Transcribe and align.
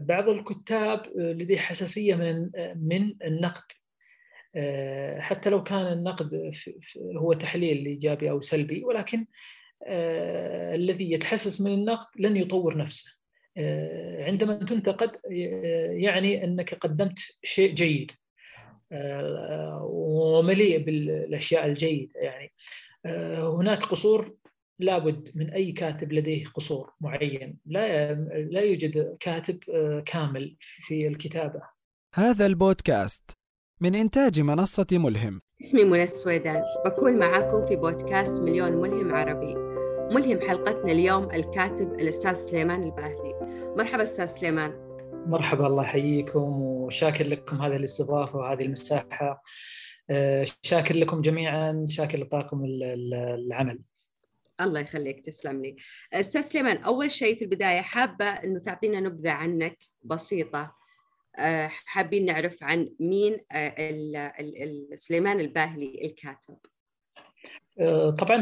بعض 0.00 0.28
الكتاب 0.28 1.06
لديه 1.16 1.58
حساسية 1.58 2.14
من 2.14 2.50
من 2.76 3.12
النقد. 3.24 3.64
حتى 5.18 5.50
لو 5.50 5.62
كان 5.62 5.92
النقد 5.92 6.52
هو 7.16 7.32
تحليل 7.32 7.86
إيجابي 7.86 8.30
أو 8.30 8.40
سلبي 8.40 8.84
ولكن 8.84 9.26
الذي 10.74 11.12
يتحسس 11.12 11.60
من 11.60 11.72
النقد 11.72 12.06
لن 12.18 12.36
يطور 12.36 12.76
نفسه. 12.76 13.20
عندما 14.18 14.54
تنتقد 14.54 15.10
يعني 15.90 16.44
أنك 16.44 16.74
قدمت 16.74 17.18
شيء 17.44 17.74
جيد. 17.74 18.12
ومليء 19.82 20.78
بالأشياء 20.78 21.66
الجيدة 21.66 22.20
يعني. 22.20 22.52
هناك 23.36 23.82
قصور 23.82 24.36
لابد 24.78 25.30
من 25.34 25.50
أي 25.50 25.72
كاتب 25.72 26.12
لديه 26.12 26.46
قصور 26.46 26.92
معين. 27.00 27.58
لا 27.66 28.14
لا 28.50 28.60
يوجد 28.60 29.16
كاتب 29.20 29.58
كامل 30.06 30.56
في 30.60 31.08
الكتابة. 31.08 31.60
هذا 32.14 32.46
البودكاست 32.46 33.30
من 33.80 33.94
إنتاج 33.94 34.40
منصة 34.40 34.86
ملهم. 34.92 35.40
اسمي 35.62 35.84
منى 35.84 36.02
السويدان 36.02 36.62
بكون 36.84 37.18
معاكم 37.18 37.66
في 37.66 37.76
بودكاست 37.76 38.42
مليون 38.42 38.72
ملهم 38.72 39.14
عربي. 39.14 39.54
ملهم 40.14 40.40
حلقتنا 40.40 40.92
اليوم 40.92 41.30
الكاتب 41.30 41.92
الأستاذ 41.92 42.34
سليمان 42.34 42.82
الباهلي. 42.82 43.34
مرحبا 43.76 44.02
أستاذ 44.02 44.26
سليمان. 44.26 44.72
مرحبا 45.26 45.66
الله 45.66 45.82
يحييكم 45.82 46.62
وشاكر 46.62 47.26
لكم 47.26 47.56
هذه 47.56 47.76
الاستضافة 47.76 48.38
وهذه 48.38 48.62
المساحة. 48.62 49.42
شاكر 50.62 50.96
لكم 50.96 51.20
جميعا 51.20 51.86
شاكر 51.88 52.18
لطاقم 52.18 52.64
العمل. 52.64 53.80
الله 54.60 54.80
يخليك 54.80 55.26
تسلم 55.26 55.62
لي. 55.62 55.76
أستاذ 56.12 56.40
سليمان 56.40 56.76
أول 56.76 57.10
شيء 57.10 57.38
في 57.38 57.44
البداية 57.44 57.80
حابة 57.80 58.24
إنه 58.24 58.58
تعطينا 58.58 59.00
نبذة 59.00 59.30
عنك 59.30 59.78
بسيطة. 60.02 60.76
آه، 61.38 61.66
حابين 61.68 62.24
نعرف 62.24 62.62
عن 62.62 62.90
مين 63.00 63.38
آه، 63.52 64.32
سليمان 64.94 65.40
الباهلي 65.40 66.00
الكاتب. 66.04 66.58
آه، 67.80 68.10
طبعا 68.10 68.38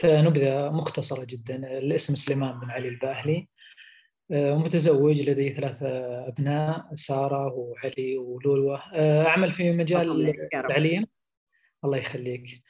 كنبذة 0.00 0.70
مختصرة 0.70 1.26
جدا. 1.28 1.78
الاسم 1.78 2.14
سليمان 2.14 2.60
بن 2.60 2.70
علي 2.70 2.88
الباهلي. 2.88 3.48
متزوج 4.30 5.20
لدي 5.20 5.52
ثلاثة 5.52 5.88
أبناء 6.28 6.94
سارة 6.94 7.54
وعلي 7.54 8.16
ولولوة. 8.16 8.82
أعمل 9.26 9.50
في 9.50 9.72
مجال 9.72 10.28
التعليم. 10.28 11.06
الله 11.84 11.98
يخليك. 11.98 12.62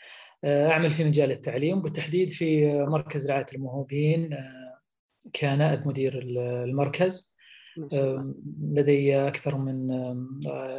أعمل 0.45 0.91
في 0.91 1.05
مجال 1.05 1.31
التعليم 1.31 1.83
بالتحديد 1.83 2.29
في 2.31 2.73
مركز 2.73 3.31
رعاية 3.31 3.47
الموهوبين 3.55 4.37
كنائب 5.41 5.87
مدير 5.89 6.19
المركز 6.65 7.37
لدي 8.63 9.17
أكثر 9.29 9.57
من 9.57 9.89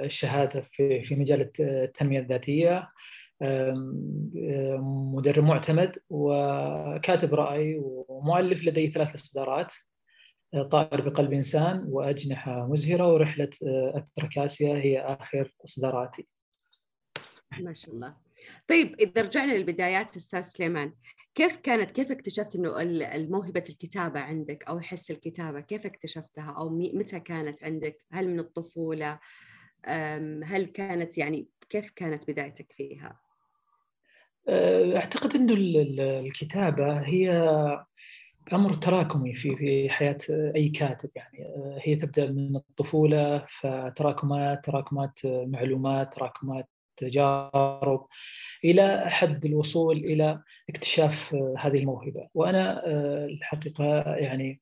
شهادة 0.07 0.61
في 0.61 1.01
في 1.01 1.15
مجال 1.15 1.51
التنمية 1.59 2.19
الذاتية 2.19 2.89
مدرب 5.13 5.43
معتمد 5.43 5.97
وكاتب 6.09 7.33
رأي 7.33 7.77
ومؤلف 8.07 8.63
لدي 8.65 8.91
ثلاث 8.91 9.13
إصدارات 9.13 9.73
طائر 10.71 11.09
بقلب 11.09 11.33
إنسان 11.33 11.85
وأجنحة 11.87 12.67
مزهرة 12.67 13.13
ورحلة 13.13 13.49
التركاسيا 13.95 14.75
هي 14.75 14.99
آخر 14.99 15.51
إصداراتي. 15.65 16.27
ما 17.59 17.73
شاء 17.73 17.95
الله. 17.95 18.15
طيب 18.67 18.95
إذا 18.99 19.21
رجعنا 19.21 19.53
للبدايات 19.53 20.15
أستاذ 20.15 20.41
سليمان 20.41 20.93
كيف 21.35 21.55
كانت 21.55 21.91
كيف 21.91 22.11
اكتشفت 22.11 22.55
إنه 22.55 22.81
الموهبة 23.15 23.63
الكتابة 23.69 24.19
عندك 24.19 24.63
أو 24.63 24.79
حس 24.79 25.11
الكتابة؟ 25.11 25.59
كيف 25.59 25.85
اكتشفتها؟ 25.85 26.51
أو 26.57 26.69
متى 26.69 27.19
كانت 27.19 27.63
عندك؟ 27.63 27.97
هل 28.11 28.29
من 28.29 28.39
الطفولة؟ 28.39 29.19
هل 30.43 30.65
كانت 30.65 31.17
يعني 31.17 31.47
كيف 31.69 31.91
كانت 31.95 32.31
بدايتك 32.31 32.71
فيها؟ 32.71 33.19
أه، 34.47 34.97
أعتقد 34.97 35.35
إنه 35.35 35.53
الكتابة 36.19 36.99
هي 36.99 37.31
أمر 38.53 38.73
تراكمي 38.73 39.33
في 39.33 39.55
في 39.55 39.89
حياة 39.89 40.17
أي 40.29 40.69
كاتب 40.69 41.09
يعني. 41.15 41.45
أه، 41.45 41.79
هي 41.81 41.95
تبدأ 41.95 42.31
من 42.31 42.55
الطفولة 42.55 43.45
فتراكمات 43.47 44.65
تراكمات 44.65 45.19
معلومات 45.25 46.13
تراكمات 46.13 46.69
تجارب 46.97 48.07
إلى 48.65 49.03
حد 49.09 49.45
الوصول 49.45 49.97
إلى 49.97 50.39
اكتشاف 50.69 51.35
آه، 51.35 51.55
هذه 51.59 51.79
الموهبة 51.79 52.27
وأنا 52.33 52.87
آه، 52.87 53.25
الحقيقة 53.25 54.15
يعني 54.15 54.61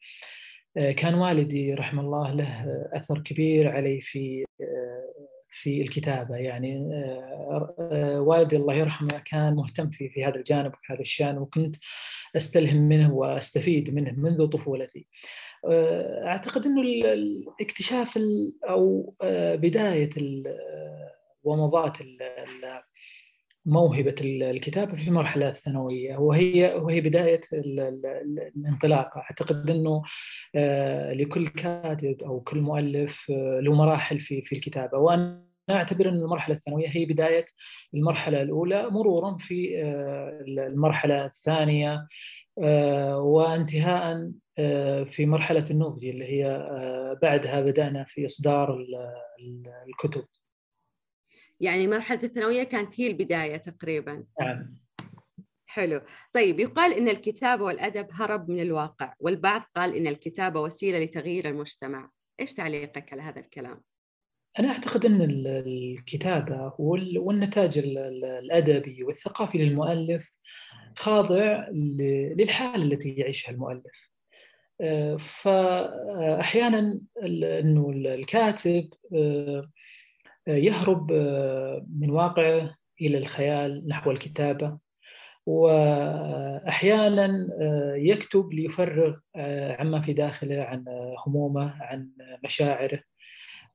آه، 0.77 0.91
كان 0.91 1.13
والدي 1.13 1.73
رحمه 1.73 2.01
الله 2.01 2.33
له 2.33 2.65
أثر 2.93 3.19
كبير 3.19 3.69
علي 3.69 4.01
في 4.01 4.45
في 5.53 5.81
الكتابة 5.81 6.35
يعني 6.35 6.77
والدي 8.19 8.55
الله 8.55 8.73
يرحمه 8.73 9.21
كان 9.25 9.53
مهتم 9.55 9.89
في 9.89 10.09
في 10.09 10.25
هذا 10.25 10.35
الجانب 10.35 10.73
وفي 10.73 10.93
هذا 10.93 11.01
الشأن 11.01 11.37
وكنت 11.37 11.75
أستلهم 12.35 12.77
منه 12.77 13.13
وأستفيد 13.13 13.93
منه 13.93 14.11
منذ 14.11 14.47
طفولتي. 14.47 15.07
أعتقد 16.25 16.65
إنه 16.65 16.81
الاكتشاف 16.81 18.19
أو 18.69 19.15
بداية 19.55 20.09
ومضات 21.43 21.97
موهبة 23.65 24.15
الكتابة 24.21 24.95
في 24.95 25.07
المرحلة 25.07 25.49
الثانوية. 25.49 26.17
وهي 26.17 26.73
وهي 26.75 27.01
بداية 27.01 27.41
الانطلاق. 27.53 29.17
أعتقد 29.17 29.69
أنه 29.69 30.01
آه، 30.55 31.13
لكل 31.13 31.47
كاتب 31.47 32.23
أو 32.23 32.39
كل 32.41 32.61
مؤلف 32.61 33.31
آه، 33.31 33.59
له 33.59 33.73
مراحل 33.73 34.19
في 34.19 34.41
في 34.41 34.55
الكتابة. 34.55 34.97
وأنا 34.97 35.45
أعتبر 35.71 36.09
أن 36.09 36.13
المرحلة 36.13 36.55
الثانوية 36.55 36.87
هي 36.89 37.05
بداية 37.05 37.45
المرحلة 37.93 38.41
الأولى 38.41 38.89
مرورا 38.89 39.37
في 39.37 39.83
آه، 39.83 40.43
المرحلة 40.47 41.25
الثانية 41.25 42.07
وانتهاء 43.17 44.31
في 45.05 45.25
مرحلة 45.25 45.65
النضج 45.71 46.05
اللي 46.05 46.25
هي 46.25 46.59
بعدها 47.21 47.61
بدأنا 47.61 48.03
في 48.03 48.25
إصدار 48.25 48.85
الكتب. 49.87 50.25
يعني 51.61 51.87
مرحلة 51.87 52.19
الثانوية 52.23 52.63
كانت 52.63 52.99
هي 52.99 53.07
البداية 53.07 53.57
تقريبا. 53.57 54.25
نعم. 54.41 54.77
حلو. 55.65 56.01
طيب 56.33 56.59
يقال 56.59 56.93
إن 56.93 57.09
الكتابة 57.09 57.63
والأدب 57.63 58.07
هرب 58.11 58.49
من 58.49 58.59
الواقع 58.59 59.13
والبعض 59.19 59.61
قال 59.75 59.95
إن 59.95 60.07
الكتابة 60.07 60.61
وسيلة 60.61 60.99
لتغيير 60.99 61.49
المجتمع. 61.49 62.09
إيش 62.39 62.53
تعليقك 62.53 63.13
على 63.13 63.21
هذا 63.21 63.39
الكلام؟ 63.39 63.81
أنا 64.59 64.67
أعتقد 64.67 65.05
أن 65.05 65.21
الكتابة 65.41 66.73
والنتاج 66.79 67.77
الأدبي 67.77 69.03
والثقافي 69.03 69.57
للمؤلف 69.57 70.31
خاضع 70.97 71.67
للحالة 72.37 72.83
التي 72.83 73.09
يعيشها 73.09 73.51
المؤلف. 73.51 74.11
آه، 74.81 75.17
فأحيانا 75.17 77.01
أنه 77.23 77.89
الكاتب 77.89 78.89
آه، 79.15 79.69
يهرب 80.47 81.11
آه، 81.11 81.85
من 81.99 82.09
واقعه 82.09 82.75
إلى 83.01 83.17
الخيال 83.17 83.87
نحو 83.87 84.11
الكتابة 84.11 84.77
وأحيانا 85.45 87.25
آه، 87.61 87.95
يكتب 87.95 88.53
ليفرغ 88.53 89.17
آه، 89.35 89.75
عما 89.81 90.01
في 90.01 90.13
داخله 90.13 90.61
عن 90.61 90.85
همومه 91.27 91.73
عن 91.81 92.09
مشاعره. 92.43 92.99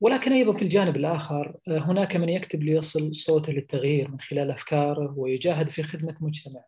ولكن 0.01 0.33
أيضا 0.33 0.53
في 0.53 0.61
الجانب 0.61 0.95
الآخر 0.95 1.57
هناك 1.67 2.15
من 2.15 2.29
يكتب 2.29 2.63
ليصل 2.63 3.15
صوته 3.15 3.53
للتغيير 3.53 4.11
من 4.11 4.19
خلال 4.19 4.51
أفكاره 4.51 5.13
ويجاهد 5.17 5.69
في 5.69 5.83
خدمة 5.83 6.15
مجتمع. 6.21 6.61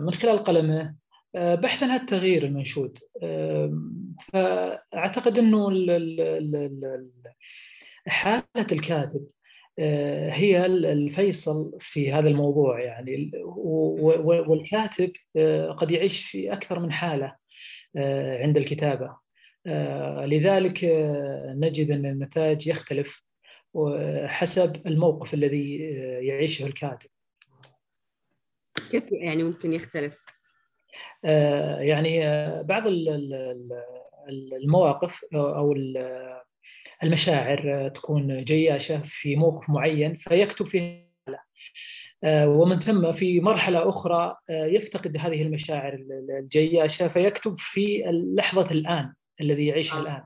من 0.00 0.10
خلال 0.10 0.38
قلمه 0.38 0.94
بحثا 1.34 1.84
عن 1.84 2.00
التغيير 2.00 2.44
المنشود. 2.44 2.98
فأعتقد 4.32 5.38
إنه 5.38 5.70
حالة 8.06 8.66
الكاتب 8.72 9.26
آه، 9.78 10.30
هي 10.30 10.66
الفيصل 10.66 11.72
في 11.80 12.12
هذا 12.12 12.28
الموضوع 12.28 12.80
يعني. 12.80 13.30
والكاتب 14.48 15.12
آه، 15.36 15.70
قد 15.70 15.90
يعيش 15.90 16.26
في 16.26 16.52
أكثر 16.52 16.80
من 16.80 16.92
حالة 16.92 17.36
آه، 17.96 18.42
عند 18.42 18.56
الكتابة. 18.56 19.24
لذلك 20.26 20.84
نجد 21.56 21.90
أن 21.90 22.06
النتاج 22.06 22.66
يختلف 22.66 23.24
حسب 24.26 24.86
الموقف 24.86 25.34
الذي 25.34 25.76
يعيشه 26.26 26.66
الكاتب. 26.66 27.10
كيف 28.90 29.04
يعني 29.12 29.42
ممكن 29.42 29.72
يختلف؟ 29.72 30.24
يعني 31.80 32.20
بعض 32.62 32.82
المواقف 34.62 35.24
أو 35.34 35.74
المشاعر 37.02 37.88
تكون 37.88 38.44
جياشة 38.44 39.02
في 39.04 39.36
موقف 39.36 39.70
معين 39.70 40.14
فيكتب 40.14 40.66
فيه 40.66 41.14
ومن 42.26 42.78
ثم 42.78 43.12
في 43.12 43.40
مرحلة 43.40 43.88
أخرى 43.88 44.36
يفتقد 44.50 45.16
هذه 45.16 45.42
المشاعر 45.42 45.98
الجياشة 46.40 47.08
فيكتب 47.08 47.54
في 47.56 48.02
لحظه 48.36 48.70
الآن 48.70 49.14
الذي 49.40 49.66
يعيشها 49.66 50.00
الآن. 50.00 50.24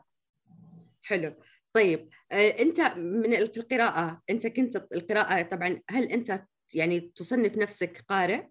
حلو. 1.02 1.35
طيب 1.73 2.08
أنت 2.32 2.81
من 2.96 3.46
في 3.46 3.61
القراءة 3.61 4.23
أنت 4.31 4.46
كنت 4.46 4.87
القراءة 4.94 5.43
طبعا 5.43 5.81
هل 5.91 6.05
أنت 6.05 6.44
يعني 6.75 7.00
تصنف 7.00 7.56
نفسك 7.56 8.05
قارئ؟ 8.08 8.43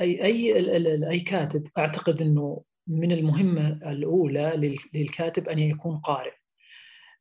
اي 0.00 0.24
أي 0.24 0.58
أي 1.10 1.20
كاتب 1.20 1.68
أعتقد 1.78 2.22
إنه 2.22 2.62
من 2.86 3.12
المهمة 3.12 3.68
الأولى 3.68 4.76
للكاتب 4.94 5.48
أن 5.48 5.58
يكون 5.58 5.96
قارئ 5.98 6.32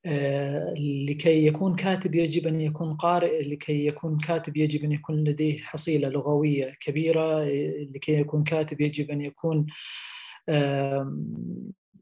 آه، 0.05 0.73
لكي 1.09 1.45
يكون 1.45 1.75
كاتب 1.75 2.15
يجب 2.15 2.47
أن 2.47 2.61
يكون 2.61 2.95
قارئ 2.95 3.43
لكي 3.43 3.85
يكون 3.85 4.17
كاتب 4.17 4.57
يجب 4.57 4.83
أن 4.83 4.91
يكون 4.91 5.23
لديه 5.23 5.61
حصيلة 5.61 6.09
لغوية 6.09 6.77
كبيرة 6.79 7.43
لكي 7.95 8.13
يكون 8.13 8.43
كاتب 8.43 8.81
يجب 8.81 9.11
أن 9.11 9.21
يكون 9.21 9.65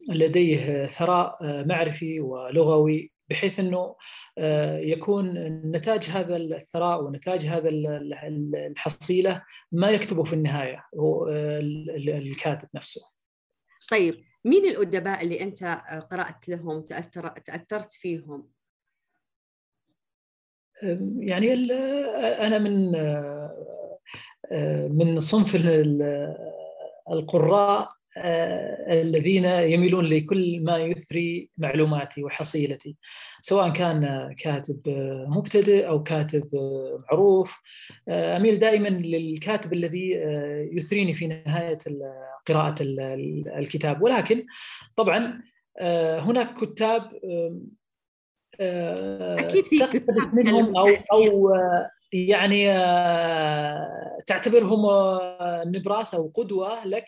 لديه 0.10 0.88
ثراء 0.88 1.38
آه، 1.42 1.64
معرفي 1.64 2.22
ولغوي 2.22 3.12
بحيث 3.30 3.60
أنه 3.60 3.96
آه، 4.38 4.78
يكون 4.80 5.34
نتاج 5.72 6.04
هذا 6.04 6.36
الثراء 6.36 7.04
ونتاج 7.04 7.46
هذا 7.46 7.70
الحصيلة 7.70 9.44
ما 9.72 9.90
يكتبه 9.90 10.24
في 10.24 10.34
النهاية 10.34 10.86
هو 10.96 11.28
الكاتب 11.28 12.68
نفسه. 12.76 13.21
طيب 13.92 14.24
مين 14.46 14.66
الأدباء 14.66 15.24
اللي 15.24 15.42
أنت 15.42 15.64
قرأت 16.12 16.50
لهم 16.50 16.82
تاثر 16.82 17.28
تأثرت 17.28 17.92
فيهم؟ 17.92 18.50
يعني 21.18 21.54
أنا 22.48 22.58
من 22.58 22.92
من 24.98 25.20
صنف 25.20 25.56
القراء 27.12 28.01
الذين 28.18 29.46
يميلون 29.46 30.06
لكل 30.06 30.64
ما 30.64 30.78
يثري 30.78 31.50
معلوماتي 31.58 32.24
وحصيلتي 32.24 32.96
سواء 33.42 33.70
كان 33.70 34.34
كاتب 34.38 34.80
مبتدئ 35.28 35.88
أو 35.88 36.04
كاتب 36.04 36.50
معروف. 37.12 37.60
أميل 38.10 38.60
دائما 38.60 38.88
للكاتب 38.88 39.74
الذي 39.74 40.12
يثريني 40.72 41.14
في 41.14 41.28
نهاية 41.28 41.78
قراءة 42.46 42.76
الكتاب. 43.60 44.02
ولكن 44.02 44.46
طبعا 44.96 45.42
هناك 46.20 46.54
كتاب 46.54 47.12
أكيد 48.60 49.66
في 49.66 49.78
كتاب 49.78 50.18
منهم 50.34 50.78
أو 50.78 50.88
أو 51.14 51.56
يعني 52.14 52.66
تعتبرهم 54.28 54.80
نبراس 55.66 56.16
أو 56.16 56.28
قدوة 56.28 56.88
لك. 56.88 57.06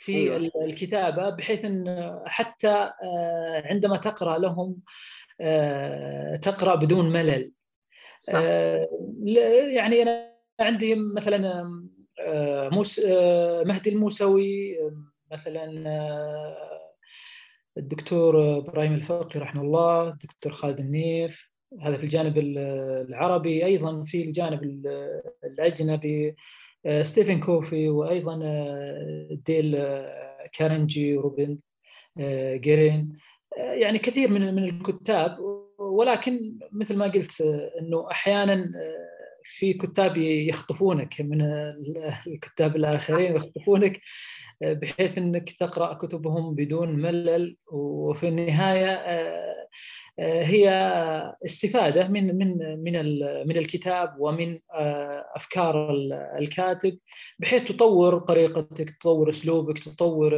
في 0.00 0.16
أيوة. 0.16 0.50
الكتابة 0.64 1.30
بحيث 1.30 1.64
إن 1.64 2.14
حتى 2.26 2.92
عندما 3.64 3.96
تقرأ 3.96 4.38
لهم 4.38 4.76
تقرأ 6.42 6.74
بدون 6.74 7.12
ملل 7.12 7.52
صح. 8.20 8.40
يعني 9.74 10.02
أنا 10.02 10.34
عندي 10.60 10.94
مثلا 10.94 11.64
موس 12.72 13.00
مهدي 13.64 13.90
الموسوي 13.90 14.78
مثلا 15.32 15.64
الدكتور 17.76 18.58
إبراهيم 18.58 18.94
الفقي 18.94 19.40
رحمه 19.40 19.62
الله 19.62 20.08
الدكتور 20.08 20.52
خالد 20.52 20.80
النيف 20.80 21.50
هذا 21.80 21.96
في 21.96 22.04
الجانب 22.04 22.38
العربي 23.08 23.64
أيضا 23.64 24.02
في 24.04 24.22
الجانب 24.22 24.62
الأجنبي 25.44 26.36
ستيفن 27.02 27.40
كوفي 27.40 27.88
وأيضا 27.88 28.38
ديل 29.46 29.78
كارنجي 30.52 31.14
روبن 31.14 31.58
جيرين 32.54 33.18
يعني 33.56 33.98
كثير 33.98 34.30
من 34.30 34.54
من 34.54 34.64
الكتاب. 34.64 35.38
ولكن 35.78 36.58
مثل 36.72 36.96
ما 36.96 37.04
قلت 37.06 37.40
إنه 37.80 38.10
أحيانا 38.10 38.72
في 39.42 39.72
كتاب 39.72 40.16
يخطفونك 40.16 41.20
من 41.20 41.42
الكتاب 42.26 42.76
الآخرين 42.76 43.36
يخطفونك 43.36 44.00
بحيث 44.62 45.18
إنك 45.18 45.52
تقرأ 45.52 45.94
كتبهم 45.94 46.54
بدون 46.54 46.96
ملل. 46.96 47.56
وفي 47.72 48.28
النهاية 48.28 49.00
هي 50.18 50.70
استفادة 51.44 52.08
من 52.08 52.38
من 52.38 52.58
من 52.82 52.92
من 53.46 53.56
الكتاب 53.56 54.16
ومن 54.18 54.58
أفكار 55.36 55.94
الكاتب 56.38 56.98
بحيث 57.38 57.68
تطور 57.68 58.18
طريقتك 58.18 58.90
تطور 58.90 59.30
أسلوبك 59.30 59.78
تطور 59.78 60.34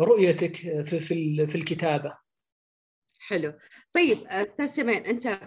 رؤيتك 0.00 0.56
في 0.82 1.00
في 1.46 1.54
الكتابة. 1.54 2.25
حلو. 3.26 3.52
طيب 3.92 4.26
أستاذ 4.26 4.66
سمين 4.66 5.06
أنت 5.06 5.40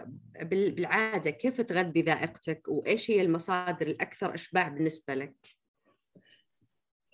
بالعادة 0.51 1.31
كيف 1.31 1.61
تغذي 1.61 2.01
ذائقتك؟ 2.01 2.67
وإيش 2.67 3.11
هي 3.11 3.21
المصادر 3.21 3.87
الأكثر 3.87 4.35
أشباع 4.35 4.67
بالنسبة 4.67 5.13
لك؟ 5.13 5.35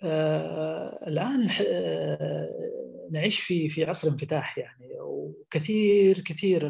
آه 0.02 1.04
الآن 1.06 1.48
آه 1.66 3.08
نعيش 3.12 3.40
في 3.40 3.68
في 3.68 3.84
عصر 3.84 4.08
انفتاح 4.08 4.58
يعني 4.58 5.00
وكثير 5.00 6.20
كثير 6.20 6.68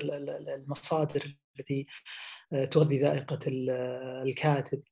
المصادر 0.55 1.37
التي 1.59 1.87
آه 2.53 2.65
تغذي 2.65 2.99
ذائقة 2.99 3.41
الكاتب. 3.47 4.83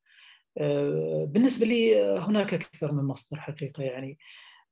آه 0.59 1.25
بالنسبة 1.31 1.67
لي 1.67 2.03
هناك 2.19 2.55
أكثر 2.55 2.93
من 2.93 3.05
مصدر 3.05 3.41
حقيقة 3.41 3.83
يعني. 3.83 4.11
آه، 4.11 4.19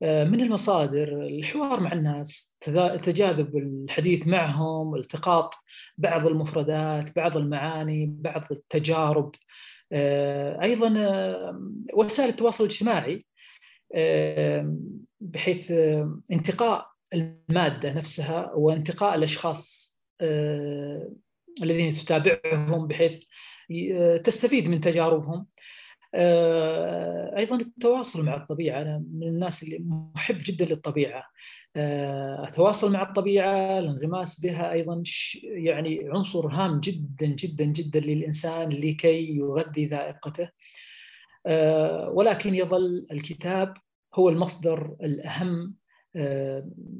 من 0.03 0.41
المصادر 0.41 1.27
الحوار 1.27 1.81
مع 1.81 1.93
الناس 1.93 2.57
تجاذب 3.03 3.57
الحديث 3.57 4.27
معهم 4.27 4.95
التقاط 4.95 5.55
بعض 5.99 6.27
المفردات 6.27 7.17
بعض 7.17 7.37
المعاني 7.37 8.07
بعض 8.19 8.43
التجارب. 8.51 9.35
آه، 9.93 10.63
أيضا 10.63 10.95
آه، 10.99 11.61
وسائل 11.95 12.29
التواصل 12.29 12.65
الاجتماعي 12.65 13.27
بحيث 15.21 15.73
انتقاء 16.33 16.87
المادة 17.15 17.93
نفسها 17.93 18.53
وانتقاء 18.55 19.15
الأشخاص 19.15 19.93
الذين 21.63 21.95
تتابعهم 21.95 22.87
بحيث 22.87 23.25
تستفيد 24.25 24.69
من 24.69 24.81
تجاربهم. 24.81 25.39
آه، 25.39 25.52
أيضا 27.37 27.57
التواصل 27.57 28.25
مع 28.25 28.37
الطبيعة 28.37 28.83
أنا 28.83 29.05
من 29.13 29.29
الناس 29.29 29.63
اللي 29.63 29.79
محب 30.15 30.39
جدا 30.45 30.65
للطبيعة 30.65 31.25
آه، 31.77 32.49
أتواصل 32.49 32.93
مع 32.93 33.03
الطبيعة 33.03 33.79
الانغماس 33.79 34.41
بها 34.41 34.73
أيضا 34.73 35.03
يعني 35.45 36.09
عنصر 36.09 36.47
هام 36.47 36.81
جدا 36.81 37.27
جدا 37.27 37.65
جدا 37.65 38.01
للإنسان 38.01 38.69
لكي 38.69 39.37
يغذي 39.37 39.87
ذائقته 39.87 40.49
آه، 41.47 42.11
ولكن 42.11 42.55
يظل 42.55 43.07
الكتاب 43.11 43.75
هو 44.15 44.29
المصدر 44.29 44.97
الأهم 45.03 45.75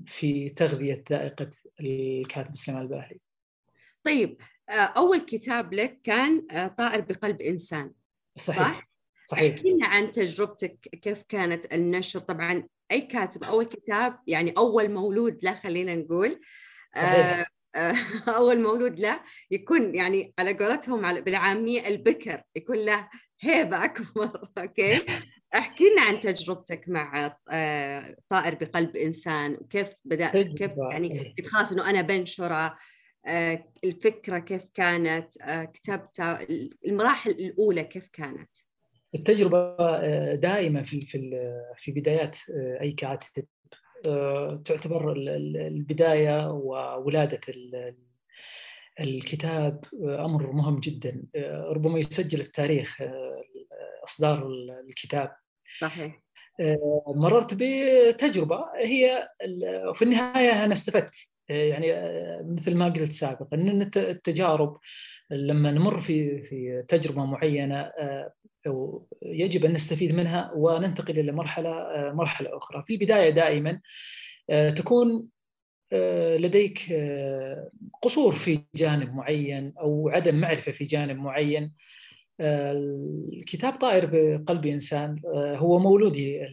في 0.07 0.49
تغذية 0.57 1.05
ذائقة 1.11 1.51
الكاتب 1.81 2.57
سليمان 2.57 2.83
الباهلي. 2.83 3.21
طيب 4.05 4.41
أول 4.71 5.21
كتاب 5.21 5.75
لك 5.75 6.01
كان 6.05 6.47
طائر 6.79 7.01
بقلب 7.01 7.43
إنسان 7.43 7.93
صحيح 8.37 8.69
صح؟ 8.69 8.92
صحيح. 9.33 9.55
احكي 9.55 9.71
لنا 9.71 9.87
عن 9.87 10.13
تجربتك 10.13 10.79
كيف 10.81 11.23
كانت 11.23 11.75
النشر؟ 11.75 12.19
طبعا 12.19 12.65
أي 12.93 13.01
كاتب 13.01 13.45
اول 13.45 13.65
كتاب 13.65 14.19
يعني 14.27 14.55
أول 14.59 14.91
مولود 14.91 15.39
له 15.43 15.55
خلينا 15.55 15.95
نقول 15.95 16.41
آه, 16.97 17.47
آه، 17.77 17.95
أول 18.29 18.61
مولود 18.61 19.01
له 19.01 19.21
يكون 19.51 19.95
يعني 19.95 20.35
على 20.39 20.53
قولتهم 20.55 21.21
بالعامية 21.21 21.89
البكر 21.89 22.43
يكون 22.57 22.77
له 22.77 23.09
هيبة 23.41 23.85
أكبر 23.85 24.49
أوكي؟ 24.59 25.07
احكي 25.55 25.85
لنا 25.85 26.03
عن 26.03 26.21
تجربتك 26.21 26.89
مع 26.89 27.37
آه، 27.51 28.17
طائر 28.29 28.55
بقلب 28.55 28.97
إنسان 28.97 29.57
وكيف 29.61 29.89
بدات 30.05 30.37
كيف 30.37 30.71
يعني 30.91 31.35
كنت 31.37 31.49
خلاص 31.49 31.73
إنه 31.73 31.91
أنا 31.91 32.03
بنشره 32.03 32.77
الفكرة 33.85 34.39
كيف 34.39 34.65
كانت 34.75 35.29
كتبتها 35.75 36.47
المراحل 36.87 37.31
الأولى 37.31 37.85
كيف 37.85 38.09
كانت؟ 38.13 38.57
التجربة 39.15 39.77
آه، 39.81 40.35
دائمة 40.35 40.83
في 40.83 41.01
في 41.01 41.31
في 41.77 41.93
بدايات 41.93 42.39
آه، 42.57 42.81
أي 42.81 42.93
كاتب. 42.93 43.45
آه، 44.07 44.63
تعتبر 44.65 45.13
البداية 45.13 46.51
وولادة 46.51 47.41
الكتاب 49.01 49.85
أمر 50.03 50.53
مهم 50.53 50.81
جدا. 50.81 51.23
ربما 51.69 51.99
يسجل 51.99 52.41
التاريخ 52.41 53.03
أصدار 54.05 54.49
الكتاب. 54.89 55.33
صحيح. 55.79 56.23
مررت 57.07 57.55
بتجربة. 57.55 58.65
هي 58.77 59.29
في 59.95 60.03
النهاية 60.03 60.65
أنا 60.65 60.73
استفدت. 60.73 61.15
يعني 61.49 61.93
مثل 62.43 62.75
ما 62.75 62.89
قلت 62.89 63.13
سابقا 63.13 63.57
إن 63.57 63.91
التجارب 63.97 64.79
لما 65.31 65.71
نمر 65.71 66.01
في 66.01 66.43
في 66.43 66.85
تجربة 66.89 67.25
معينة 67.25 67.93
يجب 69.23 69.65
أن 69.65 69.73
نستفيد 69.73 70.15
منها 70.15 70.53
وننتقل 70.55 71.19
إلى 71.19 71.33
مرحلة 71.33 71.73
مرحلة 72.15 72.57
أخرى. 72.57 72.83
في 72.83 72.95
البدايه 72.95 73.31
دائما 73.31 73.81
تكون 74.77 75.29
لديك 76.39 76.79
قصور 78.03 78.33
في 78.33 78.61
جانب 78.75 79.15
معين 79.15 79.73
أو 79.81 80.09
عدم 80.09 80.35
معرفة 80.35 80.73
في 80.73 80.85
جانب 80.85 81.17
معين. 81.17 81.75
الكتاب 82.41 83.73
طائر 83.73 84.07
بقلب 84.07 84.67
إنسان 84.67 85.17
هو 85.35 85.79
مولودي 85.79 86.47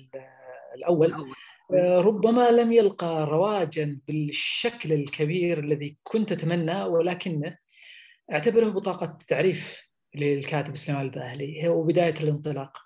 الأول. 0.75 1.13
ربما 1.73 2.51
لم 2.51 2.71
يلقى 2.71 3.25
رواجا 3.25 3.99
بالشكل 4.07 4.93
الكبير 4.93 5.59
الذي 5.59 5.97
كنت 6.03 6.31
اتمنى 6.31 6.83
ولكنه 6.83 7.57
أعتبره 8.31 8.69
بطاقة 8.69 9.17
تعريف 9.27 9.88
للكاتب 10.15 10.75
سليمان 10.75 11.05
الباهلي. 11.05 11.67
هو 11.67 11.83
بداية 11.83 12.13
الانطلاق. 12.23 12.77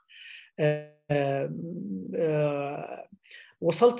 وصلت 3.62 4.00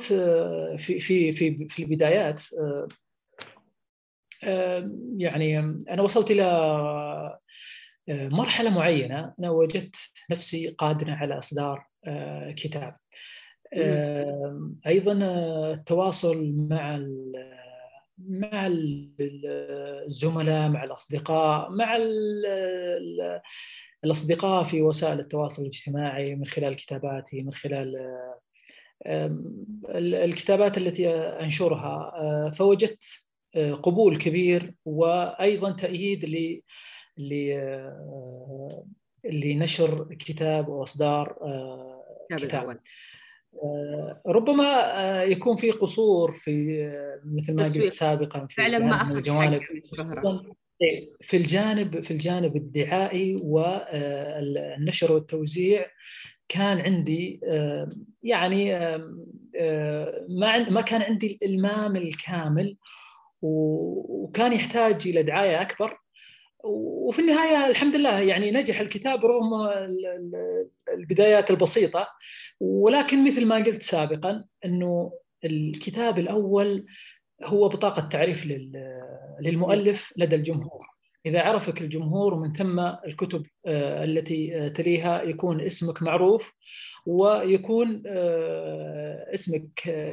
في 0.78 1.00
في 1.00 1.32
في 1.32 1.68
في 1.68 1.84
البدايات 1.84 2.42
يعني 5.18 5.60
أنا 5.60 6.02
وصلت 6.02 6.32
إلى 6.32 7.40
مرحلة 8.10 8.70
معينة. 8.70 9.34
أنا 9.40 9.50
وجدت 9.50 9.96
نفسي 10.32 10.70
قادره 10.70 11.12
على 11.12 11.38
إصدار 11.38 11.88
كتاب. 12.50 12.96
أيضا 14.88 15.14
التواصل 15.74 16.54
مع 16.56 16.96
مع 18.18 18.68
الزملاء 20.06 20.70
مع 20.70 20.84
الأصدقاء 20.84 21.70
مع 21.70 21.98
الأصدقاء 24.04 24.64
في 24.64 24.82
وسائل 24.82 25.20
التواصل 25.20 25.62
الاجتماعي 25.62 26.36
من 26.36 26.46
خلال 26.46 26.76
كتاباتي 26.76 27.42
من 27.42 27.54
خلال 27.54 28.18
الكتابات 29.96 30.78
التي 30.78 31.10
أنشرها. 31.16 32.50
فوجدت 32.50 33.04
قبول 33.82 34.18
كبير 34.18 34.74
وأيضا 34.86 35.72
تأييد 35.72 36.26
لنشر 39.26 40.14
كتاب 40.14 40.70
وأصدار 40.70 41.38
كتاب 42.32 42.80
ربما 44.28 45.24
يكون 45.24 45.56
في 45.56 45.72
قصور 45.72 46.32
في 46.32 46.84
مثل 47.26 47.56
ما 47.56 47.64
قلت 47.64 47.88
سابقا 47.88 48.46
في 48.46 48.56
فعلا 48.56 48.80
ما 48.80 49.02
أخذ 49.02 49.22
جوانب 49.22 49.62
في 51.22 51.38
الجانب 51.38 52.04
في 52.04 52.12
الجانب 52.12 52.56
الدعائي 52.56 53.36
والنشر 53.44 55.14
والتوزيع 55.14 55.86
كان 56.50 56.80
عندي 56.80 57.40
يعني 58.24 58.74
ما 60.30 60.70
ما 60.70 60.82
كان 60.82 61.02
عندي 61.02 61.28
الإلمام 61.42 61.96
الكامل 61.96 62.78
وكان 63.42 64.54
يحتاج 64.54 65.08
إلى 65.08 65.24
دعاية 65.24 65.62
أكبر. 65.62 66.03
وفي 66.64 67.20
النهاية 67.20 67.68
الحمد 67.68 67.96
لله 67.96 68.20
يعني 68.20 68.52
نجح 68.52 68.80
الكتاب 68.80 69.26
رغم 69.26 69.70
البدايات 70.94 71.52
البسيطة 71.52 72.08
ولكن 72.60 73.26
مثل 73.26 73.46
ما 73.46 73.56
قلت 73.56 73.84
سابقا 73.84 74.46
إنه 74.66 75.14
الكتاب 75.46 76.20
الأول 76.20 76.86
هو 77.44 77.70
بطاقة 77.70 78.08
تعريف 78.10 78.46
للمؤلف 79.42 80.14
لدى 80.18 80.36
الجمهور. 80.36 80.94
إذا 81.26 81.42
عرفك 81.42 81.82
الجمهور 81.82 82.34
ومن 82.34 82.54
ثم 82.54 82.80
الكتب 82.80 83.46
آه، 83.66 84.04
التي 84.04 84.56
آه، 84.58 84.68
تليها 84.68 85.22
يكون 85.22 85.62
اسمك 85.62 86.04
معروف 86.04 86.54
ويكون 87.06 88.04
آه، 88.08 89.26
اسمك 89.34 89.70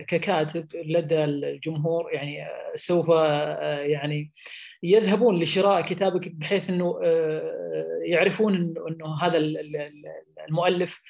ككاتب 0.09 0.69
لدى 0.75 1.25
الجمهور 1.25 2.13
يعني 2.13 2.47
سوف 2.75 3.09
يعني 3.09 4.33
يذهبون 4.83 5.39
لشراء 5.43 5.81
كتابك 5.81 6.29
بحيث 6.29 6.71
إنه 6.71 7.01
يعرفون 8.05 8.55
إنه 8.89 9.15
هذا 9.15 9.39
المؤلف 10.49 11.03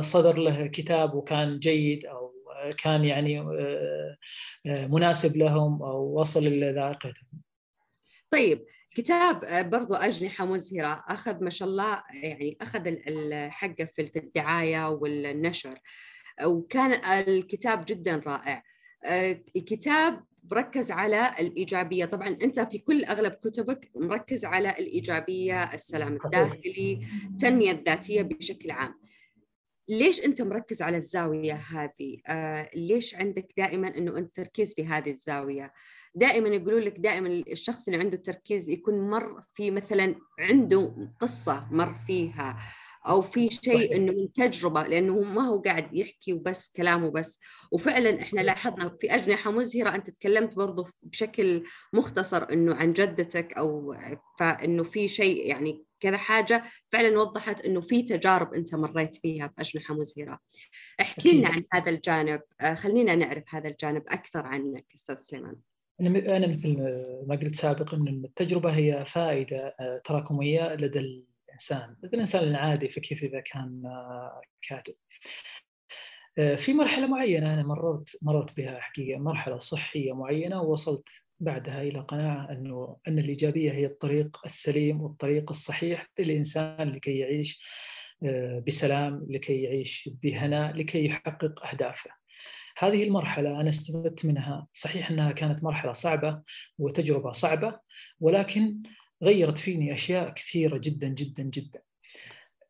صدر 0.00 0.36
له 0.36 0.66
كتاب 0.66 1.14
وكان 1.14 1.58
جيد 1.58 2.06
أو 2.06 2.34
كان 2.78 3.04
يعني 3.04 3.40
مناسب 4.66 5.36
لهم 5.36 5.82
أو 5.82 6.20
وصل 6.20 6.46
إلى 6.46 6.72
ذائقتهم. 6.72 7.42
طيب 8.30 8.64
كتاب 8.94 9.44
آه، 9.44 9.62
برضو 9.62 9.94
أجنحة 9.94 10.44
مزهرة 10.44 11.04
أخذ 11.08 11.44
ما 11.44 11.50
شاء 11.50 11.68
الله 11.68 12.02
يعني 12.22 12.56
أخذ 12.60 12.86
الحقة 12.86 13.84
في 13.84 14.10
الدعاية 14.16 14.88
والنشر 14.88 15.78
وكان 16.44 16.92
الكتاب 17.28 17.84
جدا 17.88 18.22
رائع 18.26 18.62
آه، 19.04 19.40
الكتاب 19.56 20.24
مركز 20.50 20.92
على 20.92 21.30
الإيجابية 21.40 22.04
طبعا 22.04 22.28
أنت 22.28 22.60
في 22.60 22.78
كل 22.78 23.04
أغلب 23.04 23.32
كتبك 23.32 23.90
مركز 23.96 24.44
على 24.44 24.70
الإيجابية 24.70 25.64
السلام 25.64 26.18
الداخلي 26.24 27.06
التنمية 27.30 27.70
الذاتية 27.70 28.22
بشكل 28.22 28.70
عام 28.70 28.94
ليش 29.88 30.24
أنت 30.24 30.42
مركز 30.42 30.82
على 30.82 30.96
الزاوية 30.96 31.54
هذه؟ 31.54 32.18
آه 32.26 32.70
ليش 32.74 33.14
عندك 33.14 33.52
دائما 33.56 33.88
أنه 33.98 34.18
أنت 34.18 34.36
تركيز 34.36 34.74
في 34.74 34.86
هذه 34.86 35.10
الزاوية؟ 35.10 35.72
دائما 36.14 36.48
يقولوا 36.48 36.80
لك 36.80 36.98
دائما 36.98 37.28
الشخص 37.28 37.88
اللي 37.88 38.00
عنده 38.00 38.16
تركيز 38.16 38.68
يكون 38.68 39.10
مر 39.10 39.42
في 39.54 39.70
مثلا 39.70 40.14
عنده 40.38 41.10
قصة 41.20 41.68
مر 41.70 41.94
فيها 42.06 42.58
أو 43.06 43.22
في 43.22 43.50
شيء 43.50 43.96
إنه 43.96 44.12
من 44.12 44.32
تجربة 44.32 44.82
لأنه 44.82 45.20
ما 45.20 45.42
هو 45.42 45.58
قاعد 45.58 45.94
يحكي 45.94 46.32
وبس 46.32 46.72
كلامه 46.76 47.10
بس. 47.10 47.40
وفعلا 47.72 48.22
إحنا 48.22 48.40
لاحظنا 48.40 48.96
في 49.00 49.14
أجنحة 49.14 49.50
مزهرة 49.50 49.94
أنت 49.94 50.10
تكلمت 50.10 50.56
برضه 50.56 50.86
بشكل 51.02 51.64
مختصر 51.92 52.52
إنه 52.52 52.74
عن 52.74 52.92
جدتك 52.92 53.52
أو 53.52 53.96
فإنه 54.38 54.82
في 54.82 55.08
شيء 55.08 55.46
يعني 55.46 55.84
كذا 56.00 56.16
حاجة 56.16 56.62
فعلا 56.92 57.18
وضحت 57.18 57.66
إنه 57.66 57.80
في 57.80 58.02
تجارب 58.02 58.54
أنت 58.54 58.74
مريت 58.74 59.14
فيها 59.14 59.46
بأجنحة 59.56 59.94
مزهرة. 59.94 60.38
احكي 61.00 61.32
لنا 61.32 61.48
عن 61.48 61.64
هذا 61.72 61.90
الجانب، 61.90 62.40
آه، 62.60 62.74
خلينا 62.74 63.14
نعرف 63.14 63.44
هذا 63.48 63.68
الجانب 63.68 64.02
أكثر 64.08 64.46
عنك 64.46 64.86
أستاذ 64.94 65.16
سليمان. 65.16 65.56
أنا 66.00 66.36
أنا 66.36 66.46
مثل 66.46 66.76
ما 67.26 67.36
قلت 67.42 67.54
سابقا 67.54 67.96
إن 67.96 68.22
التجربة 68.24 68.70
هي 68.70 69.04
فائدة 69.06 69.76
آه، 69.80 70.00
تراكمية 70.04 70.74
لدى 70.74 71.24
الإنسان، 71.54 71.96
الإنسان 72.04 72.44
العادي 72.44 72.88
فكيف 72.88 73.22
إذا 73.22 73.40
كان 73.40 73.82
آه، 73.86 74.40
كاتب. 74.62 74.94
آه، 76.38 76.54
في 76.54 76.72
مرحلة 76.72 77.06
معينة 77.06 77.54
أنا 77.54 77.62
مررت 77.62 78.16
مررت 78.22 78.56
بها 78.56 78.80
حقيقه 78.80 79.18
مرحلة 79.18 79.58
صحية 79.58 80.12
معينة 80.12 80.62
ووصلت 80.62 81.08
بعدها 81.40 81.82
إلى 81.82 82.00
قناعة 82.00 82.50
أنه 82.50 82.96
أن 83.08 83.18
الإيجابية 83.18 83.72
هي 83.72 83.86
الطريق 83.86 84.40
السليم 84.44 85.00
والطريق 85.00 85.50
الصحيح 85.50 86.06
للإنسان 86.18 86.90
لكي 86.90 87.18
يعيش 87.18 87.64
بسلام، 88.66 89.26
لكي 89.30 89.62
يعيش 89.62 90.10
بهناء، 90.22 90.76
لكي 90.76 91.04
يحقق 91.04 91.66
أهدافه. 91.66 92.10
هذه 92.78 93.04
المرحلة 93.04 93.60
أنا 93.60 93.68
استفدت 93.68 94.24
منها 94.24 94.66
صحيح 94.72 95.10
أنها 95.10 95.32
كانت 95.32 95.64
مرحلة 95.64 95.92
صعبة 95.92 96.42
وتجربة 96.78 97.32
صعبة 97.32 97.78
ولكن 98.20 98.82
غيرت 99.24 99.58
فيني 99.58 99.94
أشياء 99.94 100.34
كثيرة 100.34 100.80
جدا 100.82 101.08
جدا 101.08 101.42
جدا. 101.42 101.80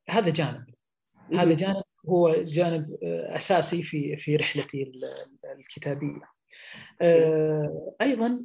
هذا 0.09 0.31
جانب. 0.31 0.65
هذا 1.33 1.55
جانب 1.55 1.83
هو 2.09 2.43
جانب 2.43 2.99
آه، 3.03 3.37
أساسي 3.37 3.83
في 3.83 4.17
في 4.17 4.37
رحلتي 4.37 4.93
الكتابية. 5.59 6.23
آه، 7.01 7.95
أيضا 8.01 8.45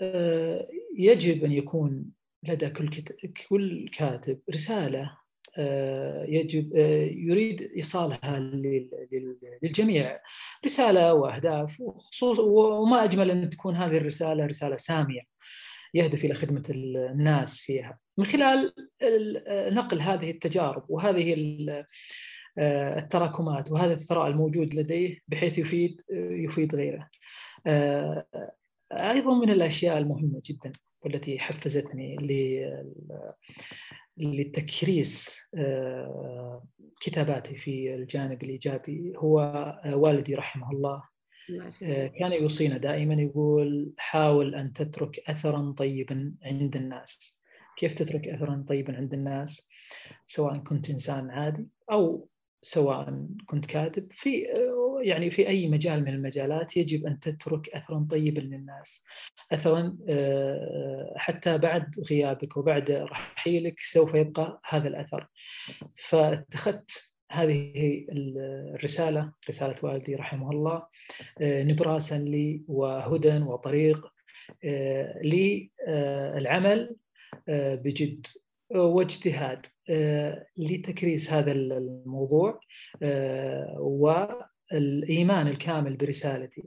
آه، 0.00 0.68
يجب 0.96 1.44
أن 1.44 1.52
يكون 1.52 2.04
لدى 2.42 2.70
كل 2.70 2.90
كل 3.48 3.90
كاتب 3.94 4.40
رسالة 4.54 5.18
يجب 6.28 6.76
يريد 7.16 7.62
إيصالها 7.76 8.38
للجميع. 9.62 10.20
رسالة 10.64 11.14
وأهداف 11.14 11.80
وخصوص 11.80 12.38
وما 12.38 13.04
أجمل 13.04 13.30
أن 13.30 13.50
تكون 13.50 13.76
هذه 13.76 13.96
الرسالة 13.96 14.46
رسالة 14.46 14.76
سامية. 14.76 15.20
يهدف 15.94 16.24
إلى 16.24 16.34
خدمة 16.34 16.62
الناس 16.70 17.60
فيها 17.60 17.98
من 18.18 18.24
خلال 18.24 18.72
نقل 19.74 20.00
هذه 20.00 20.30
التجارب 20.30 20.84
وهذه 20.88 21.34
آه، 22.58 22.98
التراكمات 22.98 23.70
وهذا 23.70 23.92
الثراء 23.92 24.26
الموجود 24.28 24.74
لديه 24.74 25.18
بحيث 25.28 25.58
يفيد 25.58 26.02
يفيد 26.30 26.74
غيره. 26.74 27.08
أيضا 28.92 29.34
من 29.34 29.50
الأشياء 29.50 29.98
المهمة 29.98 30.40
جدا 30.44 30.72
والتي 31.00 31.38
حفزتني 31.38 32.16
لتكريس 34.16 35.38
آه، 35.54 36.66
كتاباتي 37.00 37.54
في 37.56 37.94
الجانب 37.94 38.42
الإيجابي 38.42 39.12
هو 39.16 39.40
آه، 39.84 39.96
والدي 39.96 40.34
رحمه 40.34 40.70
الله 40.70 40.94
آه، 40.94 41.17
كان 42.18 42.32
يوصينا 42.32 42.76
دائما 42.78 43.14
يقول 43.14 43.92
حاول 43.98 44.54
أن 44.54 44.72
تترك 44.72 45.18
اثرا 45.30 45.74
طيبا 45.78 46.34
عند 46.42 46.76
الناس. 46.76 47.42
كيف 47.76 47.94
تترك 47.94 48.28
اثرا 48.28 48.64
طيبا 48.68 48.96
عند 48.96 49.14
الناس؟ 49.14 49.70
سواء 50.26 50.58
كنت 50.58 50.90
إنسان 50.90 51.30
عادي 51.30 51.66
أو 51.92 52.28
سواء 52.62 53.26
كنت 53.46 53.66
كاتب. 53.66 54.12
في 54.12 54.46
يعني 55.02 55.30
في 55.30 55.48
أي 55.48 55.68
مجال 55.68 56.00
من 56.00 56.08
المجالات 56.08 56.76
يجب 56.76 57.06
أن 57.06 57.20
تترك 57.20 57.68
اثرا 57.68 58.06
طيبا 58.10 58.40
للناس. 58.40 59.04
اثرا 59.52 59.98
آه، 60.08 61.14
حتى 61.16 61.58
بعد 61.58 62.00
غيابك 62.10 62.56
وبعد 62.56 62.90
رحيلك 62.90 63.80
سوف 63.80 64.14
يبقى 64.14 64.60
هذا 64.68 64.88
الأثر. 64.88 65.28
فاتخذت 65.94 67.12
هذه 67.30 68.06
الرسالة 68.10 69.32
رسالة 69.48 69.76
والدي 69.82 70.14
رحمه 70.14 70.50
الله 70.50 70.86
آه، 71.40 71.62
نبراسا 71.62 72.18
لي 72.18 72.62
وهدى 72.68 73.38
وطريق 73.38 74.12
آه، 74.64 75.20
للعمل 75.24 76.96
بجد 77.48 78.26
واجتهاد 78.70 79.66
آه، 79.90 80.46
لتكريس 80.56 81.32
هذا 81.32 81.52
الموضوع 81.52 82.60
آه، 83.02 83.76
والإيمان 84.72 85.48
الكامل 85.48 85.96
برسالتي. 85.96 86.64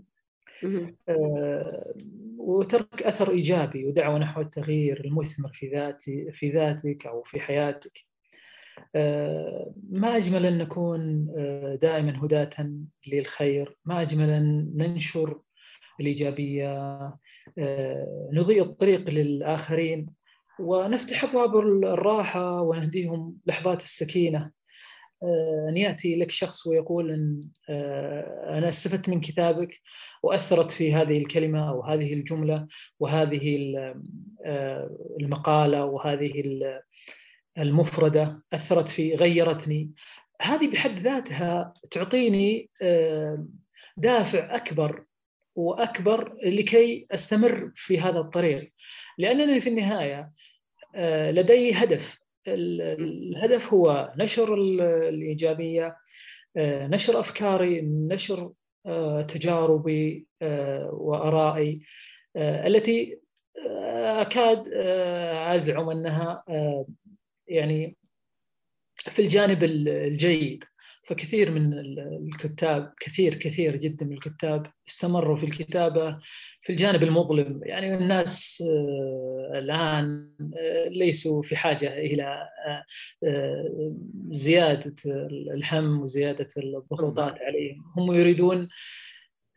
آه، 1.09 1.93
وترك 2.37 3.03
أثر 3.03 3.31
إيجابي 3.31 3.85
ودعوة 3.85 4.19
نحو 4.19 4.41
التغيير 4.41 5.05
المثمر 5.05 5.49
في 5.53 5.69
ذاتي 5.69 6.31
في 6.31 6.49
ذاتك 6.51 7.07
أو 7.07 7.23
في 7.23 7.39
حياتك. 7.39 8.10
ما 9.89 10.17
أجمل 10.17 10.45
أن 10.45 10.57
نكون 10.57 11.27
دائما 11.81 12.25
هداة 12.25 12.71
للخير. 13.07 13.77
ما 13.85 14.01
أجمل 14.01 14.29
أن 14.29 14.71
ننشر 14.75 15.39
الإيجابية. 15.99 16.97
نضيء 18.33 18.61
الطريق 18.63 19.09
للآخرين 19.09 20.07
ونفتح 20.59 21.23
أبواب 21.23 21.57
الراحة 21.57 22.61
ونهديهم 22.61 23.37
لحظات 23.45 23.83
السكينة. 23.83 24.51
آه، 25.23 25.67
أن 25.69 25.77
يأتي 25.77 26.15
لك 26.15 26.31
شخص 26.31 26.67
ويقول 26.67 27.41
آه، 27.69 28.57
أنا 28.57 28.69
استفدت 28.69 29.09
من 29.09 29.21
كتابك 29.21 29.81
وأثرت 30.23 30.71
في 30.71 30.93
هذه 30.93 31.17
الكلمة 31.17 31.69
أو 31.69 31.83
هذه 31.83 32.13
الجملة 32.13 32.67
وهذه 32.99 33.73
آه، 34.45 34.97
المقالة 35.19 35.85
وهذه 35.85 36.43
المفردة 37.57 38.43
أثرت 38.53 38.89
في 38.89 39.15
غيرتني. 39.15 39.91
هذه 40.41 40.71
بحد 40.71 40.99
ذاتها 40.99 41.73
تعطيني 41.91 42.69
دافع 43.97 44.55
أكبر 44.55 45.05
وأكبر 45.55 46.37
لكي 46.43 47.07
أستمر 47.11 47.71
في 47.75 47.99
هذا 47.99 48.19
الطريق. 48.19 48.73
لأنني 49.17 49.59
في 49.59 49.69
النهاية 49.69 50.31
آه، 50.95 51.31
لدي 51.31 51.73
هدف. 51.73 52.21
الهدف 52.47 53.73
هو 53.73 54.13
نشر 54.17 54.53
الإيجابية 55.09 55.97
آه، 56.57 56.87
نشر 56.87 57.19
أفكاري 57.19 57.81
نشر 57.81 58.51
آه، 58.85 59.21
تجاربي 59.21 60.27
وآرائي 60.91 61.81
التي 62.37 63.19
أكاد 63.95 64.67
أزعم 65.55 65.89
أنها 65.89 66.43
يعني 67.51 67.97
في 68.97 69.21
الجانب 69.21 69.63
الجيد 69.63 70.63
فكثير 71.03 71.51
من 71.51 71.73
الكتاب 71.73 72.93
كثير 72.99 73.35
كثير 73.35 73.75
جدا 73.75 74.05
من 74.05 74.13
الكتاب 74.13 74.67
استمروا 74.87 75.37
في 75.37 75.45
الكتابة 75.45 76.19
في 76.61 76.71
الجانب 76.71 77.03
المظلم. 77.03 77.61
يعني 77.63 77.95
الناس 77.95 78.63
آه، 78.67 79.59
الآن 79.59 80.31
آه، 80.57 80.87
ليسوا 80.87 81.43
في 81.43 81.55
حاجة 81.55 81.97
إلى 81.97 82.47
آه، 83.23 83.95
زيادة 84.31 84.95
الهم 85.53 86.01
وزيادة 86.01 86.47
الضغوطات 86.57 87.41
عليهم. 87.41 87.83
هم 87.97 88.13
يريدون 88.13 88.69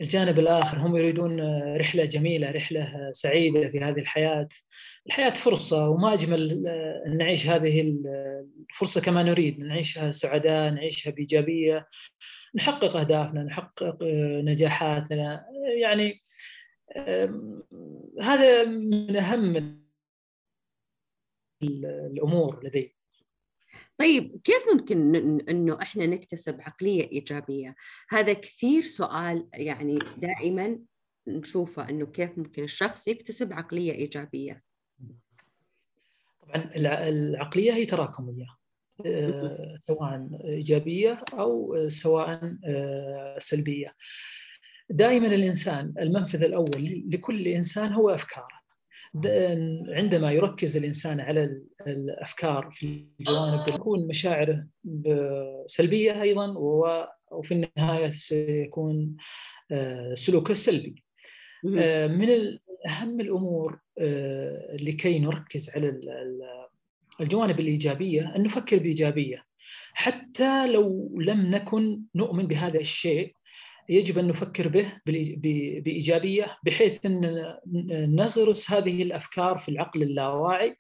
الجانب 0.01 0.39
الآخر 0.39 0.79
هم 0.79 0.97
يريدون 0.97 1.41
رحلة 1.77 2.05
جميلة 2.05 2.51
رحلة 2.51 3.11
سعيدة 3.13 3.69
في 3.69 3.81
هذه 3.81 3.99
الحياة. 3.99 4.49
الحياة 5.07 5.31
فرصة 5.31 5.89
وما 5.89 6.13
أجمل 6.13 6.67
أن 7.07 7.17
نعيش 7.17 7.47
هذه 7.47 7.81
الفرصة 8.71 9.01
كما 9.01 9.23
نريد 9.23 9.61
نعيشها 9.61 10.13
سعداء 10.13 10.71
نعيشها 10.71 11.11
بإيجابية 11.11 11.87
نحقق 12.55 12.97
أهدافنا 12.97 13.43
نحقق 13.43 13.99
نجاحاتنا. 14.45 15.47
يعني 15.81 16.15
هذا 18.23 18.65
من 18.65 19.17
أهم 19.17 19.85
الأمور 21.63 22.65
لدي. 22.65 22.94
طيب 23.99 24.41
كيف 24.45 24.65
ممكن 24.73 25.15
إنه 25.49 25.83
إحنا 25.83 26.07
نكتسب 26.07 26.61
عقلية 26.61 27.11
إيجابية؟ 27.13 27.75
هذا 28.09 28.33
كثير 28.33 28.83
سؤال 28.83 29.49
يعني 29.55 29.99
دائما 30.17 30.79
نشوفه 31.27 31.89
إنه 31.89 32.07
كيف 32.07 32.39
ممكن 32.39 32.65
الشخص 32.65 33.09
يكتسب 33.09 33.53
عقلية 33.53 33.93
إيجابية؟ 33.93 34.63
طبعا 36.43 36.71
العقلية 36.77 37.73
هي 37.73 37.87
تراكمية 37.87 38.47
آه، 39.07 39.77
سواء 39.81 40.29
إيجابية 40.45 41.25
أو 41.33 41.77
سواء 41.89 42.57
آه، 42.65 43.39
سلبية. 43.39 43.95
دائما 44.91 45.27
الإنسان 45.27 45.95
المنفذ 45.99 46.43
الأول 46.45 47.05
لكل 47.09 47.49
إنسان 47.49 47.93
هو 47.93 48.11
افكاره. 48.11 48.64
عندما 49.89 50.33
يركز 50.33 50.77
الإنسان 50.77 51.21
على 51.21 51.61
الأفكار 51.87 52.71
في 52.73 53.07
الجوانب 53.21 53.61
تكون 53.67 54.09
مشاعره 54.09 54.67
سلبية 55.67 56.23
أيضا 56.23 56.55
وفي 57.31 57.55
النهاية 57.55 58.09
سيكون 58.09 59.17
آه، 59.71 60.15
سلوكه 60.15 60.55
سلبي. 60.55 61.05
من 62.09 62.29
أهم 62.89 63.21
الأمور 63.21 63.79
آه، 63.99 64.77
لكي 64.81 65.19
نركز 65.19 65.71
على 65.77 66.01
الجوانب 67.21 67.61
الإيجابية 67.61 68.37
أن 68.37 68.43
نفكر 68.43 68.79
بإيجابية 68.79 69.45
حتى 69.93 70.73
لو 70.73 71.17
لم 71.21 71.55
نكن 71.55 72.03
نؤمن 72.15 72.47
بهذا 72.47 72.81
الشيء 72.81 73.35
يجب 73.89 74.19
أن 74.19 74.29
نفكر 74.29 74.69
به 74.69 74.93
بإيجابية 75.81 76.57
بحيث 76.65 77.07
أن 77.07 77.45
نغرس 78.17 78.71
هذه 78.71 79.03
الأفكار 79.03 79.59
في 79.59 79.69
العقل 79.69 80.03
اللاواعي 80.03 80.77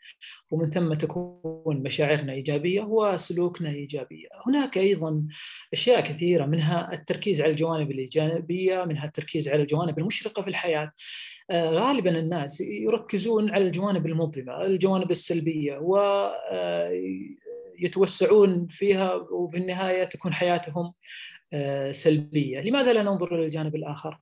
ومن 0.51 0.71
ثم 0.71 0.95
تكون 0.95 1.83
مشاعرنا 1.83 2.33
إيجابية 2.33 2.81
وسلوكنا 2.81 3.71
إيجابية. 3.71 4.29
هناك 4.47 4.79
أيضا 4.79 5.27
أشياء 5.73 6.01
كثيرة 6.01 6.47
منها 6.47 6.93
التركيز 6.93 7.43
على 7.43 7.51
الجوانب 7.51 7.91
الإيجابية، 7.91 8.85
منها 8.85 9.05
التركيز 9.05 9.49
على 9.49 9.63
الجوانب 9.63 9.99
المشرقة 9.99 10.43
في 10.43 10.49
الحياة. 10.49 10.89
آه، 11.51 11.71
غالبا 11.71 12.19
الناس 12.19 12.61
يركزون 12.61 13.51
على 13.51 13.67
الجوانب 13.67 14.07
المظلمة، 14.07 14.63
الجوانب 14.63 15.11
السلبية 15.11 15.79
ويتوسعون 17.79 18.61
آه، 18.61 18.67
فيها 18.71 19.15
وبالنهاية 19.15 20.05
تكون 20.05 20.33
حياتهم 20.33 20.93
سلبية، 21.93 22.61
لماذا 22.61 22.93
لا 22.93 23.03
ننظر 23.03 23.35
إلى 23.35 23.45
الجانب 23.45 23.77
الآخر؟ 23.77 24.19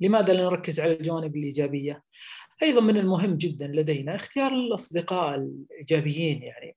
لماذا 0.00 0.32
لا 0.32 0.44
نركز 0.44 0.80
على 0.80 0.92
الجوانب 0.92 1.36
الإيجابية؟ 1.36 2.02
أيضا 2.62 2.80
من 2.80 2.96
المهم 2.96 3.36
جدا 3.36 3.66
لدينا 3.66 4.16
اختيار 4.16 4.52
الأصدقاء 4.52 5.34
الإيجابيين 5.34 6.42
يعني 6.42 6.76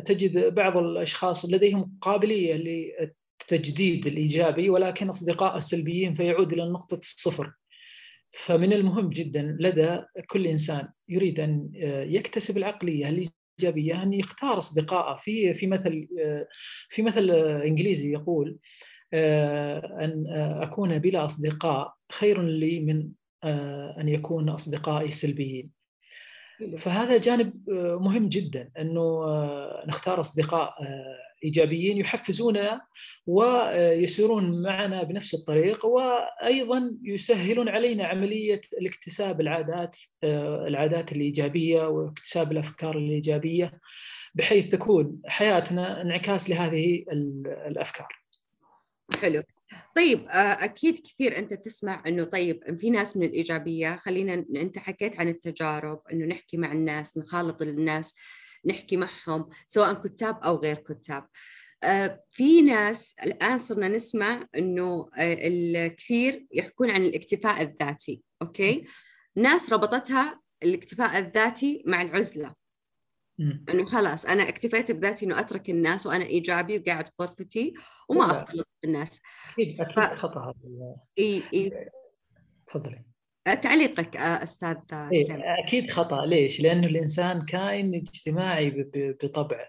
تجد 0.00 0.54
بعض 0.54 0.76
الأشخاص 0.76 1.52
لديهم 1.52 1.98
قابلية 2.00 2.54
للتجديد 2.54 4.06
الإيجابي 4.06 4.70
ولكن 4.70 5.08
أصدقاء 5.08 5.56
السلبيين 5.56 6.14
فيعود 6.14 6.52
إلى 6.52 6.64
نقطة 6.64 6.96
الصفر 6.96 7.52
فمن 8.32 8.72
المهم 8.72 9.10
جدا 9.10 9.56
لدى 9.60 9.98
كل 10.26 10.46
إنسان 10.46 10.88
يريد 11.08 11.40
أن 11.40 11.72
آه، 11.76 12.04
يكتسب 12.04 12.56
العقلية 12.56 13.10
الإيجابية 13.62 14.02
ان 14.02 14.12
يختار 14.12 14.58
اصدقائه 14.58 15.16
في 15.16 15.54
في 15.54 15.66
مثل 15.66 16.08
آه، 16.20 16.48
في 16.88 17.02
مثل 17.02 17.30
إنجليزي 17.66 18.12
يقول 18.12 18.58
آه، 19.12 19.98
أن 20.04 20.26
أكون 20.62 20.98
بلا 20.98 21.24
أصدقاء 21.24 21.94
خير 22.12 22.42
لي 22.42 22.80
من 22.80 23.08
أن 23.98 24.08
يكون 24.08 24.48
أصدقائي 24.48 25.08
سلبيين. 25.08 25.70
فهذا 26.76 27.18
جانب 27.18 27.70
مهم 28.00 28.28
جدا 28.28 28.70
أنه 28.78 29.24
نختار 29.86 30.20
أصدقاء 30.20 30.74
إيجابيين 31.44 31.96
يحفزوننا 31.96 32.80
ويسيرون 33.26 34.62
معنا 34.62 35.02
بنفس 35.02 35.34
الطريق 35.34 35.86
وأيضا 35.86 36.98
يسهلون 37.02 37.68
علينا 37.68 38.06
عملية 38.06 38.60
الاكتساب 38.72 39.40
العادات 39.40 39.96
العادات 40.68 41.12
الإيجابية 41.12 41.88
واكتساب 41.88 42.52
الأفكار 42.52 42.98
الإيجابية 42.98 43.80
بحيث 44.34 44.70
تكون 44.70 45.20
حياتنا 45.26 46.02
انعكاس 46.02 46.50
لهذه 46.50 47.04
الأفكار. 47.66 48.22
حلو. 49.20 49.42
طيب 49.96 50.26
آه، 50.28 50.64
أكيد 50.64 50.98
كثير 50.98 51.38
أنت 51.38 51.54
تسمع 51.54 52.02
إنه 52.06 52.24
طيب 52.24 52.78
في 52.80 52.90
ناس 52.90 53.16
من 53.16 53.26
الإيجابية. 53.26 53.96
خلينا 53.96 54.34
أنت 54.56 54.78
حكيت 54.78 55.20
عن 55.20 55.28
التجارب 55.28 56.02
إنه 56.12 56.26
نحكي 56.26 56.56
مع 56.56 56.72
الناس 56.72 57.18
نخالط 57.18 57.62
الناس. 57.62 58.14
نحكي 58.64 58.96
معهم 58.96 59.48
سواء 59.66 59.94
كتاب 59.94 60.38
أو 60.44 60.56
غير 60.56 60.76
كتاب. 60.76 61.26
آه، 61.84 62.24
في 62.30 62.62
ناس 62.62 63.14
الآن 63.22 63.58
صرنا 63.58 63.88
نسمع 63.88 64.46
إنه 64.56 65.08
آه، 65.16 65.36
الكثير 65.48 66.46
يحكون 66.52 66.90
عن 66.90 67.02
الاكتفاء 67.02 67.62
الذاتي 67.62 68.22
أوكي؟ 68.42 68.86
ناس 69.36 69.72
ربطتها 69.72 70.40
الاكتفاء 70.62 71.18
الذاتي 71.18 71.82
مع 71.86 72.02
العزلة. 72.02 72.54
إنه 73.40 73.84
خلاص 73.84 74.26
أنا 74.26 74.48
اكتفيت 74.48 74.92
بذاتي 74.92 75.24
إنه 75.24 75.40
أترك 75.40 75.70
الناس 75.70 76.06
وأنا 76.06 76.24
إيجابي 76.24 76.78
وقاعد 76.78 77.08
في 77.08 77.14
غرفتي 77.20 77.74
وما 78.08 78.30
اختلط 78.30 78.68
بالناس 78.82 79.20
أكيد 79.52 79.80
أكيد 79.80 79.94
ف... 79.94 80.00
خطأ 80.00 80.40
هذا. 80.40 80.96
إي 81.18 81.42
إي. 81.54 81.90
تفضلي. 82.66 83.04
تعليقك 83.44 84.16
آه، 84.16 84.42
أستاذ 84.42 84.76
إيه 84.92 85.26
أكيد 85.64 85.90
خطأ. 85.90 86.26
ليش؟ 86.26 86.60
لأنه 86.60 86.86
الإنسان 86.86 87.44
كائن 87.44 87.94
اجتماعي 87.94 88.90
بطبعه 88.94 89.68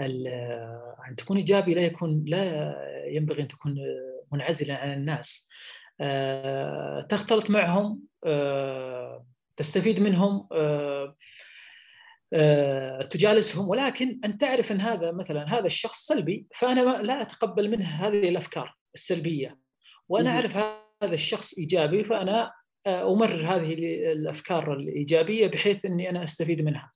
أن 0.00 1.16
تكون 1.16 1.36
إيجابي 1.36 1.74
لا 1.74 1.80
يكون 1.80 2.24
لا 2.26 2.74
ينبغي 3.06 3.42
أن 3.42 3.48
تكون 3.48 3.76
منعزلا 4.32 4.76
عن 4.76 4.92
الناس. 4.92 5.48
آه، 6.00 7.06
تختلط 7.10 7.50
معهم 7.50 8.00
تستفيد 9.56 10.00
منهم 10.00 10.48
تجالسهم. 13.10 13.68
ولكن 13.68 14.20
أن 14.24 14.38
تعرف 14.38 14.72
أن 14.72 14.80
هذا 14.80 15.12
مثلا 15.12 15.58
هذا 15.58 15.66
الشخص 15.66 16.06
سلبي 16.06 16.46
فأنا 16.54 16.80
لا 17.02 17.22
أتقبل 17.22 17.70
منه 17.70 17.84
هذه 17.84 18.28
الأفكار 18.28 18.76
السلبية. 18.94 19.58
وأنا 20.08 20.30
أعرف 20.30 20.56
هذا 20.56 21.14
الشخص 21.14 21.58
إيجابي 21.58 22.04
فأنا 22.04 22.52
أمرر 22.86 23.46
هذه 23.46 23.74
الأفكار 24.12 24.72
الإيجابية 24.72 25.46
بحيث 25.46 25.84
إني 25.84 26.10
أنا 26.10 26.22
أستفيد 26.22 26.62
منها. 26.62 26.92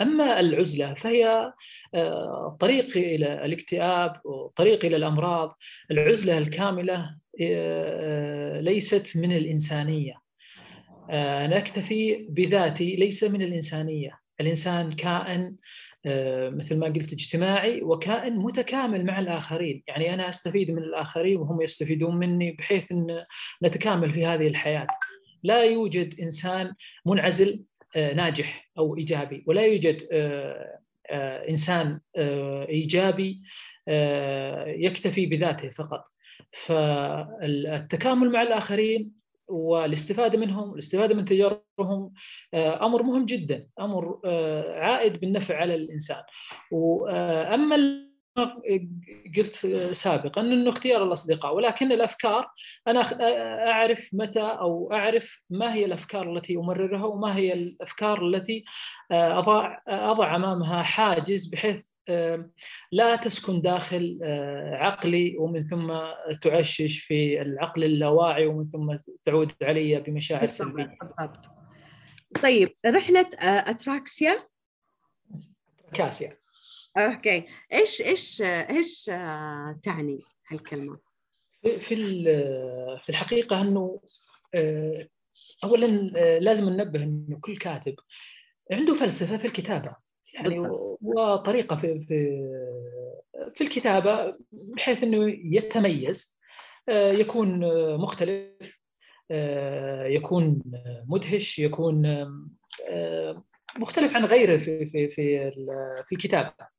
أما 0.00 0.40
العزلة 0.40 0.94
فهي 0.94 1.52
آه، 1.94 2.56
طريق 2.60 2.96
إلى 2.96 3.44
الاكتئاب 3.44 4.12
وطريق 4.24 4.84
إلى 4.84 4.96
الأمراض، 4.96 5.58
العزلة 5.90 6.38
الكاملة 6.38 7.16
آه، 7.40 8.60
ليست 8.60 9.16
من 9.16 9.36
الإنسانية. 9.36 10.14
آه، 11.10 11.46
نكتفي 11.46 12.26
بذاتي 12.30 12.96
ليس 12.96 13.24
من 13.24 13.42
الإنسانية، 13.42 14.18
الإنسان 14.40 14.92
كائن 14.92 15.56
مثل 16.50 16.78
ما 16.78 16.86
قلت 16.86 17.12
اجتماعي 17.12 17.82
وكائن 17.82 18.36
متكامل 18.36 19.04
مع 19.04 19.18
الآخرين، 19.18 19.82
يعني 19.88 20.14
أنا 20.14 20.28
أستفيد 20.28 20.70
من 20.70 20.82
الآخرين 20.82 21.36
وهم 21.36 21.62
يستفيدون 21.62 22.16
مني 22.16 22.52
بحيث 22.52 22.92
إن 22.92 23.24
نتكامل 23.62 24.10
في 24.10 24.26
هذه 24.26 24.46
الحياة. 24.46 24.86
لا 25.46 25.64
يوجد 25.64 26.20
إنسان 26.20 26.74
منعزل 27.06 27.64
آه، 27.96 28.14
ناجح 28.14 28.70
أو 28.78 28.96
إيجابي 28.96 29.44
ولا 29.46 29.66
يوجد 29.66 30.08
آه، 30.12 30.78
آه، 31.10 31.48
إنسان 31.48 32.00
إيجابي 32.68 33.42
يكتفي 34.66 35.26
بذاته 35.26 35.70
فقط. 35.70 36.04
فالتكامل 36.52 38.32
مع 38.32 38.42
الآخرين 38.42 39.12
والاستفادة 39.48 40.38
منهم 40.38 40.70
والاستفاده 40.70 41.14
من 41.14 41.24
تجاربهم 41.24 42.12
أمر 42.54 43.02
مهم 43.02 43.26
جدا 43.26 43.66
أمر 43.80 44.20
عائد 44.78 45.20
بالنفع 45.20 45.56
على 45.56 45.74
الإنسان. 45.74 46.22
واما 46.70 48.05
قلت 49.36 49.66
سابقا 49.92 50.40
إنه 50.40 50.70
اختيار 50.70 51.04
الأصدقاء 51.04 51.54
ولكن 51.54 51.92
الأفكار 51.92 52.50
أنا 52.88 53.00
أعرف 53.70 54.10
متى 54.12 54.40
أو 54.40 54.92
أعرف 54.92 55.42
ما 55.50 55.74
هي 55.74 55.84
الأفكار 55.84 56.32
التي 56.32 56.56
أمررها 56.56 57.04
وما 57.04 57.36
هي 57.36 57.52
الأفكار 57.52 58.26
التي 58.28 58.64
آه، 59.10 59.38
اضع 59.38 59.78
أضع 59.88 60.36
أمامها 60.36 60.82
حاجز 60.82 61.46
بحيث 61.46 61.90
آه، 62.08 62.50
لا 62.92 63.16
تسكن 63.16 63.60
داخل 63.60 64.18
آه، 64.22 64.76
عقلي 64.76 65.36
ومن 65.38 65.62
ثم 65.62 65.92
تعشش 66.42 66.98
في 66.98 67.42
العقل 67.42 67.84
اللاواعي 67.84 68.46
ومن 68.46 68.64
ثم 68.68 68.96
تعود 69.24 69.52
علي 69.62 70.00
بمشاعر 70.00 70.48
سلبية. 70.48 70.98
طيب 72.42 72.68
رحلة 72.86 73.30
أتراكسيا؟ 73.42 74.48
كاسيا 75.94 76.38
أوكي. 76.96 77.44
إيش 77.72 78.02
إيش 78.02 78.42
إيش 78.42 79.04
تعني 79.82 80.18
هالكلمة؟ 80.48 80.98
في 81.62 81.96
في 83.00 83.08
الحقيقة 83.08 83.60
إنه 83.60 84.00
آه، 84.54 85.08
اولا 85.64 86.12
آه، 86.16 86.38
لازم 86.38 86.68
ننبه 86.68 87.02
إنه 87.02 87.38
كل 87.40 87.56
كاتب 87.56 87.94
عنده 88.72 88.94
فلسفة 88.94 89.36
في 89.36 89.44
الكتابة. 89.44 89.96
يعني 90.34 90.68
وطريقة 91.00 91.76
في 91.76 92.00
في 92.00 92.40
في 93.54 93.64
الكتابة 93.64 94.36
بحيث 94.52 95.02
إنه 95.02 95.36
يتميز 95.44 96.40
آه، 96.88 97.12
يكون 97.12 97.60
مختلف 97.96 98.80
يكون 100.06 100.62
مدهش 101.08 101.58
يكون 101.58 102.26
مختلف 103.78 104.16
عن 104.16 104.24
غيره 104.24 104.56
في 104.56 104.86
في 104.86 105.08
في 105.08 105.50
في 106.04 106.12
الكتابة. 106.12 106.48
آه، 106.60 106.75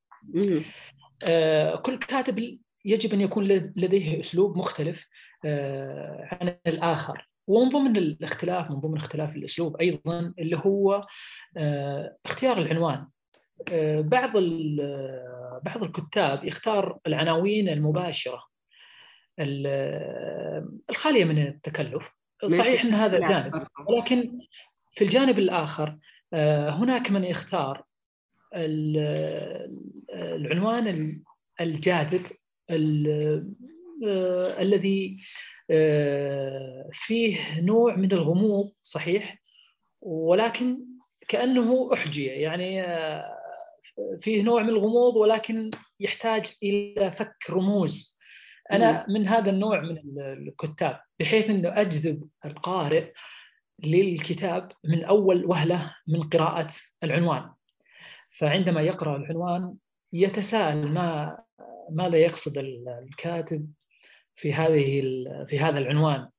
كل 1.81 1.97
كاتب 1.97 2.59
يجب 2.87 3.13
أن 3.13 3.21
يكون 3.21 3.43
لديه 3.75 4.19
أسلوب 4.19 4.57
مختلف 4.57 5.07
آه، 5.45 6.27
عن 6.31 6.57
الآخر. 6.67 7.29
ومن 7.47 7.69
ضمن 7.69 7.97
الاختلاف 7.97 8.71
من 8.71 8.75
ضمن 8.75 8.97
اختلاف 8.97 9.35
الأسلوب 9.35 9.81
أيضا 9.81 10.33
اللي 10.39 10.57
هو 10.57 11.07
آه، 11.57 12.17
اختيار 12.25 12.57
العنوان. 12.57 13.07
بعض 14.01 14.31
بعض 15.63 15.83
الكتاب 15.83 16.45
يختار 16.45 16.97
العناوين 17.07 17.69
المباشرة 17.69 18.43
الخالية 20.89 21.25
من 21.25 21.47
التكلف. 21.47 22.11
صحيح 22.47 22.85
إن 22.85 22.93
هذا 22.93 23.19
جانب 23.19 23.67
ولكن 23.87 24.39
في 24.91 25.03
الجانب 25.03 25.39
الآخر 25.39 25.97
هناك 26.69 27.11
من 27.11 27.23
يختار 27.23 27.83
العنوان 30.17 31.21
الجاذب 31.61 32.27
آه، 34.05 34.61
الذي 34.61 35.17
آه، 35.71 36.89
فيه 36.91 37.59
نوع 37.61 37.95
من 37.95 38.11
الغموض 38.11 38.65
صحيح؟ 38.83 39.41
ولكن 40.01 40.85
كأنه 41.27 41.89
احجيه 41.93 42.31
يعني 42.31 42.83
آه، 42.83 43.37
فيه 44.19 44.41
نوع 44.41 44.63
من 44.63 44.69
الغموض 44.69 45.15
ولكن 45.15 45.71
يحتاج 45.99 46.53
إلى 46.63 47.11
فك 47.11 47.35
رموز. 47.49 48.17
أنا 48.71 49.05
من 49.09 49.27
هذا 49.27 49.49
النوع 49.49 49.81
من 49.81 49.97
الكتاب 50.19 50.99
بحيث 51.19 51.49
أنه 51.49 51.81
أجذب 51.81 52.29
القارئ 52.45 53.13
للكتاب 53.83 54.71
من 54.83 55.03
أول 55.03 55.45
وهلة 55.45 55.95
من 56.07 56.29
قراءة 56.29 56.67
العنوان. 57.03 57.49
فعندما 58.29 58.81
يقرأ 58.81 59.17
العنوان 59.17 59.75
يتساءل 60.13 60.87
ما 60.87 61.37
ماذا 61.91 62.17
يقصد 62.17 62.57
الكاتب 62.57 63.71
في 64.35 64.53
هذه 64.53 65.01
في 65.47 65.59
هذا 65.59 65.79
العنوان. 65.79 66.29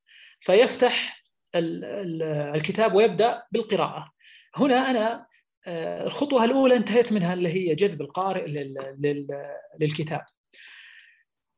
فيفتح 0.40 1.24
الكتاب 1.54 2.94
ويبدأ 2.94 3.42
بالقراءة. 3.52 4.12
هنا 4.56 4.90
أنا 4.90 5.26
آه، 5.66 6.06
الخطوة 6.06 6.44
الأولى 6.44 6.76
انتهيت 6.76 7.12
منها 7.12 7.34
اللي 7.34 7.48
هي 7.48 7.74
جذب 7.74 8.00
القارئ 8.00 8.46
للكتاب. 9.80 10.20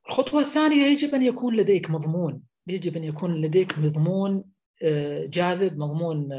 الخطوة 0.08 0.40
الثانية 0.40 0.86
يجب 0.86 1.14
أن 1.14 1.22
يكون 1.22 1.56
لديك 1.56 1.90
مضمون. 1.90 2.42
يجب 2.66 2.96
أن 2.96 3.04
يكون 3.04 3.40
لديك 3.40 3.78
مضمون 3.78 4.44
آه، 4.82 5.26
جاذب 5.26 5.78
مضمون 5.78 6.32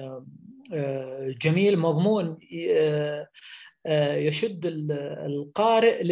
آه، 0.74 1.36
جميل 1.42 1.80
مضمون 1.80 2.38
يشد 4.28 4.66
القارئ 5.26 6.04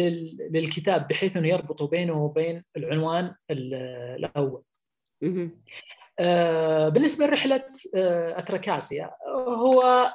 للكتاب 0.50 1.08
بحيث 1.08 1.36
إنه 1.36 1.48
يربط 1.48 1.82
بينه 1.82 2.24
وبين 2.24 2.64
العنوان 2.76 3.34
الأول. 3.50 4.62
آه، 6.18 6.88
بالنسبة 6.88 7.26
لرحلة 7.26 7.64
آه، 7.94 8.38
اتركاسيا 8.38 9.10
هو 9.48 10.06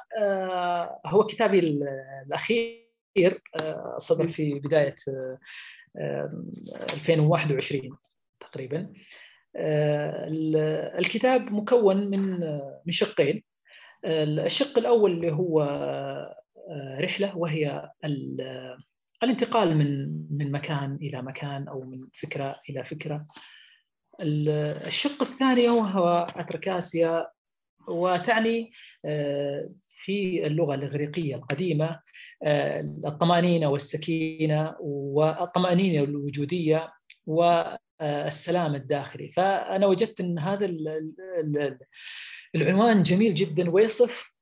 هو 1.06 1.26
كتابي 1.26 1.58
الأخير 2.26 3.42
صدر 3.98 4.28
في 4.28 4.54
بداية 4.54 4.94
2021 6.94 7.96
تقريبا. 8.40 8.92
الكتاب 10.98 11.40
مكون 11.52 12.10
من 12.10 12.40
من 12.86 12.92
شقين. 12.92 13.44
الشق 14.04 14.78
الأول 14.78 15.12
اللي 15.12 15.32
هو 15.32 15.62
رحلة 17.00 17.38
وهي 17.38 17.90
الانتقال 19.22 19.76
من 19.76 20.10
من 20.30 20.52
مكان 20.52 20.98
إلى 21.02 21.22
مكان 21.22 21.68
أو 21.68 21.82
من 21.82 22.08
فكرة 22.14 22.56
إلى 22.70 22.84
فكرة. 22.84 23.26
الشق 24.20 25.22
الثاني 25.22 25.68
هو 25.68 26.26
أتركاسيا 26.36 27.26
وتعني 27.88 28.72
آه، 29.04 29.68
في 29.82 30.46
اللغة 30.46 30.74
الإغريقية 30.74 31.36
القديمة 31.36 32.00
آه، 32.42 32.80
الطمأنينة 32.80 33.68
والسكينة 33.68 34.76
والطمأنينة 34.80 36.04
الوجودية 36.04 36.92
والسلام 37.26 38.74
الداخلي. 38.74 39.30
فأنا 39.30 39.86
وجدت 39.86 40.20
أن 40.20 40.38
هذا 40.38 40.76
العنوان 42.54 43.02
جميل 43.02 43.34
جدا 43.34 43.70
ويصف 43.70 44.36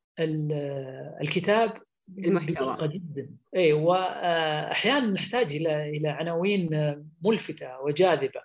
الكتاب 1.20 1.72
المحتوى 2.18 2.88
جدا 2.88 3.30
اي 3.56 3.72
واحيانا 3.72 5.06
نحتاج 5.06 5.52
إلى 5.52 5.96
إلى 5.96 6.08
عناوين 6.08 6.68
ملفتة 7.22 7.80
وجاذبة 7.80 8.40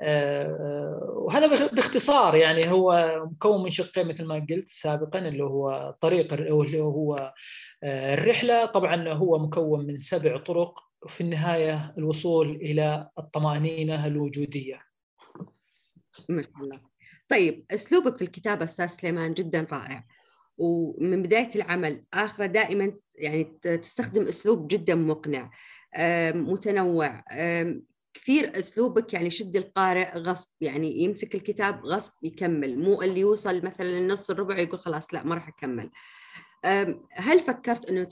آه، 0.00 1.14
وهذا 1.16 1.66
باختصار 1.66 2.34
يعني 2.34 2.70
هو 2.70 3.20
مكون 3.30 3.62
من 3.62 3.70
شقين 3.70 4.08
مثل 4.08 4.24
ما 4.24 4.46
قلت 4.50 4.68
سابقا 4.68 5.18
اللي 5.18 5.44
هو 5.44 5.88
الطريق 5.88 6.32
اللي 6.32 6.80
هو 6.80 7.34
آه، 7.82 8.14
الرحلة 8.14 8.66
طبعا 8.66 9.08
هو 9.08 9.38
مكون 9.38 9.86
من 9.86 9.96
سبع 9.96 10.36
طرق 10.36 10.80
وفي 11.02 11.20
النهاية 11.20 11.94
الوصول 11.98 12.50
إلى 12.50 13.08
الطمأنينة 13.18 14.06
الوجودية. 14.06 14.82
ما 16.28 16.42
شاء 16.42 16.52
الله. 16.62 16.80
طيب 17.28 17.64
أسلوبك 17.70 18.16
في 18.16 18.22
الكتابة 18.22 18.64
أستاذ 18.64 18.86
سليمان 18.86 19.34
جدا 19.34 19.66
رائع. 19.72 20.04
ومن 20.58 21.22
بداية 21.22 21.48
العمل 21.56 22.04
آخرة 22.14 22.46
دائما 22.46 22.92
يعني 23.18 23.58
تستخدم 23.62 24.26
أسلوب 24.26 24.68
جدا 24.68 24.94
مقنع 24.94 25.50
متنوع 26.34 27.24
كثير 28.14 28.58
أسلوبك 28.58 29.14
يعني 29.14 29.30
شد 29.30 29.56
القارئ 29.56 30.18
غصب 30.18 30.48
يعني 30.60 31.02
يمسك 31.02 31.34
الكتاب 31.34 31.86
غصب 31.86 32.12
يكمل 32.24 32.78
مو 32.78 33.02
اللي 33.02 33.20
يوصل 33.20 33.64
مثلا 33.64 33.86
للنص 33.86 34.30
الربع 34.30 34.58
يقول 34.58 34.78
خلاص 34.78 35.14
لا 35.14 35.24
ما 35.24 35.34
راح 35.34 35.48
أكمل. 35.48 35.90
هل 37.12 37.40
فكرت 37.40 37.90
إنه 37.90 38.04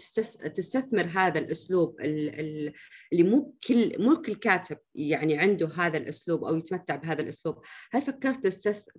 تستثمر 0.55 1.07
هذا 1.07 1.39
الأسلوب 1.39 2.01
اللي 2.01 2.73
مو 3.13 3.55
كل 3.69 4.03
مو 4.03 4.17
كل 4.23 4.35
كاتب 4.35 4.79
يعني 4.95 5.39
عنده 5.39 5.69
هذا 5.77 5.99
الأسلوب 5.99 6.45
أو 6.45 6.57
يتمتع 6.57 6.97
بهذا 6.97 7.23
الأسلوب؟ 7.23 7.63
هل 7.93 8.03
فكرت 8.03 8.47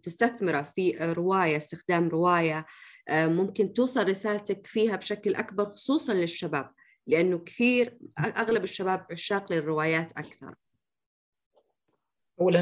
تستثمره 0.03 0.61
في 0.61 0.91
رواية 0.91 1.57
استخدام 1.57 2.09
رواية 2.09 2.65
ممكن 3.11 3.73
توصل 3.73 4.07
رسالتك 4.07 4.67
فيها 4.67 4.95
بشكل 4.95 5.35
أكبر 5.35 5.65
خصوصا 5.65 6.13
للشباب؟ 6.13 6.71
لأنه 7.07 7.39
كثير 7.39 7.97
أغلب 8.19 8.63
الشباب 8.63 9.05
عشاق 9.11 9.53
للروايات 9.53 10.11
أكثر. 10.11 10.55
اولا 12.41 12.61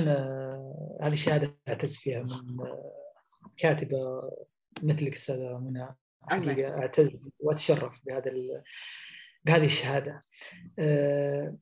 هذه 1.02 1.13
الشهاده 1.13 1.58
اعتز 1.67 1.97
فيها 1.97 2.21
من 2.21 2.58
كاتبة 3.58 4.32
مثلك 4.84 5.13
أستاذة 5.13 5.58
منى. 5.58 5.88
حقيقة 6.22 6.80
أعتز 6.80 7.12
وأتشرف 7.40 8.02
بهذا 8.06 8.32
بهذه 9.46 9.66
الشهادة. 9.66 10.20
آه، 10.80 11.58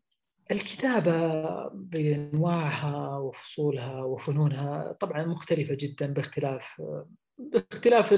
الكتابة 0.52 1.42
بأنواعها 1.68 3.18
وفصولها 3.18 4.04
وفنونها 4.04 4.98
طبعا 5.00 5.26
مختلفة 5.26 5.76
جدا 5.80 6.14
باختلاف 6.14 6.82
باختلاف 7.38 8.10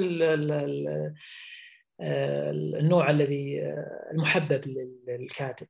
النوع 2.79 3.09
الذي 3.09 3.61
المحبب 4.11 4.61
للكاتب. 5.07 5.67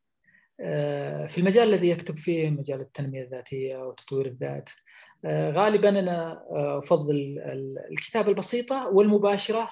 آه، 0.62 1.28
في 1.28 1.38
المجال 1.38 1.68
الذي 1.68 1.90
يكتب 1.90 2.18
فيه 2.18 2.50
مجال 2.50 2.82
التنمية 2.82 3.24
الذاتية 3.24 3.78
وتطوير 3.78 4.26
الذات 4.26 4.70
آه، 5.26 5.52
غالبا 5.52 5.90
أنا 5.90 6.32
آه، 6.32 6.80
أفضل 6.80 7.40
الكتابة 7.92 8.30
البسيطة 8.30 8.88
والمباشرة 8.88 9.70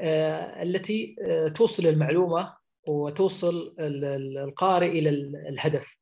التي 0.00 1.16
توصل 1.54 1.86
المعلومة 1.86 2.54
وتوصل 2.88 3.74
القارئ 3.78 4.88
إلى 4.88 5.10
الهدف. 5.48 5.98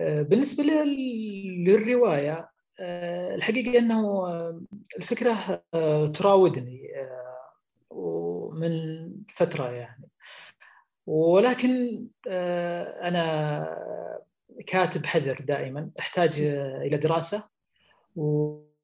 بالنسبة 0.00 0.64
للرواية 0.64 2.50
الحقيقة 3.34 3.78
أنه 3.78 4.28
الفكرة 4.98 5.62
تراودني 6.14 6.90
من 8.52 9.12
فترة 9.34 9.70
يعني 9.70 10.10
ولكن 11.06 12.04
آه، 12.28 13.08
أنا 13.08 13.76
كاتب 14.66 15.06
حذر 15.06 15.40
دائما 15.40 15.90
أحتاج 15.98 16.40
إلى 16.40 16.96
دراسة 16.96 17.48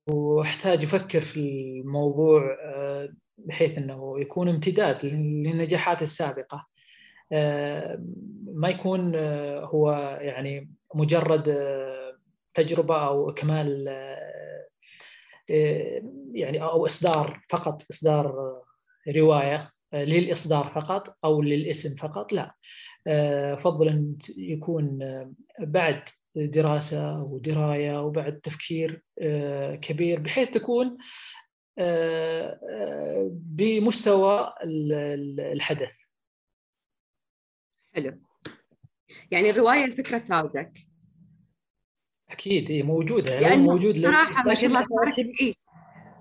واحتاج 0.07 0.85
أفكر 0.85 1.21
في 1.21 1.41
الموضوع 1.41 2.57
آه، 2.65 3.09
بحيث 3.39 3.79
إنه 3.79 4.21
يكون 4.21 4.49
امتداد 4.49 5.07
للنجاحات 5.07 6.03
السابقة. 6.03 6.67
آه، 7.33 8.05
ما 8.45 8.69
يكون 8.69 9.17
هو 9.65 10.19
يعني 10.21 10.71
مجرد 10.95 11.67
تجربة 12.55 13.07
أو 13.07 13.31
إكمال 13.31 13.87
يعني 16.33 16.63
أو 16.63 16.87
إصدار 16.87 17.41
فقط 17.51 17.83
إصدار 17.91 18.55
رواية 19.17 19.73
للإصدار 19.93 20.69
فقط 20.69 21.17
أو 21.25 21.43
للاسم 21.43 21.97
فقط 21.97 22.33
لا. 22.33 22.55
افضل 23.55 23.89
ان 23.89 24.17
يكون 24.39 24.99
بعد 25.61 26.03
دراسة 26.37 27.23
ودراية 27.23 28.03
وبعد 28.05 28.41
تفكير 28.41 29.03
كبير 29.83 30.21
بحيث 30.21 30.51
تكون 30.51 30.97
بمستوى 33.31 34.55
الحدث. 35.53 35.97
حلو. 37.95 38.21
يعني 39.31 39.51
الرواية 39.51 39.85
الفكرة 39.85 40.19
تراودك. 40.19 40.73
أكيد 42.31 42.71
هي 42.71 42.83
موجودة. 42.83 43.35
يعني 43.35 43.57
موجود 43.57 43.99
صراحة 43.99 44.43
ما 44.45 44.55
شاء 44.55 44.67
الله 44.67 44.81
تبارك 44.81 45.15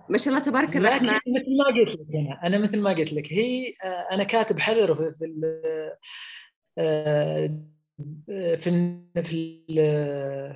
ما 0.09 0.17
شاء 0.17 0.27
الله 0.29 0.39
تبارك 0.39 0.77
الرحمن. 0.77 1.07
مثل 1.07 1.57
ما 1.57 1.65
قلت 1.65 1.99
لك 1.99 2.15
أنا 2.15 2.47
أنا 2.47 2.57
مثل 2.57 2.81
ما 2.81 2.89
قلت 2.89 3.13
لك 3.13 3.33
هي 3.33 3.73
آه، 3.83 4.07
أنا 4.11 4.23
كاتب 4.23 4.59
حذر 4.59 4.95
في 4.95 5.25
في 8.27 8.95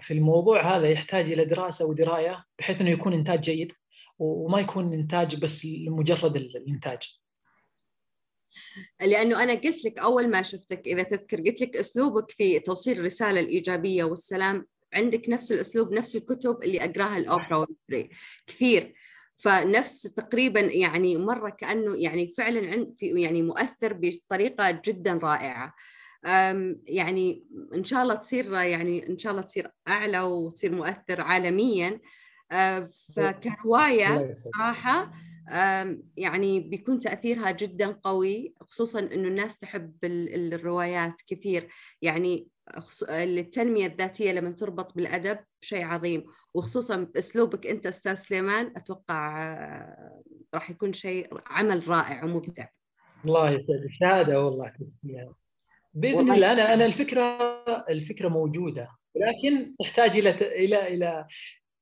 في 0.02 0.12
الموضوع 0.12 0.78
هذا 0.78 0.90
يحتاج 0.90 1.32
إلى 1.32 1.46
دراسة 1.46 1.86
ودراية 1.86 2.44
بحيث 2.60 2.82
إنه 2.82 2.90
يكون 2.90 3.14
إنتاج 3.14 3.42
جيد 3.42 3.74
وما 4.20 4.60
يكون 4.60 4.94
إنتاج 4.94 5.36
بس 5.42 5.66
لمجرد 5.66 6.36
الإنتاج. 6.36 7.20
لأنه 9.02 9.44
أنا 9.44 9.54
قلت 9.54 9.86
لك 9.86 10.00
أول 10.00 10.30
ما 10.30 10.42
شفتك 10.42 10.88
إذا 10.88 11.04
تذكر 11.04 11.38
قلت 11.38 11.62
لك 11.62 11.78
أسلوبك 11.78 12.32
في 12.32 12.60
توصيل 12.60 13.00
الرسالة 13.00 13.40
الإيجابية 13.40 14.04
والسلام. 14.04 14.68
عندك 14.94 15.30
نفس 15.30 15.52
الأسلوب 15.52 15.94
نفس 15.94 16.16
الكتب 16.16 16.64
اللي 16.64 16.84
أقراها 16.84 17.18
الأوبرا 17.18 17.56
والفري. 17.56 18.10
كثير. 18.48 18.94
فنفس 19.38 20.02
تقريبا 20.02 20.60
يعني 20.60 21.18
مرة 21.18 21.50
كأنه 21.50 21.96
يعني 21.96 22.28
فعلا 22.28 22.72
عند 22.72 22.96
يعني 23.02 23.42
مؤثر 23.42 23.94
بطريقة 23.94 24.82
جدا 24.86 25.14
رائعة. 25.14 25.74
يعني 26.86 27.48
إن 27.74 27.84
شاء 27.84 28.04
الله 28.04 28.16
تصير 28.16 28.54
يعني 28.54 29.10
إن 29.10 29.20
شاء 29.20 29.32
الله 29.32 29.42
تصير 29.44 29.72
أعلى 29.88 30.22
وتصير 30.22 30.76
مؤثر 30.76 31.22
عالميا. 31.22 32.00
آه، 32.52 32.90
فكرواية 33.16 34.34
صراحة 34.34 35.12
يعني 36.18 36.60
بيكون 36.60 37.00
تأثيرها 37.00 37.52
جدا 37.52 38.00
قوي 38.04 38.54
خصوصا 38.62 39.00
إنه 39.00 39.28
الناس 39.28 39.58
تحب 39.58 39.94
الروايات 40.04 41.22
كثير. 41.28 41.68
يعني 42.02 42.48
التنمية 43.10 43.86
الذاتية 43.86 44.32
لما 44.32 44.52
تربط 44.52 44.96
بالأدب 44.96 45.40
شيء 45.62 45.84
عظيم. 45.86 46.26
وخصوصا 46.54 46.96
بأسلوبك 46.96 47.68
أنت 47.68 47.86
أستاذ 47.86 48.16
سليمان 48.16 48.74
أتوقع 48.76 49.44
آه، 49.44 50.22
راح 50.54 50.70
يكون 50.70 50.94
شيء 50.94 51.28
عمل 51.48 51.88
رائع 51.90 52.24
ومبدع. 52.24 52.66
الله 53.26 53.50
يسعدك. 53.50 53.92
شهادة 53.92 54.46
والله 54.46 54.74
تسميها 54.80 55.34
بإذن 55.94 56.32
الله 56.32 56.52
أنا 56.52 56.74
أنا 56.74 56.86
الفكرة 56.86 57.24
الفكرة 57.90 58.28
موجودة 58.28 58.90
لكن 59.16 59.76
تحتاج 59.80 60.18
إلى 60.18 60.30
إلى 60.30 60.88
إلى 60.88 61.26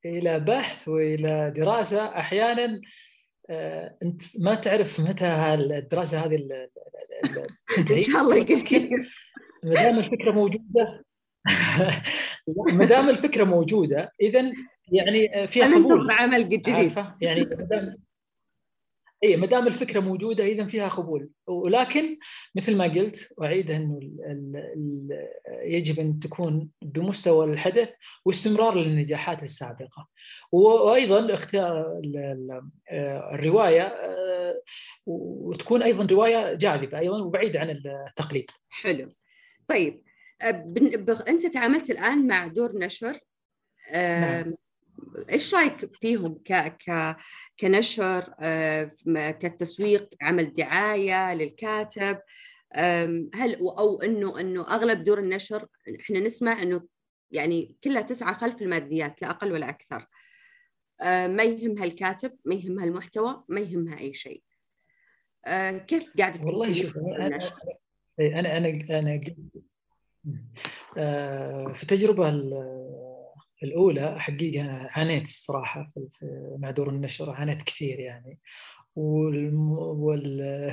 إلى 0.06 0.40
بحث 0.40 0.88
وإلى 0.88 1.52
دراسة. 1.56 2.18
أحيانا 2.18 2.80
آه، 3.50 3.96
أنت 4.02 4.22
ما 4.40 4.54
تعرف 4.54 5.00
متى 5.00 5.54
الدراسة 5.54 6.18
هذه 6.18 6.36
تنتهي 7.76 8.06
إن 8.06 8.12
شاء 8.12 8.22
الله 8.22 8.44
ما 9.62 9.74
دام 9.74 9.98
الفكرة 9.98 10.32
موجودة 10.32 11.04
ما 12.78 12.84
دام 12.84 13.08
الفكرة 13.08 13.44
موجودة 13.44 14.12
اذا 14.20 14.52
يعني 14.92 15.46
فيها 15.46 15.66
قبول. 15.66 16.10
عمل 16.10 16.48
جديد. 16.48 16.92
يعني 17.20 17.40
ما 17.40 17.66
دام 17.70 17.96
اي 19.24 19.36
ما 19.36 19.46
دام 19.46 19.66
الفكرة 19.66 20.00
موجودة 20.00 20.44
اذا 20.44 20.64
فيها 20.64 20.88
قبول 20.88 21.30
ولكن 21.46 22.18
مثل 22.54 22.76
ما 22.76 22.84
قلت 22.84 23.32
واعيدها 23.38 23.76
انه 23.76 24.00
يجب 25.62 26.00
أن 26.00 26.18
تكون 26.18 26.68
بمستوى 26.82 27.46
الحدث 27.46 27.88
واستمرار 28.24 28.76
للنجاحات 28.76 29.42
السابقة 29.42 30.08
وأيضا 30.52 31.34
اختيار 31.34 32.00
الرواية 33.32 33.94
وتكون 35.06 35.82
أيضا 35.82 36.06
رواية 36.06 36.54
جاذبة 36.54 36.98
أيضا 36.98 37.22
وبعيده 37.22 37.60
عن 37.60 37.70
التقليد. 37.70 38.50
حلو. 38.68 39.12
طيب 39.68 40.02
أنت 41.28 41.46
تعاملت 41.46 41.90
الآن 41.90 42.26
مع 42.26 42.46
دور 42.46 42.78
نشر 42.78 43.18
نعم. 43.92 44.54
إيش 45.32 45.54
رأيك 45.54 45.96
فيهم 45.96 46.34
ك 46.44 46.52
ك 46.54 47.16
كنشر 47.60 48.34
كتسويق 49.30 50.08
عمل 50.22 50.52
دعاية 50.52 51.34
للكاتب؟ 51.34 52.18
هل 53.34 53.54
أو 53.60 54.02
إنه 54.02 54.40
إنه 54.40 54.74
أغلب 54.74 55.04
دور 55.04 55.18
النشر 55.18 55.66
إحنا 56.00 56.20
نسمع 56.20 56.62
إنه 56.62 56.82
يعني 57.30 57.76
كلها 57.84 58.02
تسعى 58.02 58.34
خلف 58.34 58.62
الماديات 58.62 59.22
لا 59.22 59.30
أقل 59.30 59.52
ولا 59.52 59.68
أكثر. 59.68 60.06
ما 61.02 61.42
يهمها 61.42 61.84
الكاتب 61.84 62.36
ما 62.44 62.54
يهمها 62.54 62.84
المحتوى 62.84 63.44
ما 63.48 63.60
يهمها 63.60 63.98
أي 63.98 64.14
شيء. 64.14 64.42
كيف 65.86 66.16
قاعدة 66.18 66.44
والله 66.44 66.72
شوف 66.72 66.96
أنا 66.96 67.52
أنا 68.20 68.56
أنا 68.56 68.68
أنا 68.90 69.20
في 71.72 71.82
التجربه 71.82 72.28
الأولى 73.62 74.20
حقيقه 74.20 74.88
عانيت 74.90 75.22
الصراحة 75.22 75.92
مع 76.58 76.70
دور 76.70 76.88
النشر 76.88 77.30
عانيت 77.30 77.62
كثير 77.62 78.00
يعني. 78.00 78.38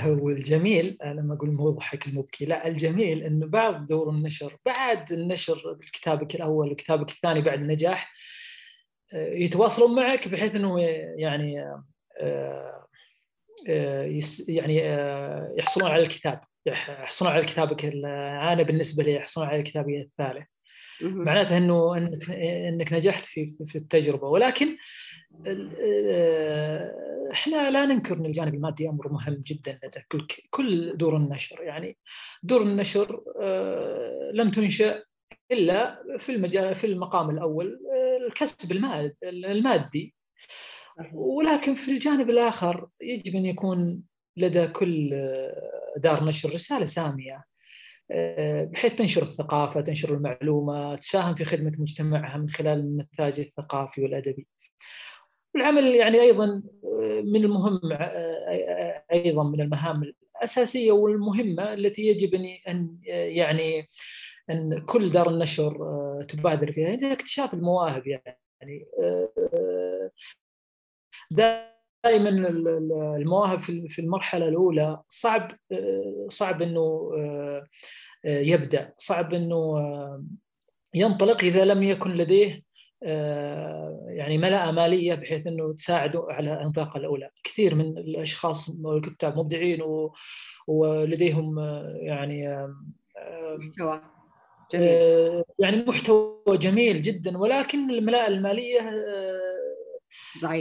والجميل 0.04 0.98
أنا 1.04 1.22
ما 1.22 1.34
أقول 1.34 1.52
مضحك 1.52 2.08
المبكي 2.08 2.46
لا 2.46 2.68
الجميل 2.68 3.24
انه 3.24 3.48
بعد 3.48 3.86
دور 3.86 4.10
النشر 4.10 4.58
بعد 4.66 5.12
النشر 5.12 5.78
كتابك 5.94 6.36
الأول 6.36 6.72
وكتابك 6.72 7.12
الثاني 7.12 7.42
بعد 7.42 7.62
النجاح 7.62 8.14
آه، 9.14 9.34
يتواصلون 9.34 9.96
معك 9.96 10.28
بحيث 10.28 10.56
إنه 10.56 10.80
يعني 11.18 11.62
آه، 12.22 12.88
آه، 13.70 14.20
يعني 14.48 14.78
يحصلون 15.58 15.92
على 15.92 16.04
الكتاب 16.04 16.42
يحصلون 16.66 17.32
على 17.32 17.46
كتابك 17.46 17.86
أنا 17.86 18.64
بالنسبة 18.64 19.04
لي 19.04 19.14
يحصلون 19.14 19.48
على 19.48 19.64
كتابي 19.64 20.02
الثالث. 20.02 20.48
معناته 21.02 21.58
إنه 21.58 21.98
إنك 21.98 22.30
إنك 22.30 22.94
نجحت 22.94 23.26
في 23.26 23.48
في 23.66 23.76
التجربة. 23.76 24.28
ولكن 24.28 24.78
إحنا 27.32 27.70
لا 27.70 27.86
ننكر 27.86 28.16
إن 28.16 28.26
الجانب 28.26 28.54
المادي 28.54 28.90
أمر 28.90 29.12
مهم 29.12 29.44
جدا 29.46 29.80
لدى 29.84 30.00
كل 30.12 30.28
كل 30.50 30.98
دور 30.98 31.18
النشر. 31.18 31.64
يعني 31.64 31.98
دور 32.44 32.62
النشر 32.62 33.24
آه، 33.42 34.32
لم 34.34 34.52
تنشأ 34.52 35.04
إلا 35.52 36.04
في 36.18 36.32
المجال 36.32 36.76
في 36.76 36.88
المقام 36.88 37.30
الأول 37.30 37.80
آه، 37.94 38.28
الكسب 38.28 38.72
المادي. 39.24 40.16
ولكن 41.14 41.74
في 41.74 41.92
الجانب 41.92 42.30
الآخر 42.30 42.88
يجب 43.02 43.36
أن 43.36 43.46
يكون 43.46 44.04
لدى 44.38 44.68
كل 44.68 45.10
دار 45.98 46.24
نشر 46.24 46.54
رسالة 46.54 46.86
سامية. 46.86 47.44
بحيث 48.72 48.96
تنشر 48.96 49.22
الثقافة، 49.22 49.82
تنشر 49.82 50.14
المعلومة، 50.14 50.96
تساهم 50.96 51.36
في 51.36 51.46
خدمة 51.46 51.72
مجتمعها 51.80 52.38
من 52.38 52.50
خلال 52.50 52.80
النتاج 52.80 53.40
الثقافي 53.40 54.04
والأدبي. 54.04 54.48
العمل 55.56 55.84
يعني 55.84 56.22
أيضا 56.22 56.64
آه، 56.84 57.22
من 57.22 57.46
المهم 57.46 57.80
آه، 57.94 59.04
أيضا 59.12 59.44
من 59.44 59.62
المهام 59.62 60.04
الأساسية 60.36 60.92
والمهمة 60.92 61.74
التي 61.74 62.02
يجب 62.02 62.34
أن 62.68 62.98
يعني 63.04 63.88
أن 64.50 64.86
كل 64.86 65.10
دار 65.10 65.30
النشر 65.30 65.78
تبادر 66.30 66.72
فيها 66.72 66.90
هي 66.90 67.14
اكتشاف 67.14 67.54
المواهب 67.54 68.08
يعني 68.08 68.86
دائما 72.06 72.30
المواهب 73.18 73.60
في 73.60 74.00
المرحلة 74.00 74.48
الأولى 74.48 75.02
صعب 75.10 75.52
صعب 76.30 76.62
إنه 76.62 77.12
يبدأ 78.26 78.94
صعب 78.98 79.34
إنه 79.34 79.80
ينطلق 80.94 81.44
إذا 81.44 81.66
لم 81.66 81.84
يكن 81.84 82.12
لديه 82.12 82.64
يعني 84.08 84.38
ملاءه 84.38 84.72
مالية 84.72 85.16
بحيث 85.16 85.48
إنه 85.48 85.74
تساعده 85.74 86.26
على 86.30 86.54
الانطلاقه 86.54 86.98
الأولى، 86.98 87.30
كثير 87.44 87.76
من 87.76 87.98
الأشخاص 87.98 88.70
الكتاب 88.86 89.38
مبدعين 89.38 89.80
ولديهم 90.68 91.60
يعني 92.02 92.68
محتوى 93.58 94.02
جميل. 94.74 95.44
يعني 95.60 95.86
محتوى 95.86 96.58
جميل 96.58 97.02
جدا 97.02 97.38
ولكن 97.38 97.90
الملاءه 97.92 98.28
المالية 98.28 98.80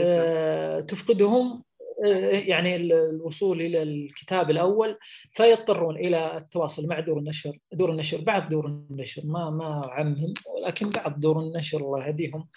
آه، 0.03 0.81
تفقدهم 0.81 1.63
آه، 2.07 2.31
يعني 2.31 2.77
الوصول 2.77 3.61
إلى 3.61 3.83
الكتاب 3.83 4.51
الأول 4.51 4.99
فيضطرون 5.33 5.97
إلى 5.97 6.37
التواصل 6.37 6.89
مع 6.89 7.01
دور 7.01 7.19
النشر، 7.19 7.59
دور 7.73 7.93
النشر 7.93 8.21
بعض 8.21 8.49
دور 8.49 8.67
النشر 8.67 9.23
ما 9.27 9.51
ما 9.51 9.83
عمهم 9.87 10.35
ولكن 10.47 10.91
بعض 10.91 11.21
دور 11.21 11.41
النشر 11.41 11.79
الله 11.79 12.07
يهديهم. 12.07 12.49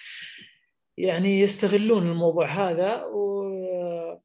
يعني 0.97 1.39
يستغلون 1.39 2.07
الموضوع 2.07 2.47
هذا 2.47 3.03
وهم 3.03 4.21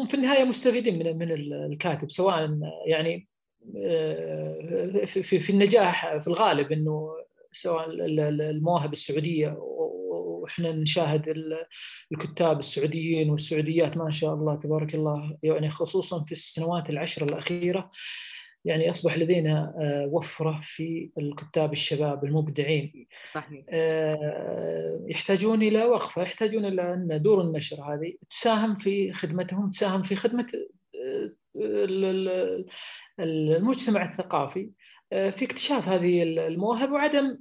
آه، 0.00 0.06
في 0.06 0.14
النهاية 0.14 0.44
مستفيدين 0.44 0.98
من 0.98 1.18
من 1.18 1.32
الكاتب 1.72 2.10
سواء 2.10 2.58
يعني 2.86 3.28
في 5.06 5.22
في 5.22 5.50
النجاح 5.50 6.16
في 6.16 6.26
الغالب 6.26 6.72
إنه 6.72 7.14
سواء 7.52 7.86
المواهب 7.90 8.92
السعودية 8.92 9.58
وإحنا 10.46 10.72
نشاهد 10.72 11.34
الكتاب 12.12 12.58
السعوديين 12.58 13.30
والسعوديات 13.30 13.96
ما 13.96 14.10
شاء 14.10 14.34
الله 14.34 14.54
تبارك 14.56 14.94
الله. 14.94 15.38
يعني 15.42 15.70
خصوصا 15.70 16.24
في 16.24 16.32
السنوات 16.32 16.90
العشر 16.90 17.24
الأخيرة 17.24 17.90
يعني 18.64 18.90
أصبح 18.90 19.18
لدينا 19.18 19.74
آه، 19.80 20.08
وفرة 20.12 20.60
في 20.62 21.10
الكتاب 21.18 21.72
الشباب 21.72 22.24
المبدعين. 22.24 23.06
صحيح. 23.32 23.64
آه، 23.70 25.06
يحتاجون 25.08 25.62
إلى 25.62 25.84
وقفة 25.84 26.22
يحتاجون 26.22 26.64
إلى 26.64 26.94
أن 26.94 27.22
دور 27.22 27.40
النشر 27.40 27.76
هذه 27.76 28.14
تساهم 28.30 28.74
في 28.74 29.12
خدمتهم 29.12 29.70
تساهم 29.70 30.02
في 30.02 30.16
خدمة 30.16 30.46
آه، 31.04 31.32
المجتمع 33.20 34.08
الثقافي. 34.08 34.70
في 35.10 35.44
اكتشاف 35.44 35.88
هذه 35.88 36.22
المواهب 36.22 36.92
وعدم 36.92 37.38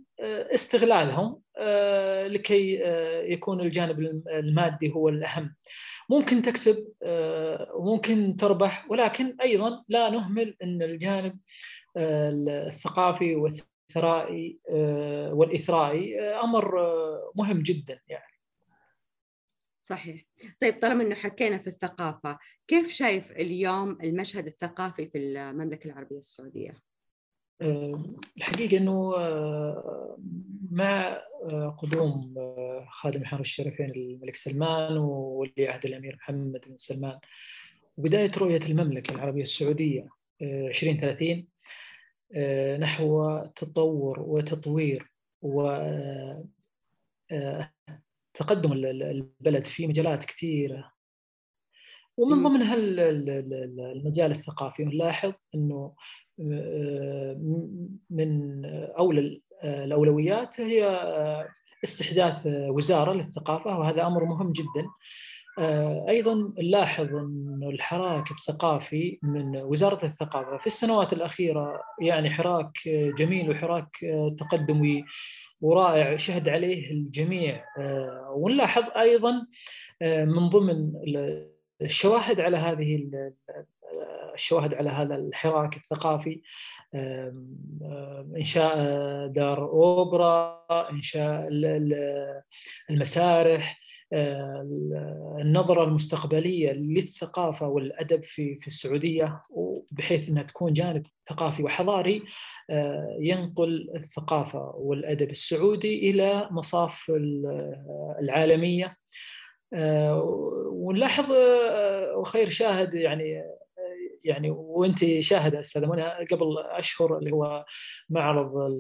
استغلالهم 0.54 1.41
آه، 1.58 2.28
لكي 2.28 2.86
آه، 2.86 3.21
يكون 3.21 3.62
الجانب 3.62 3.99
المادي 4.28 4.91
هو 4.91 5.10
الأهم. 5.10 5.56
ممكن 6.10 6.41
تكسب 6.41 6.93
آه، 7.04 7.71
وممكن 7.75 8.36
تربح 8.39 8.91
ولكن 8.91 9.38
أيضا 9.41 9.84
لا 9.88 10.10
نهمل 10.10 10.56
أن 10.63 10.82
الجانب 10.82 11.39
الثقافي 11.97 13.36
والثرائي 13.36 14.60
والإثرائي 15.32 16.21
أمر 16.21 16.75
مهم 17.36 17.62
جدا 17.62 18.01
يعني. 18.08 18.36
صحيح. 19.82 20.23
طيب 20.62 20.80
طالما 20.82 21.04
إنه 21.04 21.15
حكينا 21.15 21.58
في 21.58 21.67
الثقافة 21.67 22.38
كيف 22.67 22.91
شايف 22.91 23.32
اليوم 23.32 23.97
المشهد 24.04 24.47
الثقافي 24.47 25.08
في 25.08 25.17
المملكة 25.17 25.88
العربية 25.88 26.17
السعودية؟ 26.17 26.85
الحقيقة 27.62 28.78
إنه 28.78 29.13
مع 30.72 31.22
آه، 31.52 31.70
قدوم 31.70 32.36
آه، 32.38 32.86
خادم 32.89 33.26
حرم 33.26 33.41
الشرفين 33.41 33.91
الملك 33.91 34.36
سلمان 34.36 34.98
وولي 34.98 35.68
عهد 35.68 35.86
الأمير 35.86 36.15
محمد 36.15 36.62
بن 36.68 36.78
سلمان 36.78 37.20
وبداية 37.98 38.32
رؤية 38.38 38.60
المملكة 38.65 39.15
العربية 39.15 39.41
السعودية 39.41 40.10
2030 40.41 41.48
آه، 42.36 42.78
نحو 42.78 43.39
تطور 43.56 44.20
وتطوير 44.20 45.12
وتقدم 45.41 46.44
البلد 48.74 49.63
في 49.63 49.88
مجالات 49.88 50.26
كثيرة. 50.26 50.94
ومن 52.17 52.43
ضمنها 52.43 52.75
المجال 52.75 54.32
الثقافي 54.32 54.84
نلاحظ 54.86 55.34
إنه 55.56 55.94
من 58.10 58.65
أولى 59.00 59.42
الأولويات 59.63 60.62
هي 60.62 60.85
استحداث 61.83 62.48
وزارة 62.48 63.13
للثقافة 63.13 63.79
وهذا 63.79 64.08
أمر 64.08 64.25
مهم 64.25 64.52
جدا. 64.52 64.87
أيضا 66.10 66.54
نلاحظ 66.60 67.15
ان 67.15 67.69
الحراك 67.73 68.31
الثقافي 68.31 69.19
من 69.23 69.58
وزارة 69.58 70.06
الثقافة 70.06 70.58
في 70.58 70.67
السنوات 70.67 71.13
الأخيرة 71.13 71.81
يعني 72.02 72.29
حراك 72.29 72.71
جميل 73.17 73.50
وحراك 73.50 73.90
تقدمي 74.40 75.06
ورائع 75.62 76.17
شهد 76.17 76.50
عليه 76.50 76.92
الجميع 76.92 77.65
ونلاحظ 78.35 78.83
أيضا 78.98 79.31
من 80.02 80.50
ضمن 80.50 80.92
الشواهد 81.82 82.40
على 82.40 82.58
هذه 82.58 83.10
الشواهد 84.34 84.73
على 84.73 84.90
هذا 84.90 85.15
الحراك 85.15 85.76
الثقافي 85.76 86.42
إنشاء 88.38 88.78
دار 89.28 89.62
أوبرا 89.69 90.65
إنشاء 90.92 91.48
المسارح 92.90 93.80
النظرة 95.42 95.84
المستقبلية 95.84 96.71
للثقافة 96.71 97.67
والأدب 97.67 98.23
في 98.23 98.56
في 98.56 98.67
السعودية 98.67 99.42
بحيث 99.92 100.30
إنها 100.30 100.44
تكون 100.44 100.73
جانب 100.73 101.06
ثقافي 101.30 101.63
وحضاري 101.63 102.23
ينقل 103.19 103.92
الثقافة 103.96 104.71
والأدب 104.76 105.30
السعودي 105.32 106.10
إلى 106.10 106.48
مصاف 106.52 107.12
العالمية. 108.19 108.98
ونلاحظ 110.86 111.31
وخير 112.15 112.50
شاهد 112.50 112.94
يعني 112.94 113.44
يعني 114.23 114.50
وانت 114.50 115.19
شاهده 115.19 115.60
أستاذة 115.60 115.86
منى 115.86 116.04
قبل 116.04 116.58
أشهر 116.58 117.17
اللي 117.17 117.31
هو 117.31 117.65
معرض 118.10 118.71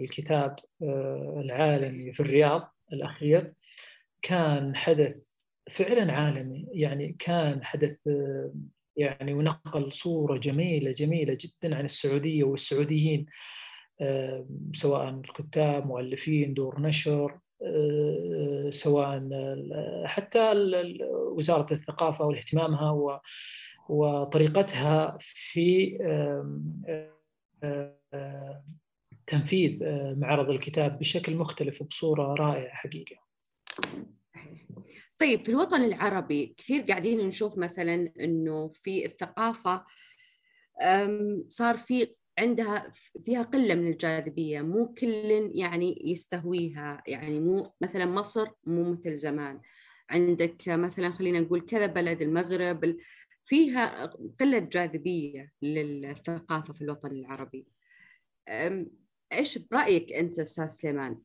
الكتاب 0.00 0.56
العالمي 1.36 2.12
في 2.12 2.20
الرياض 2.20 2.74
الأخير. 2.92 3.52
كان 4.22 4.76
حدث 4.76 5.28
فعلا 5.70 6.12
عالمي 6.12 6.66
يعني 6.72 7.16
كان 7.18 7.64
حدث 7.64 8.08
يعني 8.96 9.34
ونقل 9.34 9.92
صورة 9.92 10.38
جميلة 10.38 10.90
جميلة 10.90 11.38
جدا 11.40 11.76
عن 11.76 11.84
السعودية 11.84 12.44
والسعوديين 12.44 13.26
سواء 14.72 15.08
الكتاب 15.08 15.86
مؤلفين 15.86 16.54
دور 16.54 16.80
نشر 16.80 17.38
سواء 18.70 19.28
حتى 20.04 20.52
وزارة 21.32 21.74
الثقافة 21.74 22.24
واهتمامها 22.24 23.20
وطريقتها 23.88 25.18
في 25.20 25.98
تنفيذ 29.26 29.78
معرض 30.18 30.50
الكتاب 30.50 30.98
بشكل 30.98 31.36
مختلف 31.36 31.82
وبصوره 31.82 32.34
رائعة 32.34 32.74
حقيقة. 32.74 33.16
طيب 35.18 35.44
في 35.44 35.48
الوطن 35.48 35.84
العربي 35.84 36.54
كثير 36.58 36.82
قاعدين 36.82 37.26
نشوف 37.28 37.58
مثلا 37.58 38.12
إنه 38.20 38.68
في 38.68 39.06
الثقافة 39.06 39.84
صار 41.48 41.76
في 41.76 42.14
عندها 42.38 42.92
فيها 43.24 43.42
قلة 43.42 43.74
من 43.74 43.92
الجاذبية 43.92 44.60
مو 44.62 44.94
كل 44.94 45.50
يعني 45.54 46.02
يستهويها 46.04 47.02
يعني 47.06 47.40
مو 47.40 47.72
مثلا 47.80 48.06
مصر 48.06 48.48
مو 48.64 48.90
مثل 48.90 49.16
زمان. 49.16 49.60
عندك 50.10 50.68
مثلا 50.68 51.10
خلينا 51.10 51.40
نقول 51.40 51.60
كذا 51.60 51.86
بلد 51.86 52.22
المغرب 52.22 52.96
فيها 53.44 54.06
قلة 54.40 54.58
جاذبية 54.58 55.52
للثقافة 55.62 56.72
في 56.72 56.82
الوطن 56.82 57.10
العربي. 57.10 57.66
إيش 59.32 59.58
برأيك 59.58 60.12
أنت 60.12 60.38
أستاذ 60.38 60.66
سليمان؟ 60.66 61.18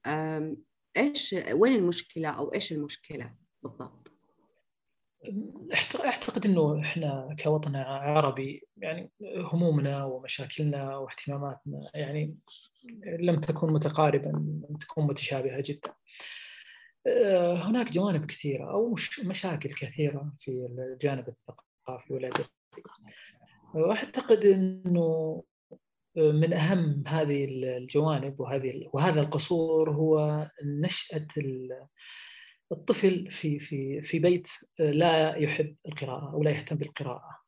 إيش 0.98 1.36
وين 1.52 1.74
المشكلة 1.74 2.30
أو 2.30 2.54
إيش 2.54 2.72
المشكلة 2.72 3.36
بالضبط؟ 3.64 4.13
أعتقد 6.06 6.46
إنه 6.46 6.82
إحنا 6.82 7.36
كوطن 7.44 7.76
عربي 7.76 8.68
يعني 8.78 9.12
همومنا 9.22 10.06
ومشاكلنا 10.06 10.98
واهتماماتنا 10.98 11.82
يعني 11.96 12.36
لم 13.20 13.40
تكن 13.42 13.74
متقاربه 13.74 14.30
لم 14.30 14.78
تكن 14.80 15.02
متشابهة 15.02 15.64
جدا. 15.66 15.94
آه، 17.08 17.56
هناك 17.56 17.92
جوانب 17.92 18.26
كثيرة 18.26 18.72
أو 18.72 18.96
مشاكل 19.26 19.70
كثيرة 19.70 20.34
في 20.38 20.68
الجانب 20.80 21.28
الثقافي 21.28 22.14
والأدبي. 22.14 22.46
وأعتقد 23.74 24.46
إنه 24.46 25.44
من 26.18 26.54
أهم 26.54 27.04
هذه 27.08 27.46
الجوانب 27.46 28.40
وهذه 28.40 28.90
وهذا 28.94 29.22
القصور 29.22 29.92
هو 29.92 30.48
نشأة 30.64 31.28
الطفل 32.72 33.32
في 33.32 33.60
في 33.60 34.02
في 34.02 34.20
بيت 34.20 34.48
لا 34.80 35.36
يحب 35.36 35.76
القراءة 35.88 36.34
أو 36.34 36.44
لا 36.44 36.52
يهتم 36.52 36.76
بالقراءة. 36.76 37.44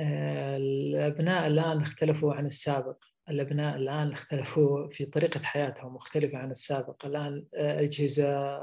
الأبناء 0.00 1.46
الآن 1.46 1.80
اختلفوا 1.80 2.34
عن 2.34 2.46
السابق، 2.46 2.96
الأبناء 3.30 3.76
الآن 3.76 4.12
اختلفوا 4.12 4.88
في 4.88 5.04
طريقة 5.04 5.40
حياتهم 5.42 5.94
مختلفة 5.94 6.38
عن 6.38 6.50
السابق، 6.50 7.06
الآن 7.06 7.44
أجهزة 7.54 8.58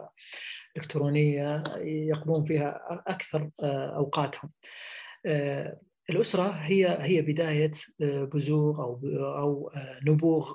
إلكترونية 0.78 1.64
يقضون 1.84 2.44
فيها 2.44 3.02
أكثر 3.08 3.50
أوقاتهم. 3.96 4.52
الأسرة 6.10 6.50
هي 6.50 6.98
هي 7.02 7.22
بداية 7.22 7.72
آه، 8.02 8.24
بزوغ 8.24 8.82
أو 8.82 9.00
أو 9.18 9.72
آه، 9.76 10.00
نبوغ 10.06 10.54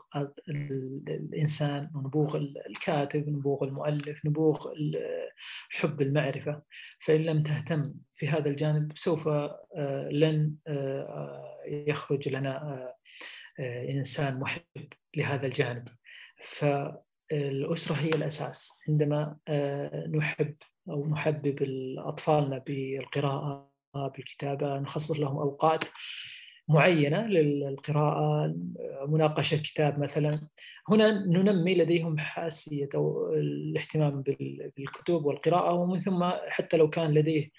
الإنسان 1.08 1.90
ونبوغ 1.94 2.36
الكاتب 2.66 3.28
نبوغ 3.28 3.64
المؤلف 3.64 4.26
نبوغ 4.26 4.72
حب 5.70 6.02
المعرفة. 6.02 6.62
فإن 7.00 7.20
لم 7.20 7.42
تهتم 7.42 7.94
في 8.12 8.28
هذا 8.28 8.48
الجانب 8.48 8.92
سوف 8.94 9.28
آه، 9.28 10.08
لن 10.12 10.54
يخرج 11.68 12.28
لنا 12.28 12.88
إنسان 13.88 14.40
محب 14.40 14.62
لهذا 15.16 15.46
الجانب. 15.46 15.88
فالأسرة 16.40 17.94
هي 17.94 18.08
الأساس. 18.08 18.70
عندما 18.88 19.36
نحب 20.14 20.56
أو 20.90 21.08
نحبب 21.08 21.56
أطفالنا 21.98 22.58
بالقراءة 22.58 23.77
بالكتابة 24.06 24.78
نخصص 24.78 25.20
لهم 25.20 25.36
أوقات 25.36 25.84
معينة 26.68 27.26
للقراءة 27.26 28.54
مناقشة 29.08 29.56
كتاب 29.56 29.98
مثلا. 29.98 30.40
هنا 30.88 31.26
ننمي 31.26 31.74
لديهم 31.74 32.18
حاسية 32.18 32.88
أو 32.94 33.34
الاهتمام 33.34 34.22
بالكتب 34.76 35.24
والقراءة 35.24 35.72
ومن 35.72 36.00
ثم 36.00 36.30
حتى 36.48 36.76
لو 36.76 36.90
كان 36.90 37.14
لديه 37.14 37.50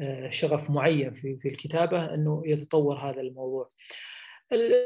آه، 0.00 0.30
شغف 0.30 0.70
معين 0.70 1.12
في 1.12 1.36
في 1.36 1.48
الكتابة 1.48 2.14
أنه 2.14 2.42
يتطور 2.46 2.98
هذا 2.98 3.20
الموضوع. 3.20 3.68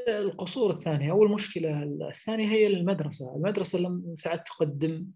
القصور 0.08 0.70
الثانية 0.70 1.12
أو 1.12 1.22
المشكلة 1.22 1.82
الثانية 1.82 2.48
هي 2.48 2.66
المدرسة. 2.66 3.36
المدرسة 3.36 3.78
لم 3.78 4.14
تعد 4.24 4.44
تقدم 4.44 5.06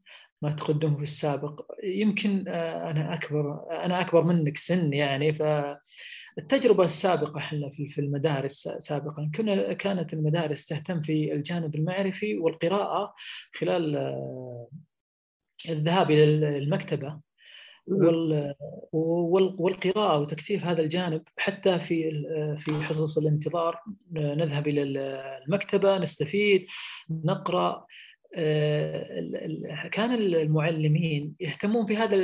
ما 0.42 0.50
تقدمه 0.52 0.96
في 0.96 1.02
السابق. 1.02 1.60
يمكن 1.84 2.44
آه، 2.48 2.90
أنا 2.90 3.14
أكبر 3.14 3.66
أنا 3.70 4.00
أكبر 4.00 4.24
منك 4.24 4.56
سن 4.56 4.92
يعني 4.92 5.32
فالتجربة 5.32 6.84
السابقة 6.84 7.38
إحنا 7.38 7.68
في 7.88 8.00
المدارس 8.00 8.68
سابقا 8.78 9.30
كنا 9.34 9.72
كانت 9.72 10.12
المدارس 10.12 10.66
تهتم 10.66 11.02
في 11.02 11.32
الجانب 11.32 11.74
المعرفي 11.74 12.38
والقراءة 12.38 13.14
خلال 13.54 13.96
آه، 13.96 14.68
الذهاب 15.68 16.10
إلى 16.10 16.24
المكتبة 16.58 17.20
والقراءة 18.92 20.18
وتكثيف 20.18 20.64
هذا 20.64 20.82
الجانب 20.82 21.22
حتى 21.38 21.78
في 21.78 22.10
في 22.58 22.72
حصص 22.72 23.18
الانتظار. 23.18 23.80
نذهب 24.12 24.68
إلى 24.68 24.82
المكتبة 24.82 25.98
نستفيد 25.98 26.66
نقرأ. 27.10 27.86
كان 29.92 30.14
المعلمين 30.14 31.36
يهتمون 31.40 31.86
في 31.86 31.96
هذا 31.96 32.16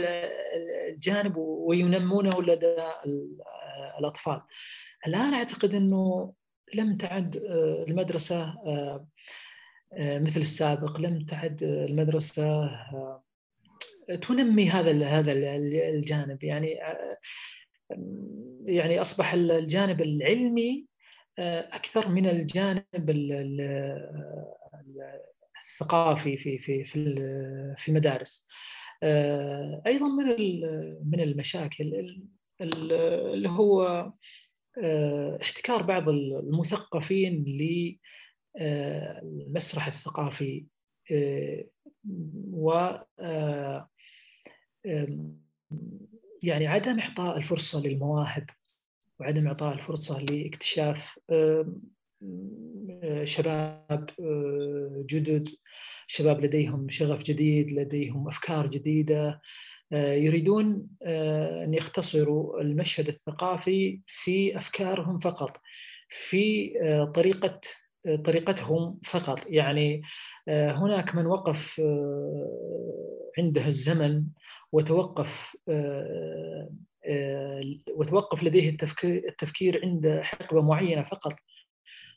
الجانب 0.89 1.37
وينمونه 1.37 2.43
لدى 2.43 2.77
الأطفال. 3.99 4.41
الآن 5.07 5.35
أعتقد 5.35 5.75
إنه 5.75 6.33
لم 6.75 6.97
تعد 6.97 7.37
آه، 7.37 7.85
المدرسة 7.89 8.43
آه، 8.43 9.07
مثل 9.99 10.41
السابق، 10.41 11.01
لم 11.01 11.25
تعد 11.25 11.63
المدرسة 11.63 12.71
تنمي 14.23 14.71
هذا 14.71 15.07
هذا 15.07 15.33
الجانب 15.33 16.45
يعني 16.45 16.79
يعني 18.67 19.01
أصبح 19.01 19.33
الجانب 19.33 20.03
العلمي 20.03 20.87
أكثر 21.39 22.09
من 22.09 22.27
الجانب 22.27 23.11
الثقافي 25.73 26.37
في 26.37 26.59
في 26.59 26.85
في 26.85 27.15
في 27.77 27.89
المدارس. 27.89 28.49
آه، 29.03 29.83
أيضا 29.87 30.09
من 30.09 30.27
من 31.11 31.21
المشاكل 31.21 32.17
اللي 32.61 33.49
هو 33.49 34.13
آه، 34.85 35.39
احتكار 35.43 35.83
بعض 35.83 36.09
المثقفين 36.09 37.45
للمسرح 38.61 39.87
الثقافي 39.87 40.67
آه، 41.13 41.65
و 42.53 42.91
يعني 46.43 46.67
عدم 46.67 47.01
إعطاء 47.01 47.37
الفرصة 47.37 47.83
للمواهب 47.83 48.51
وعدم 49.21 49.47
إعطاء 49.47 49.75
الفرصة 49.75 50.19
لاكتشاف 50.19 51.19
شباب 53.25 54.11
جدد 55.07 55.49
شباب 56.07 56.45
لديهم 56.45 56.89
شغف 56.89 57.23
جديد 57.23 57.73
لديهم 57.73 58.29
أفكار 58.29 58.67
جديدة 58.67 59.41
يريدون 59.93 60.89
أن 61.03 61.75
يختصروا 61.75 62.61
المشهد 62.61 63.09
الثقافي 63.09 64.01
في 64.07 64.59
أفكارهم 64.59 65.19
فقط 65.19 65.61
في 66.09 66.73
طريقة 67.15 67.61
طريقتهم 68.25 68.99
فقط. 69.05 69.47
يعني 69.47 70.03
هناك 70.49 71.15
من 71.15 71.27
وقف 71.27 71.81
عنده 73.39 73.67
الزمن 73.67 74.25
وتوقف 74.73 75.57
وتوقف 77.95 78.43
لديه 78.45 78.77
التفكير 79.05 79.81
عند 79.85 80.21
حقبة 80.23 80.63
معينة 80.63 81.03
فقط. 81.03 81.33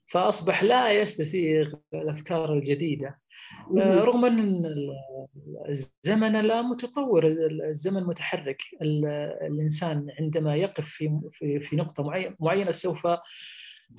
فأصبح 0.07 0.63
لا 0.63 0.91
يستسيغ 0.91 1.73
الأفكار 1.93 2.53
الجديدة. 2.53 3.19
رغم 3.77 4.25
أن 4.25 4.65
الزمن 5.69 6.41
لا 6.41 6.61
متطور 6.61 7.27
الزمن 7.67 8.03
متحرك. 8.03 8.61
الإنسان 9.41 10.07
عندما 10.19 10.55
يقف 10.55 10.85
في 10.85 11.19
في 11.61 11.75
نقطة 11.75 12.33
معينة 12.39 12.71
سوف 12.71 13.07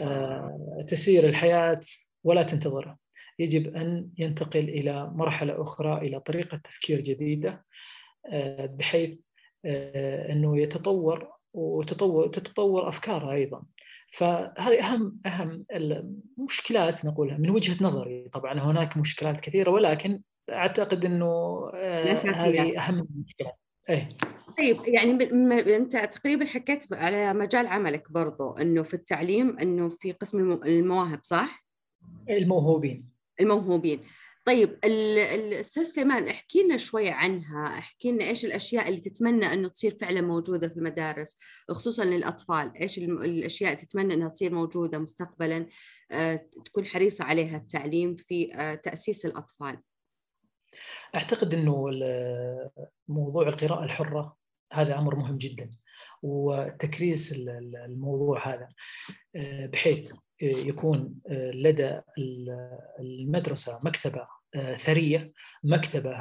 آه، 0.03 0.84
تسير 0.88 1.28
الحياة 1.28 1.80
ولا 2.24 2.42
تنتظره 2.42 2.98
يجب 3.38 3.76
أن 3.76 4.09
ينتقل 4.18 4.68
إلى 4.68 5.11
مرحلة 5.14 5.62
أخرى 5.62 5.98
إلى 5.98 6.20
طريقة 6.20 6.57
تفكير 6.57 7.00
جديدة 7.00 7.64
آه، 8.26 8.66
بحيث 8.66 9.20
آه، 9.64 10.32
أنه 10.32 10.59
يتطور 10.59 11.28
وتطور 11.55 12.28
تتطور 12.28 12.88
أفكاره 12.88 13.32
أيضا. 13.32 13.62
فهذه 14.12 14.80
أهم 14.80 15.20
أهم 15.26 15.64
المشكلات 15.74 17.04
نقولها 17.04 17.38
من 17.38 17.50
وجهة 17.50 17.84
نظري 17.84 18.28
طبعا 18.32 18.60
هناك 18.60 18.96
مشكلات 18.96 19.40
كثيرة 19.40 19.70
ولكن 19.70 20.22
أعتقد 20.50 21.04
إنه 21.04 21.26
آه، 21.74 22.12
هذه 22.12 22.78
أهم 22.78 22.98
المشكلات 22.98 23.58
إيه. 23.90 24.08
طيب 24.58 24.76
يعني 24.86 25.10
أنت 25.76 25.96
تقريبا 25.96 26.44
حكيت 26.44 26.92
على 26.92 27.34
مجال 27.34 27.66
عملك 27.66 28.12
برضو 28.12 28.52
إنه 28.52 28.82
في 28.82 28.94
التعليم 28.94 29.58
إنه 29.58 29.88
في 29.88 30.12
قسم 30.12 30.52
المواهب 30.52 31.20
صح؟ 31.22 31.64
الموهوبين. 32.30 33.08
الموهوبين. 33.40 34.00
طيب 34.45 34.78
الأستاذ 34.84 35.84
سليمان 35.84 36.28
احكي 36.28 36.62
لنا 36.62 36.76
شوي 36.76 37.11
عنها. 37.11 37.78
احكي 37.78 38.12
لنا 38.12 38.24
إيش 38.24 38.45
الأشياء 38.45 38.88
اللي 38.88 39.01
تتمنى 39.01 39.53
إنه 39.53 39.68
تصير 39.68 39.97
فعلا 40.01 40.20
موجودة 40.20 40.68
في 40.68 40.76
المدارس 40.76 41.36
خصوصا 41.70 42.05
للأطفال. 42.05 42.76
إيش 42.76 42.99
الأشياء 42.99 43.72
اللي 43.72 43.86
تتمنى 43.86 44.14
إنها 44.14 44.28
تصير 44.28 44.55
موجودة 44.55 44.99
مستقبلا 44.99 45.66
آه، 46.11 46.47
تكون 46.64 46.86
حريصة 46.86 47.24
عليها 47.24 47.57
التعليم 47.57 48.16
في 48.16 48.55
آه، 48.55 48.74
تأسيس 48.74 49.26
الأطفال. 49.26 49.78
أعتقد 51.14 51.55
إنه 51.55 51.90
موضوع 53.09 53.49
القراءة 53.49 53.84
الحرة 53.84 54.36
هذا 54.72 54.99
أمر 54.99 55.16
مهم 55.16 55.38
جدا. 55.38 55.70
وتكريس 56.22 57.32
الموضوع 57.32 58.48
هذا 58.48 58.68
آه، 59.36 59.66
بحيث 59.66 60.12
يكون 60.42 61.14
آه، 61.28 61.50
لدى 61.50 62.00
آه، 64.54 64.76
ثرية 64.76 65.32
مكتبة 65.64 66.16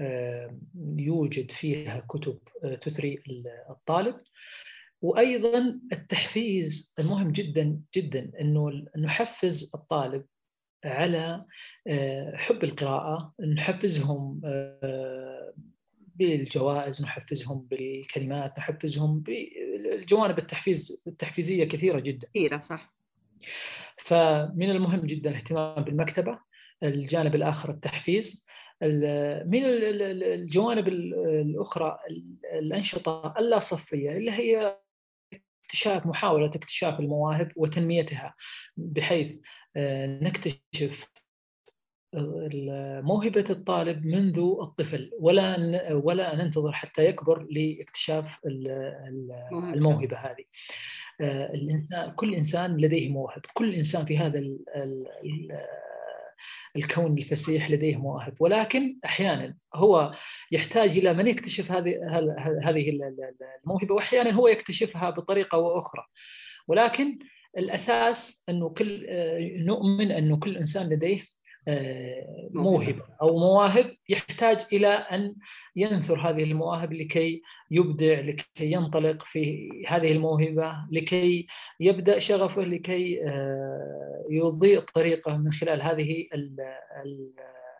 آه، 0.00 0.58
يوجد 0.96 1.50
فيها 1.50 2.00
كتب 2.08 2.38
تثري 2.82 3.22
الطالب. 3.70 4.20
وأيضا 5.02 5.80
التحفيز 5.92 6.94
المهم 6.98 7.32
جدا 7.32 7.80
جدا 7.96 8.32
إنه 8.40 8.86
نحفز 8.98 9.72
الطالب 9.74 10.24
على 10.84 11.44
حب 12.34 12.64
القراءة 12.64 13.32
نحفزهم 13.54 14.40
بالجوائز 16.18 17.02
نحفزهم 17.02 17.66
بالكلمات 17.70 18.58
نحفزهم 18.58 19.20
بالجوانب 19.20 20.38
التحفيز 20.38 21.02
التحفيزية 21.06 21.64
كثيرة 21.64 22.00
جدا. 22.00 22.28
كثيرة 22.28 22.60
صح. 22.60 22.94
فمن 23.96 24.70
المهم 24.70 25.00
جدا 25.00 25.30
الاهتمام 25.30 25.84
بالمكتبة 25.84 26.38
الجانب 26.82 27.34
الآخر 27.34 27.70
التحفيز 27.70 28.46
من 29.46 29.60
الجوانب 29.64 30.88
الأخرى 30.88 31.96
الأنشطة 32.52 33.34
اللا 33.38 33.58
صفيه 33.58 34.10
اللي 34.10 34.30
هي 34.30 34.78
اكتشاف 35.64 36.06
محاولة 36.06 36.46
اكتشاف 36.46 37.00
المواهب 37.00 37.52
وتنميتها 37.56 38.34
بحيث 38.76 39.40
آه، 39.76 40.06
نكتشف 40.06 41.10
موهبة 43.02 43.44
الطالب 43.50 44.06
منذ 44.06 44.38
الطفل 44.38 45.10
ولا 45.20 45.92
ولا 45.92 46.34
ننتظر 46.34 46.72
حتى 46.72 47.04
يكبر 47.04 47.46
لاكتشاف 47.50 48.40
الموهبة 49.52 50.16
هذه. 50.16 50.44
آه، 51.20 51.54
الإنسان 51.54 52.10
كل 52.10 52.34
إنسان 52.34 52.76
لديه 52.76 53.12
مواهب 53.12 53.40
كل 53.54 53.74
إنسان 53.74 54.04
في 54.04 54.18
هذا 54.18 54.38
ال 54.38 54.58
ال 54.76 55.48
الكون 56.76 57.18
الفسيح 57.18 57.70
لديه 57.70 57.96
مواهب 57.96 58.34
ولكن 58.40 58.98
أحيانا 59.04 59.56
هو 59.74 60.12
يحتاج 60.52 60.98
إلى 60.98 61.12
من 61.12 61.26
يكتشف 61.26 61.72
هذه 61.72 61.96
هذه 62.62 62.98
الموهبة 63.64 63.94
وأحيانا 63.94 64.30
هو 64.30 64.48
يكتشفها 64.48 65.10
بطريقة 65.10 65.58
وأخرى 65.58 66.04
ولكن 66.68 67.18
الأساس 67.58 68.44
أنه 68.48 68.68
كل 68.68 69.06
آه، 69.08 69.38
نؤمن 69.40 70.12
أنه 70.12 70.36
كل 70.36 70.56
إنسان 70.56 70.88
لديه 70.88 71.22
آه، 71.68 72.48
موهبة 72.50 73.02
أو 73.22 73.38
مواهب 73.38 73.96
يحتاج 74.08 74.66
إلى 74.72 74.88
أن 74.88 75.34
ينثر 75.76 76.20
هذه 76.20 76.44
المواهب 76.44 76.92
لكي 76.92 77.42
يبدع 77.70 78.20
لكي 78.20 78.46
ينطلق 78.72 79.22
في 79.22 79.68
هذه 79.86 80.12
الموهبة 80.12 80.86
لكي 80.90 81.46
يبدأ 81.80 82.18
شغفه 82.18 82.62
لكي 82.62 83.24
آه، 83.24 84.24
يضيء 84.30 84.80
طريقه 84.80 85.36
من 85.36 85.52
خلال 85.52 85.82
هذه 85.82 86.28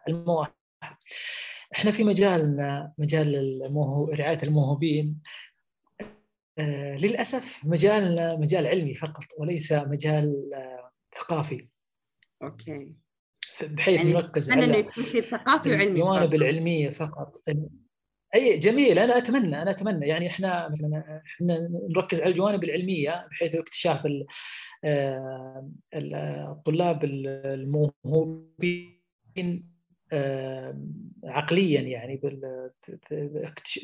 المواهب. 0.08 0.52
إحنا 1.74 1.90
في 1.90 2.04
مجالنا 2.04 2.92
مجال 2.98 3.60
رعاية 4.18 4.38
الموهوبين 4.42 5.22
آه، 6.58 6.96
للأسف 6.96 7.60
مجالنا 7.64 8.36
مجال 8.36 8.66
علمي 8.66 8.94
فقط 8.94 9.24
وليس 9.38 9.72
مجال 9.72 10.50
ثقافي. 11.18 11.68
أوكي. 12.42 13.05
بحيث 13.64 13.96
يعني 13.96 14.12
نركز 14.12 14.50
على 14.50 14.86
يصير 14.98 15.22
ثقافي 15.22 15.70
وعلمي 15.70 15.84
الجوانب 15.84 16.34
العلمية 16.34 16.90
فقط. 16.90 17.42
أي 18.34 18.58
جميل. 18.58 18.98
أنا 18.98 19.18
أتمنى 19.18 19.62
أنا 19.62 19.70
أتمنى. 19.70 20.08
يعني 20.08 20.26
إحنا 20.26 20.68
مثلا 20.68 21.22
إحنا 21.26 21.68
نركز 21.90 22.20
على 22.20 22.30
الجوانب 22.30 22.64
العلمية 22.64 23.26
بحيث 23.30 23.54
اكتشاف 23.54 24.08
آه، 24.84 25.70
الطلاب 25.94 27.04
الموهوبين 27.04 28.96
آه، 30.12 30.80
عقليا 31.24 31.80
يعني 31.80 32.20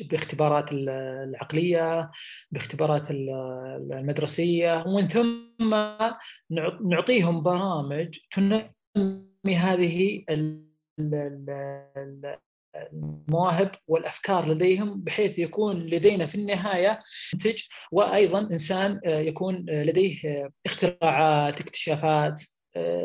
باختبارات 0.01 0.69
العقلية 0.71 2.11
باختبارات 2.51 3.11
المدرسية. 3.11 4.83
ومن 4.87 5.07
ثم 5.07 5.75
نعطيهم 6.81 7.43
برامج 7.43 8.17
تنمي 8.31 9.32
هذه 9.47 10.25
المواهب 12.93 13.71
والأفكار 13.87 14.49
لديهم 14.49 15.01
بحيث 15.01 15.39
يكون 15.39 15.85
لدينا 15.85 16.25
في 16.25 16.35
النهاية 16.35 16.99
منتج 17.33 17.61
وأيضا 17.91 18.39
إنسان 18.39 18.99
آه، 19.05 19.19
يكون 19.19 19.65
آه، 19.69 19.83
لديه 19.83 20.19
آه، 20.25 20.51
اختراعات 20.65 21.61
اكتشافات 21.61 22.41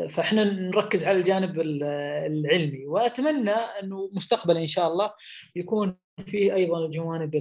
فإحنا 0.09 0.43
نركز 0.43 1.03
على 1.03 1.17
الجانب 1.17 1.59
العلمي. 1.59 2.85
وأتمنى 2.85 3.51
أنه 3.51 4.09
مستقبلا 4.13 4.59
إن 4.59 4.67
شاء 4.67 4.87
الله 4.87 5.11
يكون 5.55 5.97
فيه 6.25 6.55
أيضا 6.55 6.85
الجوانب 6.85 7.35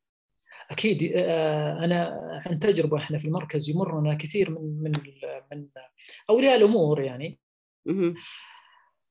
أكيد 0.71 1.13
آه، 1.15 1.85
أنا 1.85 2.19
عن 2.45 2.59
تجربة 2.59 2.97
إحنا 2.97 3.17
في 3.17 3.25
المركز 3.25 3.69
يمرنا 3.69 4.13
كثير 4.13 4.49
من 4.49 4.81
من 4.81 4.91
من 5.51 5.67
أولياء 6.29 6.55
الأمور 6.55 7.01
يعني. 7.01 7.39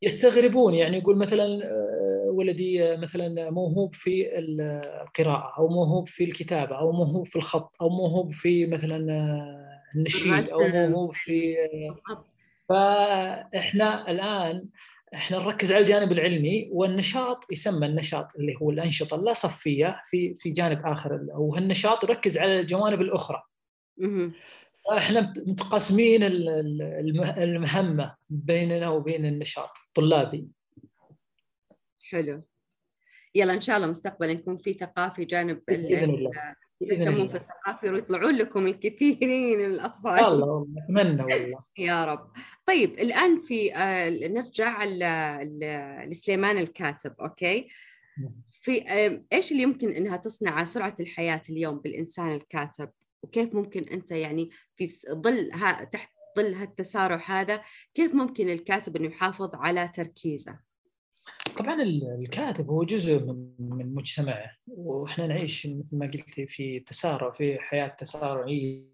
يستغربون 0.03 0.75
يعني 0.75 0.99
يقول 0.99 1.17
مثلا 1.17 1.45
آه، 1.45 2.31
ولدي 2.31 2.97
مثلا 2.97 3.51
موهوب 3.51 3.95
في 3.95 4.39
القراءة 4.39 5.59
أو 5.59 5.69
موهوب 5.69 6.09
في 6.09 6.25
الكتابة 6.25 6.79
أو 6.79 6.93
موهوب 6.93 7.27
في 7.27 7.37
الخط 7.37 7.83
أو 7.83 7.89
موهوب 7.89 8.33
في 8.33 8.67
مثلا 8.67 9.13
آه، 9.13 9.97
النشيد 9.97 10.49
أو 10.49 10.69
موهوب 10.69 11.15
في 11.15 11.57
فإحنا 12.69 14.11
الآن 14.11 14.69
إحنا 15.15 15.39
نركز 15.39 15.73
على 15.73 15.81
الجانب 15.81 16.13
العلمي 16.13 16.69
والنشاط 16.73 17.53
يسمى 17.53 17.87
النشاط 17.87 18.37
اللي 18.37 18.55
هو 18.63 18.71
الأنشطة 18.71 19.15
اللا 19.15 19.33
صفيه 19.33 20.01
في 20.05 20.35
في 20.35 20.51
جانب 20.51 20.87
آخر 20.87 21.27
أو 21.35 21.57
النشاط 21.57 22.05
يركز 22.05 22.39
على 22.39 22.61
الجوانب 22.61 23.01
الأخرى. 23.01 23.43
إحنا 24.99 25.33
متقاسمين 25.47 26.21
المهمة 27.39 28.15
بيننا 28.31 28.89
وبين 28.89 29.27
النشاط 29.27 29.71
الطلابي. 29.89 30.47
حلو. 32.11 32.43
يلا 33.35 33.55
إن 33.55 33.61
شاء 33.61 33.77
الله 33.77 33.89
مستقبلا 33.89 34.33
يكون 34.33 34.57
في 34.57 34.73
ثقافي 34.73 35.25
جانب 35.25 35.63
بإذن 35.69 36.11
الله. 36.11 36.31
تهتمون 36.87 37.27
في 37.27 37.37
الثقافة 37.37 37.93
ويطلعون 37.93 38.37
لكم 38.37 38.67
الكثيرين 38.67 39.59
من 39.59 39.65
الاطفال 39.65 40.25
الله 40.25 40.67
أتمنى 40.79 41.23
والله. 41.23 41.65
يا 41.79 42.05
رب. 42.05 42.31
طيب 42.67 42.93
الآن 42.93 43.37
في 43.37 43.75
آه 43.75 44.11
نرجع 44.11 44.85
لسليمان 46.05 46.59
الكاتب 46.59 47.15
أوكي؟ 47.21 47.69
في 48.51 48.83
آه 48.89 49.23
إيش 49.33 49.53
اللي 49.53 49.63
يمكن 49.63 49.93
إنها 49.93 50.17
تصنع 50.17 50.65
سرعة 50.65 50.95
الحياة 51.01 51.43
اليوم 51.51 51.79
بالإنسان 51.79 52.35
الكاتب؟ 52.35 52.91
وكيف 53.23 53.55
ممكن 53.55 53.83
أنت 53.83 54.11
يعني 54.11 54.51
في 54.77 54.89
ظل 55.11 55.51
تحت 55.93 56.13
ظل 56.39 56.55
هالتسارع 56.55 57.23
هذا 57.27 57.63
كيف 57.95 58.15
ممكن 58.15 58.49
الكاتب 58.49 58.97
إنه 58.97 59.07
يحافظ 59.07 59.51
على 59.55 59.89
تركيزه؟ 59.89 60.72
طبعا 61.59 61.83
الكاتب 61.83 62.71
هو 62.71 62.85
جزء 62.85 63.19
من 63.59 63.95
مجتمعه 63.95 64.57
وإحنا 64.67 65.27
نعيش 65.27 65.67
مثل 65.67 65.97
ما 65.99 66.07
قلتي 66.07 66.47
في 66.47 66.81
تسارع 66.81 67.31
في 67.31 67.59
حياة 67.59 67.89
تسارعية. 67.89 68.93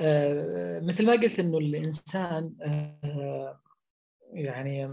آه، 0.00 0.80
مثل 0.80 1.06
ما 1.06 1.12
قلت 1.12 1.40
إنه 1.40 1.58
الإنسان 1.58 2.54
آه، 2.62 3.60
يعني 4.32 4.86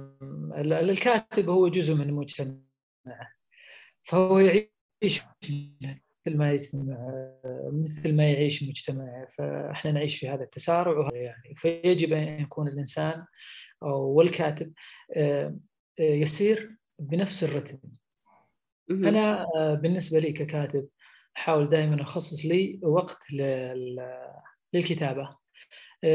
الكاتب 0.61 1.49
هو 1.49 1.67
جزء 1.67 1.95
من 1.95 2.13
مجتمعه. 2.13 3.31
فهو 4.03 4.39
يعيش 4.39 5.21
مثل 6.27 6.37
ما 6.37 6.51
يجتمع 6.51 6.97
مثل 7.73 8.15
ما 8.15 8.31
يعيش 8.31 8.63
مجتمعه. 8.63 9.27
فإحنا 9.37 9.91
نعيش 9.91 10.19
في 10.19 10.29
هذا 10.29 10.43
التسارع 10.43 11.09
يعني. 11.13 11.55
فيجب 11.55 12.13
أن 12.13 12.41
يكون 12.41 12.67
الإنسان 12.67 13.25
والكاتب 13.81 14.73
آه، 15.15 15.57
آه، 15.99 16.03
يسير 16.03 16.75
بنفس 16.99 17.43
الرتم. 17.43 17.77
أنا 18.91 19.45
آه، 19.55 19.73
بالنسبة 19.73 20.19
لي 20.19 20.31
ككاتب 20.31 20.87
أحاول 21.37 21.69
دائما 21.69 22.01
أخصص 22.01 22.45
لي 22.45 22.79
وقت 22.83 23.19
للكتابة. 24.73 25.45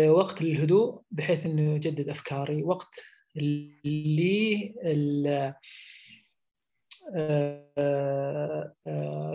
وقت 0.08 0.42
للهدوء 0.42 1.02
بحيث 1.10 1.46
إنه 1.46 1.74
يجدد 1.74 2.08
أفكاري. 2.08 2.62
وقت 2.62 3.00
لي 3.84 4.74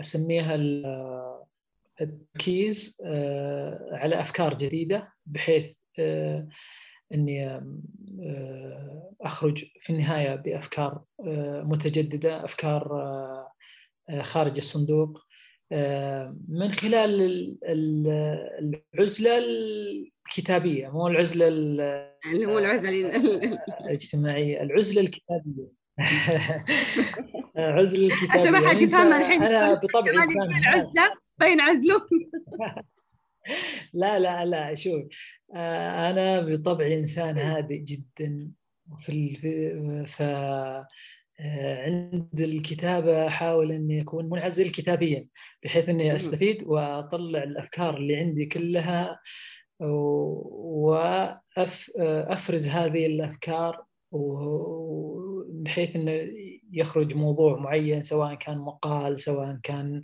أسميها 0.00 0.54
التركيز 2.00 2.98
على 3.92 4.20
أفكار 4.20 4.54
جديدة 4.54 5.12
بحيث 5.26 5.76
إني 7.14 7.60
أخرج 9.20 9.64
في 9.80 9.90
النهاية 9.90 10.34
بأفكار 10.34 11.02
آه، 11.26 11.62
متجددة 11.62 12.44
أفكار 12.44 12.92
آه، 14.10 14.22
خارج 14.22 14.56
الصندوق. 14.56 15.26
من 16.48 16.72
خلال 16.72 17.58
العزلة 18.94 19.38
الكتابية 19.38 20.88
مو 20.88 21.06
العزلة 21.06 21.48
اللي 21.48 22.46
هو 22.46 22.58
العزلة 22.58 23.16
الاجتماعية 23.80 24.62
العزلة 24.62 25.00
الكتابية. 25.00 25.86
عزلة 27.56 28.06
الكتابية. 28.06 28.40
عشان 28.40 28.52
ما 28.52 28.68
حد 28.68 28.82
يفهمها 28.82 29.20
الحين. 29.20 29.42
أنا 29.42 29.74
بطبعي 29.74 30.16
عزله 30.66 31.12
فينعزلون 31.38 32.00
لا 33.94 34.18
لا 34.18 34.44
لا 34.44 34.74
شوف 34.74 34.92
آه، 34.92 35.08
أنا 35.54 36.40
بطبعي 36.40 36.98
إنسان 36.98 37.38
هادئ 37.38 37.78
جدا. 37.78 38.50
في 38.98 39.36
ف 40.06 40.22
عند 41.40 42.40
الكتابة 42.40 43.26
أحاول 43.26 43.72
اني 43.72 44.00
اكون 44.02 44.30
منعزل 44.30 44.70
كتابيا 44.70 45.28
بحيث 45.64 45.88
أني 45.88 46.16
أستفيد 46.16 46.62
وأطلع 46.62 47.42
الأفكار 47.42 47.96
اللي 47.96 48.16
عندي 48.16 48.46
كلها 48.46 49.20
وافرز 51.56 52.68
هذه 52.68 53.06
الأفكار 53.06 53.84
بحيث 55.48 55.96
أنه 55.96 56.28
يخرج 56.72 57.14
موضوع 57.14 57.60
معين 57.60 58.02
سواء 58.02 58.34
كان 58.34 58.58
مقال 58.58 59.20
سواء 59.20 59.58
كان 59.62 60.02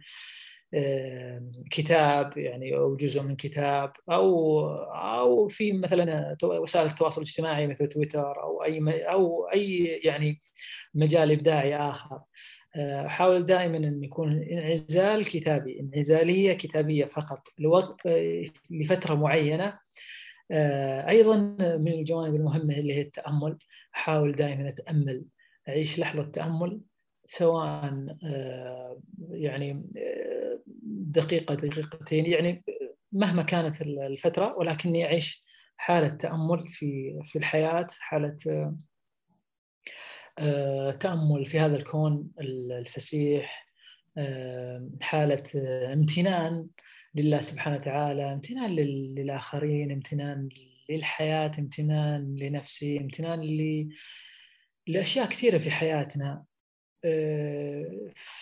كتاب 1.71 2.39
يعني 2.39 2.77
أو 2.77 2.97
جزء 2.97 3.23
من 3.23 3.37
كتاب 3.37 3.93
أو 4.11 4.67
أو 4.95 5.49
في 5.49 5.73
مثلا 5.73 6.37
وسائل 6.43 6.87
التواصل 6.87 7.23
الاجتماعي 7.23 7.67
مثل 7.67 7.89
تويتر 7.89 8.43
أو 8.43 8.65
أي 8.65 9.03
أو 9.03 9.49
أي 9.53 9.85
يعني 10.05 10.41
مجال 10.95 11.33
إبداعي 11.33 11.77
آخر. 11.77 12.21
آه، 12.77 13.07
أحاول 13.07 13.47
دائما 13.47 13.77
إن 13.77 14.05
يكون 14.05 14.43
انعزال 14.43 15.25
كتابي 15.25 15.81
انعزالية 15.81 16.53
كتابية 16.53 17.05
فقط 17.05 17.49
آه، 18.07 18.45
لفترة 18.71 19.15
معينة. 19.15 19.79
آه، 20.51 21.09
أيضا 21.09 21.37
من 21.79 21.93
الجوانب 21.93 22.35
المهمة 22.35 22.75
اللي 22.75 22.95
هي 22.95 23.01
التأمل 23.01 23.59
أحاول 23.95 24.33
دائما 24.33 24.69
أتأمل 24.69 25.25
أعيش 25.69 25.99
لحظة 25.99 26.25
تأمل. 26.25 26.81
سواء 27.33 28.17
يعني 29.31 29.85
دقيقة 31.13 31.55
دقيقتين 31.55 32.27
يعني 32.27 32.65
مهما 33.13 33.43
كانت 33.43 33.83
الفترة 33.83 34.59
ولكني 34.59 35.05
أعيش 35.05 35.45
حالة 35.77 36.09
تأمل 36.09 36.69
في 36.69 37.21
في 37.25 37.39
الحياة 37.39 37.87
حالة 38.01 38.37
آه، 40.39 40.91
تأمل 40.91 41.47
في 41.47 41.61
هذا 41.61 41.77
الكون 41.77 42.31
الفسيح 42.41 43.67
آه، 44.19 44.91
حالة 45.01 45.43
امتنان 45.93 46.69
لله 47.15 47.41
سبحانه 47.41 47.77
وتعالى 47.77 48.33
امتنان 48.33 48.71
للآخرين 48.71 49.93
امتنان 49.93 50.49
للحياة 50.91 51.53
امتنان 51.59 52.37
لنفسي 52.37 52.99
امتنان 53.01 53.41
لأشياء 54.87 55.29
كثيرة 55.29 55.59
في 55.59 55.71
حياتنا. 55.71 56.45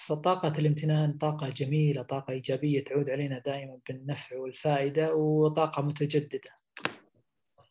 فطاقة 0.07 0.59
الامتنان 0.59 1.13
طاقة 1.13 1.49
جميلة 1.49 2.03
طاقة 2.03 2.33
إيجابية 2.33 2.85
تعود 2.85 3.11
علينا 3.11 3.39
دائما 3.39 3.79
بالنفع 3.89 4.37
والفائدة 4.37 5.15
وطاقة 5.15 5.83
متجددة. 5.83 6.51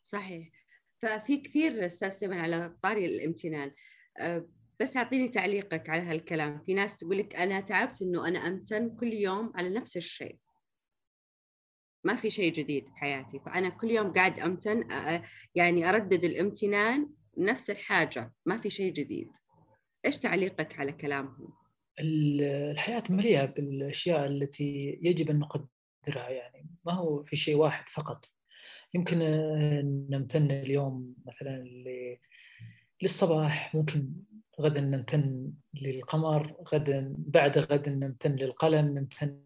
صحيح. 0.04 0.48
ففي 0.98 1.36
كثير 1.36 1.86
أستاذ 1.86 2.32
على 2.32 2.76
طاري 2.82 3.06
الامتنان. 3.06 3.72
أه، 4.18 4.48
بس 4.80 4.96
أعطيني 4.96 5.28
تعليقك 5.28 5.88
على 5.90 6.02
هالكلام. 6.02 6.62
في 6.66 6.74
ناس 6.74 6.96
تقول 6.96 7.18
لك 7.18 7.36
أنا 7.36 7.60
تعبت 7.60 8.02
أنه 8.02 8.28
أنا 8.28 8.38
أمتن 8.38 8.96
كل 8.96 9.12
يوم 9.12 9.52
على 9.54 9.68
نفس 9.68 9.96
الشيء. 9.96 10.38
ما 12.04 12.14
في 12.14 12.30
شيء 12.30 12.52
جديد 12.52 12.84
بحياتي 12.84 13.40
فأنا 13.46 13.68
كل 13.68 13.90
يوم 13.90 14.12
قاعد 14.12 14.40
أمتن 14.40 14.88
يعني 15.54 15.88
أردد 15.88 16.24
الامتنان 16.24 17.10
نفس 17.38 17.70
الحاجة. 17.70 18.32
ما 18.46 18.60
في 18.60 18.70
شيء 18.70 18.92
جديد. 18.92 19.30
إيش 20.06 20.18
تعليقك 20.18 20.78
على 20.78 20.92
كلامهم؟ 20.92 21.52
الحياة 22.00 23.02
مليئة 23.10 23.44
بالأشياء 23.44 24.26
التي 24.26 24.98
يجب 25.02 25.30
أن 25.30 25.38
نقدرها 25.38 26.28
يعني 26.30 26.66
ما 26.84 26.92
هو 26.92 27.22
في 27.22 27.36
شيء 27.36 27.56
واحد 27.56 27.88
فقط 27.88 28.24
يمكن 28.94 29.18
نمتن 30.10 30.50
اليوم 30.50 31.14
مثلا 31.26 31.64
للصباح 33.02 33.74
ممكن 33.74 34.12
غدا 34.60 34.80
نمتن 34.80 35.52
للقمر 35.74 36.56
غدا 36.74 37.14
بعد 37.18 37.58
غد 37.58 37.88
نمتن 37.88 38.36
للقلم 38.36 38.98
نمتن 38.98 39.40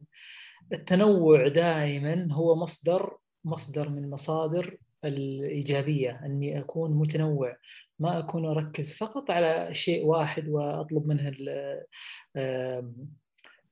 التنوع 0.72 1.48
دائما 1.48 2.32
هو 2.32 2.56
مصدر 2.56 3.16
مصدر 3.44 3.88
من 3.88 4.10
مصادر 4.10 4.78
الإيجابية 5.08 6.20
أني 6.24 6.58
أكون 6.58 6.94
متنوع 6.94 7.56
ما 7.98 8.18
أكون 8.18 8.44
أركز 8.44 8.92
فقط 8.92 9.30
على 9.30 9.74
شيء 9.74 10.04
واحد 10.04 10.48
وأطلب 10.48 11.06
منه 11.06 11.32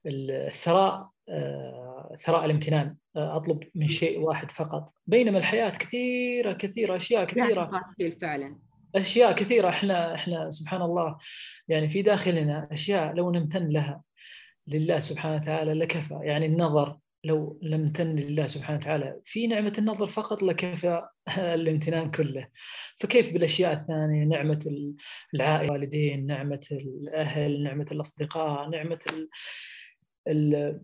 الثراء 0.07 1.13
آه، 1.29 2.17
ثراء 2.19 2.45
الامتنان 2.45 2.97
آه، 3.17 3.37
أطلب 3.37 3.63
من 3.75 3.89
شيء 3.89 4.21
واحد 4.21 4.51
فقط. 4.51 4.93
بينما 5.07 5.39
الحياة 5.39 5.71
كثيرة 5.71 6.53
كثيرة 6.53 6.97
أشياء 6.97 7.25
كثيرة. 7.25 7.65
تفاصيل 7.65 8.13
فعلا. 8.13 8.59
أشياء 8.95 9.33
كثيرة 9.33 9.69
إحنا 9.69 10.15
إحنا 10.15 10.51
سبحان 10.51 10.83
الله 10.83 11.19
يعني 11.69 11.89
في 11.89 12.03
داخلنا 12.03 12.69
أشياء 12.73 13.15
لو 13.15 13.31
نمتن 13.31 13.69
لها 13.69 14.03
لله 14.67 15.01
سبحانه 15.01 15.37
وتعالى 15.37 15.75
لكفى. 15.75 16.19
يعني 16.23 16.47
النظر 16.47 16.97
لو 17.25 17.59
لم 17.63 17.89
تن 17.93 18.17
لله 18.17 18.47
سبحانه 18.47 18.79
وتعالى 18.79 19.21
في 19.25 19.47
نعمة 19.47 19.73
النظر 19.79 20.07
فقط 20.07 20.43
لكفى 20.43 21.03
الامتنان 21.39 22.11
كله. 22.11 22.49
فكيف 23.01 23.33
بالأشياء 23.33 23.73
الثانية؟ 23.73 24.25
نعمة 24.25 24.91
العائلة 25.35 25.65
الوالدين 25.65 26.27
نعمة 26.27 26.67
الأهل 26.73 27.63
نعمة 27.63 27.87
الأصدقاء 27.93 28.69
نعمة 28.69 28.99
ال 29.13 29.29
ال 30.29 30.81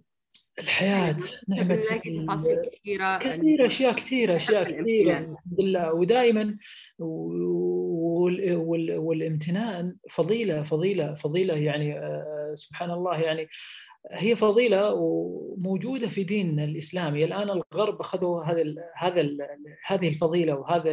الحياة 0.59 1.16
نعمة 1.49 1.76
كثيرة 1.76 3.18
كثيرة 3.18 3.66
أشياء 3.66 3.93
كثيرة 3.95 4.36
أشياء 4.36 4.64
كثيرة. 4.64 5.18
الحمد 5.18 5.61
لله. 5.61 5.93
ودائما 5.93 6.59
وال- 6.99 8.57
وال- 8.57 8.97
والامتنان 8.99 9.97
فضيلة 10.11 10.62
فضيلة 10.62 11.14
فضيلة 11.14 11.55
يعني 11.55 11.99
آه، 11.99 12.53
سبحان 12.55 12.91
الله 12.91 13.20
يعني 13.20 13.49
هي 14.11 14.36
فضيلة 14.36 14.92
وموجودة 14.94 16.09
في 16.09 16.24
ديننا 16.24 16.64
الإسلامي. 16.64 17.24
الآن 17.24 17.50
الغرب 17.50 18.00
أخذوا 18.00 18.42
هذا 18.44 18.64
هذا 18.96 19.28
هذه 19.86 20.09
الفضيلة 20.09 20.54
وهذا 20.54 20.92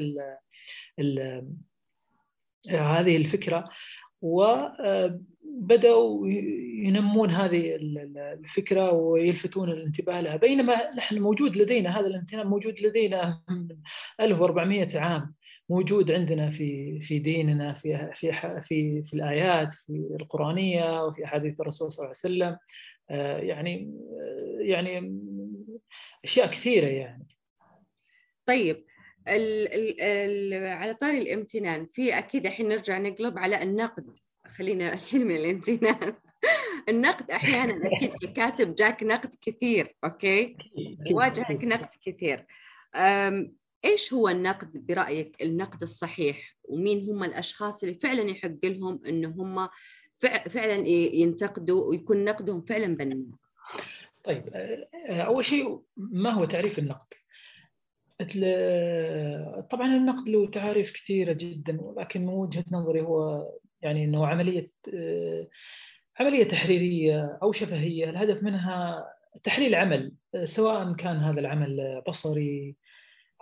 هذه 2.70 3.18
الفكرة 3.18 3.70
وبدأوا 4.22 6.28
ينمون 6.86 7.30
هذه 7.30 7.76
ال- 7.76 7.98
ال- 7.98 8.18
الفكرة 8.18 8.92
ويلفتون 8.92 9.70
الانتباه 9.70 10.22
لها. 10.22 10.36
بينما 10.36 10.92
نحن 10.96 11.20
موجود 11.20 11.58
لدينا 11.58 12.00
هذا 12.00 12.08
الامتنان 12.08 12.48
موجود 12.48 12.80
لدينا 12.82 13.42
من 13.50 13.68
1400 14.22 15.00
عام 15.00 15.34
موجود 15.70 16.12
عندنا 16.12 16.50
في 16.50 17.00
في 17.00 17.20
ديننا 17.20 17.74
في 17.74 18.10
في 18.14 18.32
في 18.62 19.02
في 19.04 19.14
الآيات 19.14 19.74
في 19.74 20.08
القرآنية 20.22 21.04
وفي 21.06 21.26
أحاديث 21.26 21.62
الرسول 21.62 21.92
صلى 21.92 22.06
الله 22.06 22.08
عليه 22.08 22.12
وسلم. 22.36 22.58
يعني 23.10 23.94
آه، 24.22 24.58
يعني 24.60 25.20
أشياء 26.24 26.48
كثيرة 26.48 26.88
يعني. 26.88 27.28
طيب 28.46 28.86
ال 29.28 29.74
ال 29.74 30.02
ال 30.02 30.68
على 30.68 30.94
طاري 30.94 31.22
الامتنان 31.22 31.88
في 31.94 32.18
أكيد 32.18 32.46
الحين 32.46 32.68
نرجع 32.68 32.98
نقلب 32.98 33.38
على 33.38 33.64
النقد. 33.64 34.18
خلينا 34.48 34.94
الحين 34.94 35.28
من 35.28 35.36
الامتنان. 35.36 36.14
النقد 36.90 37.32
أحيانا 37.32 37.80
أكيد 37.88 38.16
ككاتب 38.16 38.76
جاك 38.76 39.04
نقد 39.04 39.34
كثير 39.42 39.96
أوكي؟ 40.04 40.58
واجهك. 41.12 41.66
نقد 41.66 41.90
كثير. 42.06 42.46
إيش 43.86 44.14
هو 44.14 44.30
النقد 44.30 44.86
برأيك 44.88 45.42
النقد 45.42 45.82
الصحيح؟ 45.82 46.56
ومين 46.64 47.10
هم 47.10 47.24
الأشخاص 47.24 47.84
اللي 47.84 47.96
فعلا 47.96 48.30
يحق 48.30 48.66
لهم 48.66 49.02
انه 49.06 49.30
هم 49.30 49.70
فعلا 50.50 50.88
ينتقدوا 50.88 51.90
ويكون 51.90 52.26
نقدهم 52.26 52.62
فعلا 52.62 52.96
بناء 52.96 53.20
طيب 54.24 54.50
أول 55.10 55.46
شيء 55.46 55.82
ما 55.98 56.30
هو 56.30 56.46
تعريف 56.46 56.80
النقد؟ 56.80 57.08
ال- 58.22 59.68
طبعا 59.68 59.88
النقد 59.98 60.30
له 60.30 60.48
تعاريف 60.52 60.94
كثيرة 60.94 61.34
جدا 61.34 61.82
ولكن 61.82 62.22
من 62.22 62.34
وجهة 62.34 62.64
نظري 62.72 63.02
هو 63.02 63.48
يعني 63.82 64.04
إنه 64.04 64.28
عملية 64.28 64.72
عملية 66.20 66.44
تحريرية 66.44 67.40
أو 67.44 67.52
شفهية. 67.52 68.10
الهدف 68.10 68.44
منها 68.44 69.06
تحليل 69.44 69.76
عمل 69.76 70.14
سواء 70.44 70.94
كان 70.94 71.18
هذا 71.18 71.40
العمل 71.40 72.02
بصري 72.08 72.76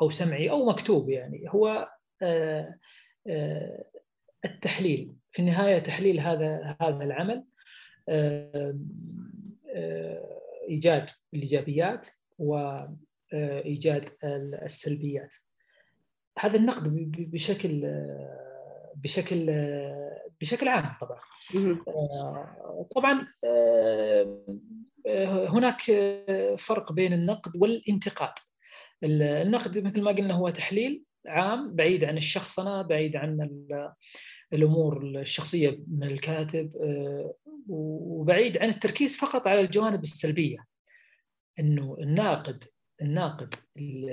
أو 0.01 0.09
سمعي 0.09 0.49
أو 0.49 0.65
مكتوب 0.69 1.09
يعني. 1.09 1.45
هو 1.49 1.89
آه، 2.21 2.75
آه، 3.27 3.83
التحليل. 4.45 5.13
في 5.33 5.39
النهاية 5.41 5.79
تحليل 5.79 6.19
هذا 6.19 6.77
هذا 6.81 7.03
العمل 7.03 7.43
إيجاد 10.69 11.09
الإيجابيات 11.33 12.09
وايجاد 12.39 14.09
السلبيات. 14.63 15.35
هذا 16.39 16.57
النقد 16.57 16.93
بشكل 17.31 17.81
بشكل 18.95 19.45
بشكل 20.41 20.67
عام 20.67 20.93
طبعا. 21.01 21.17
آه، 21.87 22.87
طبعا 22.95 23.27
آه، 23.45 25.47
هناك 25.49 25.81
فرق 26.57 26.91
بين 26.91 27.13
النقد 27.13 27.51
والانتقاد. 27.55 28.33
ال- 29.03 29.21
النقد 29.21 29.77
مثل 29.77 30.01
ما 30.01 30.11
قلنا 30.11 30.33
هو 30.33 30.49
تحليل 30.49 31.03
عام 31.27 31.75
بعيد 31.75 32.03
عن 32.03 32.17
الشخصنه 32.17 32.81
بعيد 32.81 33.15
عن 33.15 33.37
الأمور 34.53 35.01
الشخصية 35.21 35.79
من 35.87 36.03
الكاتب 36.03 36.75
آه، 36.77 37.33
وبعيد 37.69 38.57
عن 38.57 38.69
التركيز 38.69 39.15
فقط 39.17 39.47
على 39.47 39.61
الجوانب 39.61 40.03
السلبية. 40.03 40.57
إنه 41.59 41.97
الناقد 41.99 42.63
الناقد 43.01 43.53
ال- 43.77 44.09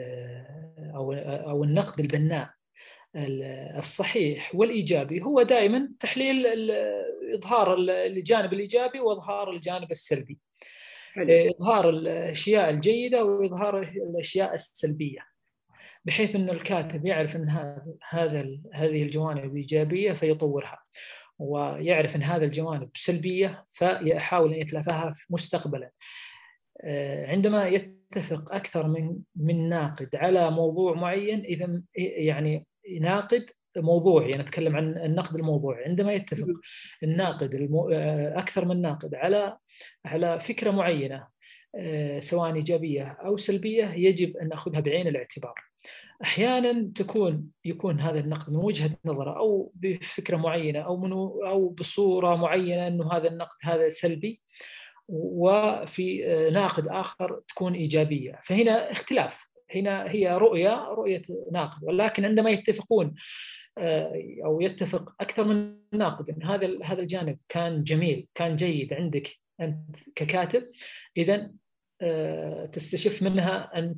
أو 0.95 1.13
أو 1.13 1.65
النقد 1.65 2.01
البناء 2.01 2.51
ال- 3.17 3.77
الصحيح 3.79 4.55
والإيجابي 4.55 5.23
هو 5.23 5.43
دائما 5.43 5.89
تحليل 6.01 6.47
إظهار 7.35 7.77
الجانب 7.79 8.53
الإيجابي 8.53 9.01
وإظهار 9.01 9.51
الجانب 9.51 9.91
السلبي. 9.91 10.39
حلو. 11.13 11.27
إظهار 11.31 11.91
الأشياء 11.91 12.71
الجيدة 12.71 13.25
وإظهار 13.25 13.83
الأشياء 13.83 14.55
السلبية. 14.55 15.30
بحيث 16.05 16.37
ان 16.37 16.51
الكاتب 16.51 17.07
يعرف 17.07 17.37
إن 17.37 17.49
هذا 17.49 17.87
هذا 18.09 18.41
هذه 18.75 19.03
الجوانب 19.03 19.57
إيجابية 19.57 20.13
فيطورها 20.13 20.79
ويعرف 21.39 22.17
إن 22.17 22.23
هذا 22.23 22.45
الجوانب 22.45 22.91
سلبية 22.95 23.65
فيحاول 23.69 24.55
أن 24.55 24.61
يتلافاها 24.61 25.13
مستقبلا 25.31 25.91
آه، 26.85 27.27
عندما 27.27 27.69
يتفق 27.69 28.55
أكثر 28.55 28.89
من 28.89 29.17
من 29.37 29.69
ناقد 29.69 30.17
على 30.17 30.51
موضوع 30.51 30.95
معين 30.95 31.41
إذا 31.41 31.83
يعني 31.97 32.67
ناقد 33.01 33.51
موضوعي 33.77 34.35
أنا 34.35 34.43
أتكلم 34.43 34.77
عن 34.77 34.97
النقد 34.97 35.37
الموضوعي 35.37 35.85
عندما 35.85 36.13
يتفق. 36.13 36.47
الناقد. 37.03 37.55
آه، 37.93 38.39
أكثر 38.39 38.65
من 38.65 38.83
ناقد 38.83 39.15
على 39.15 39.57
على 40.05 40.41
فكرة 40.41 40.71
معينة 40.71 41.29
آه، 41.75 42.21
سواء 42.21 42.55
إيجابية 42.55 43.17
أو 43.25 43.37
سلبية 43.37 43.85
يجب 43.85 44.37
أن 44.37 44.49
نأخذها 44.49 44.81
بعين 44.81 45.07
الاعتبار. 45.07 45.70
أحيانا 46.23 46.93
تكون 46.95 47.51
يكون 47.65 48.01
هذا 48.01 48.21
النقد 48.21 48.53
من 48.53 48.57
وجهة 48.57 48.91
نظرة 49.05 49.39
أو 49.39 49.73
بفكرة 49.75 50.37
معينة 50.37 50.81
أو 50.81 50.97
من 50.97 51.13
أو 51.13 51.69
بصورة 51.69 52.37
معينة 52.37 52.87
إنه 52.87 53.13
هذا 53.13 53.29
النقد 53.29 53.57
هذا 53.63 53.89
سلبي 53.89 54.41
وفي 55.09 56.27
آه، 56.27 56.51
ناقد 56.51 56.89
آخر 56.89 57.41
تكون 57.49 57.75
إيجابية، 57.75 58.41
فهنا 58.45 58.91
اختلاف، 58.91 59.47
هنا 59.75 60.11
هي 60.11 60.37
رؤية 60.37 60.89
رؤية 60.89 61.23
ناقد. 61.53 61.85
ولكن 61.85 62.25
عندما 62.25 62.51
يتفقون 62.51 63.15
آه، 63.79 64.13
أو 64.45 64.61
يتفق 64.61 65.15
أكثر 65.21 65.45
من 65.45 65.77
ناقد 65.93 66.31
ان 66.31 66.43
هذا 66.43 66.79
هذا 66.85 67.01
الجانب 67.03 67.39
كان 67.49 67.85
جميل 67.85 68.27
كان 68.35 68.57
جيد 68.57 68.93
عندك 68.93 69.37
أنت 69.61 69.97
ككاتب 70.15 70.71
اذا 71.17 71.51
آه، 72.03 72.67
تستشف 72.67 73.23
منها 73.23 73.79
أن 73.79 73.97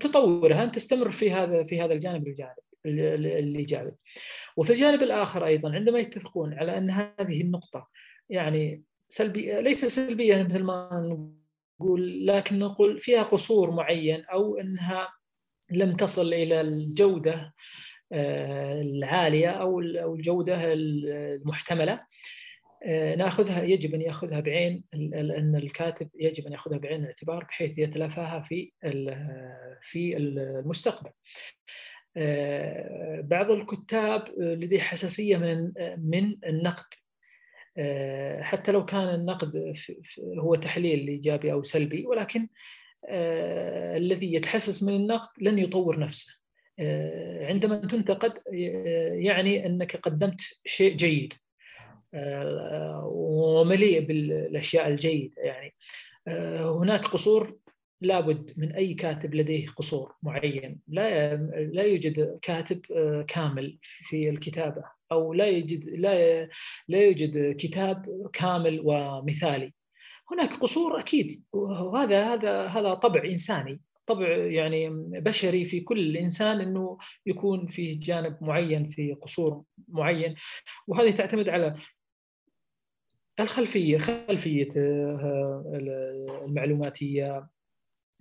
تطورها 0.00 0.64
ان 0.64 0.72
تستمر 0.72 1.10
في 1.10 1.30
هذا 1.30 1.64
في 1.64 1.80
هذا 1.80 1.92
الجانب 1.92 2.22
الايجابي 2.22 2.62
الإيجابي. 3.38 3.92
وفي 4.56 4.72
الجانب 4.72 5.02
الآخر 5.02 5.46
أيضا 5.46 5.72
عندما 5.74 5.98
يتفقون 5.98 6.54
على 6.54 6.78
أن 6.78 6.90
هذه 6.90 7.40
النقطة 7.40 7.88
يعني 8.30 8.82
سلبي 9.08 9.62
ليس 9.62 9.84
سلبية 9.84 10.42
مثل 10.42 10.62
ما 10.62 11.36
نقول 11.80 12.26
لكن 12.26 12.58
نقول 12.58 13.00
فيها 13.00 13.22
قصور 13.22 13.70
معين 13.70 14.24
أو 14.24 14.58
أنها 14.58 15.08
لم 15.70 15.92
تصل 15.92 16.34
إلى 16.34 16.60
الجودة 16.60 17.54
آه، 18.12 18.80
العالية 18.80 19.48
أو 19.48 19.80
الجودة 19.80 20.72
المحتملة. 20.72 21.92
آه، 21.92 22.06
ناخذها 23.16 23.62
يجب 23.62 23.94
أن 23.94 24.00
يأخذها 24.00 24.40
بعين 24.40 24.84
أن 24.94 25.56
الكاتب 25.56 26.08
يجب 26.14 26.46
أن 26.46 26.52
يأخذها 26.52 26.78
بعين 26.78 27.00
الاعتبار 27.00 27.44
بحيث 27.44 27.78
يتلافاها 27.78 28.40
في 28.40 28.72
في 29.80 30.16
المستقبل. 30.16 31.10
آه، 32.16 33.20
بعض 33.20 33.50
الكتاب 33.50 34.24
لديه 34.38 34.80
حساسية 34.80 35.36
من 35.36 35.72
من 35.98 36.36
النقد. 36.46 36.94
آه، 37.76 38.42
حتى 38.42 38.72
لو 38.72 38.84
كان 38.84 39.14
النقد 39.14 39.74
هو 40.38 40.54
تحليل 40.54 41.08
إيجابي 41.08 41.52
أو 41.52 41.62
سلبي 41.62 42.06
ولكن 42.06 42.48
آه، 43.08 43.96
الذي 43.96 44.34
يتحسس 44.34 44.82
من 44.82 44.94
النقد 44.94 45.28
لن 45.40 45.58
يطور 45.58 45.98
نفسه. 45.98 46.42
آه، 46.78 47.46
عندما 47.46 47.76
تنتقد 47.76 48.32
آه، 48.54 49.12
يعني 49.14 49.66
أنك 49.66 49.96
قدمت 49.96 50.40
شيء 50.66 50.96
جيد. 50.96 51.32
آه، 51.32 51.51
ومليء 53.04 54.00
بالأشياء 54.00 54.88
الجيدة 54.88 55.42
يعني. 55.42 55.74
آه، 56.28 56.78
هناك 56.78 57.04
قصور 57.06 57.58
لابد 58.00 58.52
من 58.56 58.72
أي 58.72 58.94
كاتب 58.94 59.34
لديه 59.34 59.68
قصور 59.68 60.14
معين. 60.22 60.80
لا 60.88 61.36
لا 61.72 61.82
يوجد 61.82 62.38
كاتب 62.42 62.80
آه، 62.92 63.24
كامل 63.28 63.78
في 63.82 64.30
الكتابة 64.30 64.82
أو 65.12 65.32
لا 65.34 65.46
يوجد 65.46 65.84
لا 65.84 66.48
لا 66.88 67.00
يوجد 67.00 67.56
كتاب 67.56 68.06
كامل 68.32 68.80
ومثالي. 68.84 69.72
هناك 70.32 70.54
قصور 70.54 70.98
أكيد 71.00 71.44
وهذا 71.52 72.34
هذا 72.34 72.66
هذا 72.66 72.94
طبع 72.94 73.24
إنساني 73.24 73.80
طبع 74.06 74.28
يعني 74.36 74.88
بشري 75.20 75.64
في 75.64 75.80
كل 75.80 76.16
إنسان 76.16 76.60
إنه 76.60 76.98
يكون 77.26 77.66
في 77.66 77.94
جانب 77.94 78.36
معين 78.40 78.88
في 78.88 79.12
قصور 79.12 79.62
معين. 79.88 80.34
وهذه 80.86 81.10
تعتمد 81.10 81.48
على 81.48 81.74
الخلفية 83.40 83.98
خلفيته 83.98 84.80
المعلوماتية 86.44 87.48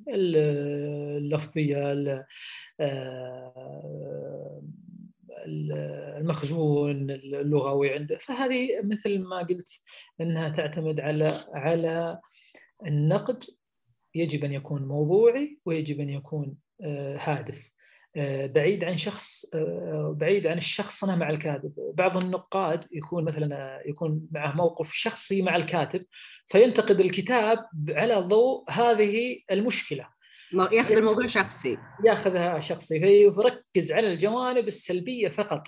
اللفظية 0.08 1.94
المخزون 6.18 7.12
اللغوي 7.12 7.94
عنده 7.94 8.18
فهذه 8.18 8.68
مثل 8.84 9.20
ما 9.20 9.38
قلت 9.38 9.82
إنها 10.22 10.50
تعتمد 10.50 11.00
على 11.00 11.32
على 11.54 12.20
النقد. 12.86 13.44
يجب 14.16 14.46
أن 14.46 14.54
يكون 14.54 14.88
موضوعي 14.88 15.60
ويجب 15.66 16.00
أن 16.00 16.10
يكون 16.10 16.58
آه، 16.84 17.18
هادف. 17.18 17.58
آه، 17.58 17.81
بعيد 18.16 18.84
عن 18.84 18.98
شخص 18.98 19.46
آه، 19.56 20.16
بعيد 20.18 20.48
عن 20.48 20.58
الشخصنه 20.58 21.16
مع 21.16 21.30
الكاتب. 21.30 21.74
بعض 21.94 22.24
النقاد 22.24 22.86
يكون 22.92 23.24
مثلا 23.24 23.82
يكون 23.86 24.28
معه 24.32 24.56
موقف 24.56 24.92
شخصي 24.94 25.42
مع 25.42 25.56
الكاتب 25.56 26.06
فينتقد 26.48 27.00
الكتاب 27.00 27.66
على 27.90 28.16
ضوء 28.16 28.72
هذه 28.72 29.38
المشكلة. 29.52 30.08
ياخذ 30.72 30.98
الموضوع 30.98 31.28
شخصي. 31.28 31.78
ياخذها 32.06 32.60
شخصي. 32.60 33.00
فيركز 33.00 33.92
على 33.92 34.14
الجوانب 34.14 34.68
السلبية 34.68 35.30
فقط. 35.30 35.68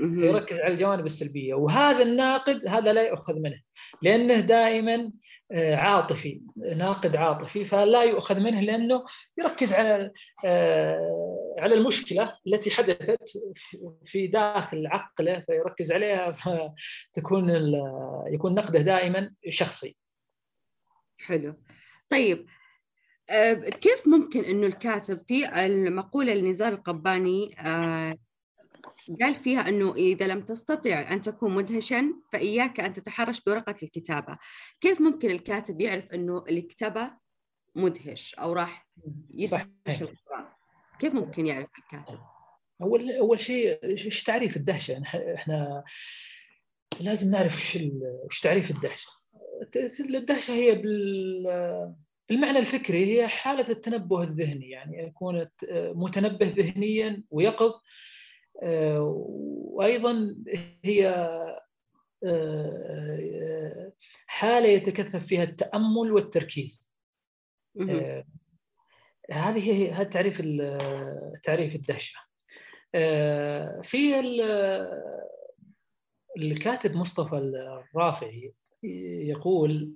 يركز 0.00 0.58
على 0.58 0.74
الجوانب 0.74 1.04
السلبية. 1.04 1.54
وهذا 1.54 2.02
الناقد 2.02 2.66
هذا 2.66 2.92
لا 2.92 3.02
يؤخذ 3.02 3.34
منه 3.34 3.60
لأنه 4.02 4.40
دائما 4.40 5.12
آه، 5.52 5.76
عاطفي 5.76 6.40
ناقد 6.76 7.16
عاطفي 7.16 7.64
فلا 7.64 8.02
يؤخذ 8.02 8.40
منه 8.40 8.60
لأنه 8.60 9.04
يركز 9.38 9.72
على 9.72 10.10
آه، 10.44 11.37
على 11.58 11.74
المشكلة 11.74 12.38
التي 12.46 12.70
حدثت 12.70 13.18
في 14.04 14.26
داخل 14.26 14.86
عقله 14.86 15.40
فيركز 15.40 15.92
عليها 15.92 16.32
فتكون 16.32 17.50
يكون 18.32 18.54
نقده 18.54 18.80
دائما 18.80 19.34
شخصي. 19.48 19.96
حلو. 21.18 21.54
طيب 22.08 22.46
آه، 23.30 23.54
كيف 23.54 24.08
ممكن 24.08 24.44
إنه 24.44 24.66
الكاتب 24.66 25.24
في 25.28 25.64
المقولة 25.66 26.34
لنزار 26.34 26.72
القباني 26.72 27.50
قال 29.20 29.40
فيها 29.42 29.68
إنه 29.68 29.94
إذا 29.94 30.26
لم 30.26 30.40
تستطع 30.40 31.12
أن 31.12 31.20
تكون 31.20 31.54
مدهشا 31.54 32.14
فإياك 32.32 32.80
أن 32.80 32.92
تتحرش 32.92 33.40
بورقه 33.40 33.74
الكتابة 33.82 34.38
كيف 34.80 35.00
ممكن 35.00 35.30
الكاتب 35.30 35.80
يعرف 35.80 36.04
إنه 36.04 36.44
الكتابة 36.48 37.10
مدهش 37.74 38.34
أو 38.34 38.52
راح 38.52 38.88
يدهش 39.30 40.02
القراء 40.02 40.47
كيف 41.00 41.14
ممكن 41.14 41.46
يعرف 41.46 41.68
الكاتب؟ 41.78 42.18
اول 42.82 43.10
أول 43.10 43.40
شيء 43.40 43.84
إيش 43.84 44.22
تعريف 44.22 44.56
الدهشة؟ 44.56 45.02
إحنا 45.34 45.84
لازم 47.00 47.30
نعرف 47.30 47.54
إيش 47.54 47.76
إيش 48.24 48.40
تعريف 48.40 48.70
الدهشة. 48.70 49.10
الدهشة 50.00 50.54
هي 50.54 50.74
بالمعنى 52.28 52.58
الفكري 52.58 53.18
هي 53.18 53.28
حالة 53.28 53.70
التنبه 53.70 54.22
الذهني. 54.22 54.70
يعني 54.70 54.98
يكون 54.98 55.46
متنبه 55.72 56.46
ذهنيا 56.56 57.22
ويقظ. 57.30 57.72
آه، 58.62 59.00
وأيضا 59.72 60.36
هي 60.84 61.08
آه، 62.24 63.92
حالة 64.26 64.68
يتكثف 64.68 65.26
فيها 65.26 65.42
التأمل 65.42 66.12
والتركيز. 66.12 66.92
آه، 67.80 68.24
هذه 69.30 69.72
هي 69.72 69.92
هذا 69.92 70.08
تعريف 70.08 70.42
تعريف 71.42 71.74
الدهشة. 71.74 72.20
في 73.82 74.20
الكاتب 76.38 76.96
مصطفى 76.96 77.36
الرافعي 77.36 78.52
يقول 79.28 79.94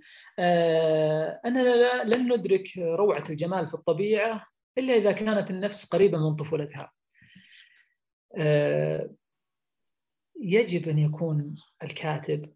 أننا 1.47 2.05
لن 2.05 2.33
ندرك 2.33 2.79
روعة 2.79 3.25
الجمال 3.31 3.69
في 3.69 3.75
الطبيعة 3.75 4.45
إلا 4.79 4.95
إذا 4.95 5.13
كانت 5.13 5.51
النفس 5.51 5.93
قريبة 5.93 6.19
من 6.19 6.37
طفولتها. 6.37 6.93
آه، 8.39 9.15
يجب 10.41 10.89
أن 10.89 10.99
يكون 10.99 11.55
الكاتب 11.83 12.53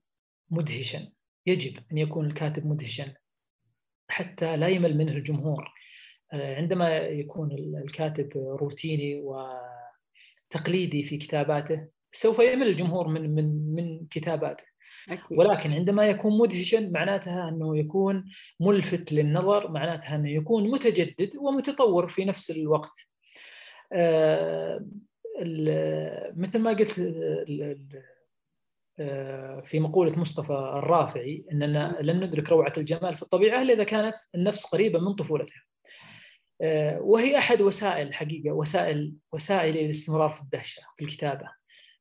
مدهشا. 0.50 1.12
يجب 1.46 1.82
أن 1.92 1.98
يكون 1.98 2.26
الكاتب 2.26 2.66
مدهشا 2.66 3.14
حتى 4.08 4.56
لا 4.56 4.68
يمل 4.68 4.96
منه 4.96 5.12
الجمهور. 5.12 5.64
آه، 5.64 5.70
عندما 6.32 6.98
يكون 6.98 7.52
الكاتب 7.52 8.28
روتيني 8.36 9.22
وتقليدي 10.50 11.02
في 11.02 11.16
كتاباته 11.16 11.86
سوف 12.12 12.38
يمل 12.38 12.66
الجمهور 12.66 13.08
من 13.08 13.34
من 13.34 13.74
من 13.74 14.06
كتاباته. 14.06 14.64
أكيد. 15.08 15.38
ولكن 15.38 15.72
عندما 15.72 16.06
يكون 16.06 16.38
مدهشا 16.38 16.90
معناتها 16.92 17.48
أنه 17.48 17.78
يكون 17.78 18.24
ملفت 18.60 19.12
للنظر 19.12 19.70
معناتها 19.70 20.16
أنه 20.16 20.30
يكون 20.30 20.70
متجدد 20.70 21.36
ومتطور 21.36 22.08
في 22.08 22.24
نفس 22.24 22.50
الوقت. 22.50 22.92
آه، 23.92 24.86
مثل 26.36 26.58
ما 26.58 26.70
قلت 26.70 26.98
آه، 28.98 29.60
في 29.60 29.80
مقولة 29.80 30.18
مصطفى 30.18 30.52
الرافعي 30.52 31.44
أننا 31.52 31.98
لن 32.00 32.24
ندرك 32.24 32.50
روعة 32.50 32.72
الجمال 32.76 33.14
في 33.14 33.22
الطبيعة 33.22 33.62
إلا 33.62 33.72
إذا 33.72 33.84
كانت 33.84 34.14
النفس 34.34 34.66
قريبة 34.66 34.98
من 34.98 35.14
طفولتها. 35.14 35.62
آه، 35.62 35.75
وهي 37.00 37.38
أحد 37.38 37.62
وسائل 37.62 38.14
حقيقة 38.14 38.52
وسائل 38.52 39.14
وسائل 39.32 39.76
الاستمرار 39.76 40.30
في 40.30 40.40
الدهشة 40.42 40.82
في 40.98 41.04
الكتابة. 41.04 41.50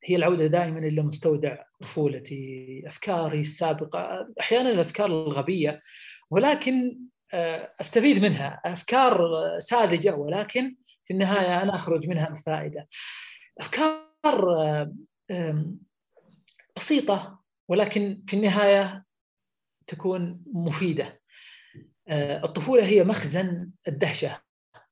هي 0.03 0.15
العودة 0.15 0.47
دائما 0.47 0.79
إلى 0.79 1.01
مستودع 1.01 1.57
طفولتي 1.81 2.83
أفكاري 2.87 3.39
السابقة 3.39 4.27
أحيانا 4.39 4.71
الأفكار 4.71 5.05
الغبية 5.05 5.81
ولكن 6.29 6.99
آه، 7.33 7.73
أستفيد 7.81 8.21
منها. 8.21 8.61
أفكار 8.65 9.19
ساذجة 9.59 10.15
ولكن 10.15 10.75
في 11.03 11.13
النهاية 11.13 11.63
أنا 11.63 11.75
أخرج 11.75 12.07
منها 12.07 12.29
بفائدة. 12.29 12.87
أفكار 13.59 14.89
بسيطة 16.77 17.39
ولكن 17.67 18.23
في 18.27 18.35
النهاية 18.35 19.03
تكون 19.87 20.43
مفيدة. 20.53 21.21
آه، 22.07 22.45
الطفولة 22.45 22.85
هي 22.85 23.03
مخزن 23.03 23.71
الدهشة. 23.87 24.44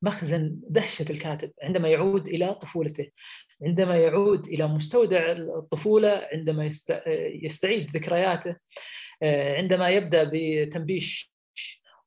مخزن 0.03 0.59
دهشة 0.69 1.05
الكاتب 1.09 1.51
عندما 1.63 1.89
يعود 1.89 2.27
إلى 2.27 2.53
طفولته 2.53 3.07
عندما 3.65 3.95
يعود 3.97 4.47
إلى 4.47 4.67
مستودع 4.67 5.31
الطفولة 5.31 6.27
عندما 6.33 6.69
يستعيد 7.43 7.97
ذكرياته 7.97 8.55
آه، 9.23 9.57
عندما 9.57 9.89
يبدأ 9.89 10.29
بتنبيش 10.33 11.33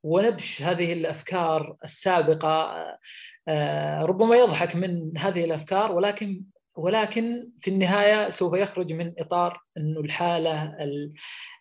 ونبش 0.02 0.62
هذه 0.62 0.92
الأفكار 0.92 1.76
السابقة 1.84 2.74
آه، 3.48 4.02
ربما 4.02 4.36
يضحك 4.36 4.76
من 4.76 5.18
هذه 5.18 5.44
الأفكار 5.44 5.92
ولكن 5.92 6.42
ولكن 6.76 7.50
في 7.60 7.70
النهاية 7.70 8.30
سوف 8.30 8.54
يخرج 8.54 8.92
من 8.92 9.12
إطار 9.18 9.60
إنه 9.76 10.00
الحالة 10.00 10.76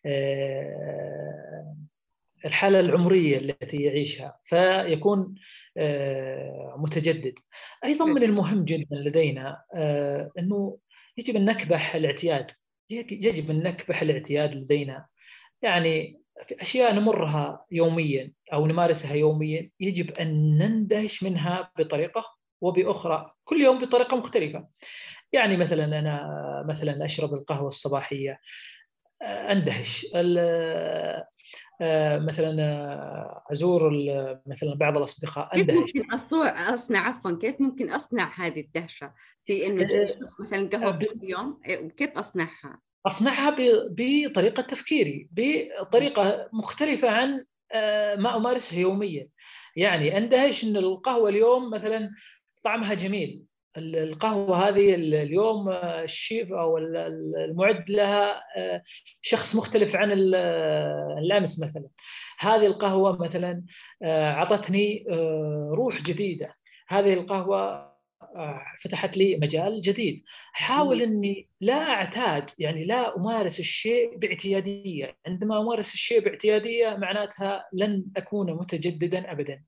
آه، 0.05 1.75
الحالة 2.46 2.80
العمرية 2.80 3.38
التي 3.38 3.78
يعيشها 3.78 4.39
فيكون 4.43 5.36
آه، 5.78 6.76
متجدد. 6.78 7.34
أيضا 7.86 8.06
من 8.06 8.24
المهم 8.24 8.66
جدا 8.66 8.96
لدينا 8.96 9.64
إنه 10.39 10.78
يجب 11.18 11.36
أن 11.36 11.46
نكبح 11.46 11.96
الاعتياد. 11.96 12.52
يجب 12.89 13.52
أن 13.52 13.64
نكبح 13.64 14.02
الاعتياد 14.02 14.56
لدينا. 14.56 15.06
يعني 15.62 16.22
في 16.48 16.62
أشياء 16.62 16.93
نمرها 16.93 17.66
يوميا 17.72 18.32
أو 18.54 18.68
نمارسها 18.68 19.16
يوميا 19.16 19.70
يجب 19.80 20.12
أن 20.12 20.58
نندهش 20.58 21.24
منها 21.24 21.72
بطريقة 21.78 22.26
وبأخرى. 22.62 23.32
كل 23.43 23.62
يوم 23.62 23.80
بطريقة 23.80 24.18
مختلفة. 24.18 24.68
يعني 25.34 25.58
مثلا 25.58 26.00
أنا 26.00 26.66
مثلا 26.70 27.06
أشرب 27.06 27.34
القهوة 27.34 27.68
الصباحية. 27.68 28.39
أندهش. 29.22 30.07
مثلا 32.26 32.55
ازور 33.51 33.91
مثلا 34.45 34.76
بعض 34.76 34.97
الأصدقاء 34.97 35.55
أندهش. 35.55 35.91
كيف 35.91 36.03
ممكن 36.03 36.13
أصنع 36.74 36.99
عفوا 36.99 37.32
كيف 37.32 37.61
ممكن 37.61 37.91
أصنع 37.91 38.32
هذه 38.36 38.59
الدهشة؟ 38.59 39.13
في 39.45 39.68
إنه 39.68 39.88
مثلا 40.39 40.70
قهوة 40.70 40.97
في 40.97 41.11
اليوم 41.24 41.59
كيف 41.97 42.18
أصنعها؟ 42.18 42.82
أصنعها 43.05 43.55
بطريقة 43.89 44.63
تفكيري 44.63 45.30
بطريقة 45.32 46.49
مختلفة 46.53 47.09
عن 47.09 47.45
آه، 47.72 48.16
ما 48.16 48.38
امارسه 48.38 48.78
يوميا. 48.78 49.30
يعني 49.76 50.18
أندهش 50.18 50.63
إن 50.63 50.78
القهوة 50.78 51.30
اليوم 51.30 51.70
مثلا 51.70 52.11
طعمها 52.63 52.93
جميل. 52.93 53.43
القهوة 53.78 54.67
هذه 54.67 54.95
اليوم 54.95 55.69
آه، 55.69 56.03
الشيف 56.03 56.51
أو 56.53 56.78
المعد 56.78 57.89
لها 57.89 58.43
آه، 58.57 58.82
شخص 59.21 59.55
مختلف 59.55 59.95
عن 59.95 60.11
الامس 60.11 61.63
مثلا. 61.63 61.88
هذه 62.39 62.65
القهوة 62.65 63.21
مثلا 63.21 63.63
أعطتني 64.03 65.05
روح 65.71 66.01
جديدة. 66.03 66.55
هذه 66.88 67.13
القهوة 67.13 67.95
فتحت 68.84 69.17
لي 69.17 69.38
مجال 69.38 69.82
جديد. 69.82 70.23
احاول 70.55 71.01
إني 71.01 71.49
لا 71.61 71.89
أعتاد 71.89 72.49
يعني 72.59 72.84
لا 72.84 73.17
أمارس 73.17 73.59
الشيء 73.59 74.17
باعتيادية. 74.17 75.17
عندما 75.28 75.61
أمارس 75.61 75.93
الشيء 75.93 76.19
باعتيادية 76.19 76.95
معناتها 76.95 77.65
لن 77.73 78.05
أكون 78.17 78.53
متجددا 78.53 79.32
ابدا. 79.32 79.63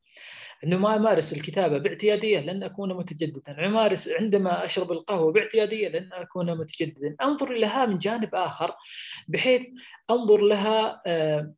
إنه 0.64 0.78
ما 0.78 0.96
أمارس 0.96 1.34
الكتابة 1.34 1.78
باعتيادية 1.78 2.40
لن 2.40 2.64
أكون 2.64 2.94
متجددا، 2.94 3.68
أمارس 3.68 4.10
عندما 4.10 4.66
أشرب 4.66 4.92
القهوة 4.92 5.32
باعتيادية 5.32 5.90
لن 5.90 6.10
أكون 6.14 6.58
متجددا، 6.58 7.16
أنظر 7.22 7.54
لها 7.54 7.86
من 7.86 7.98
جانب 7.98 8.36
آخر 8.36 8.74
بحيث 9.28 9.68
أنظر 10.12 10.42
لها 10.42 11.02
آه، 11.08 11.54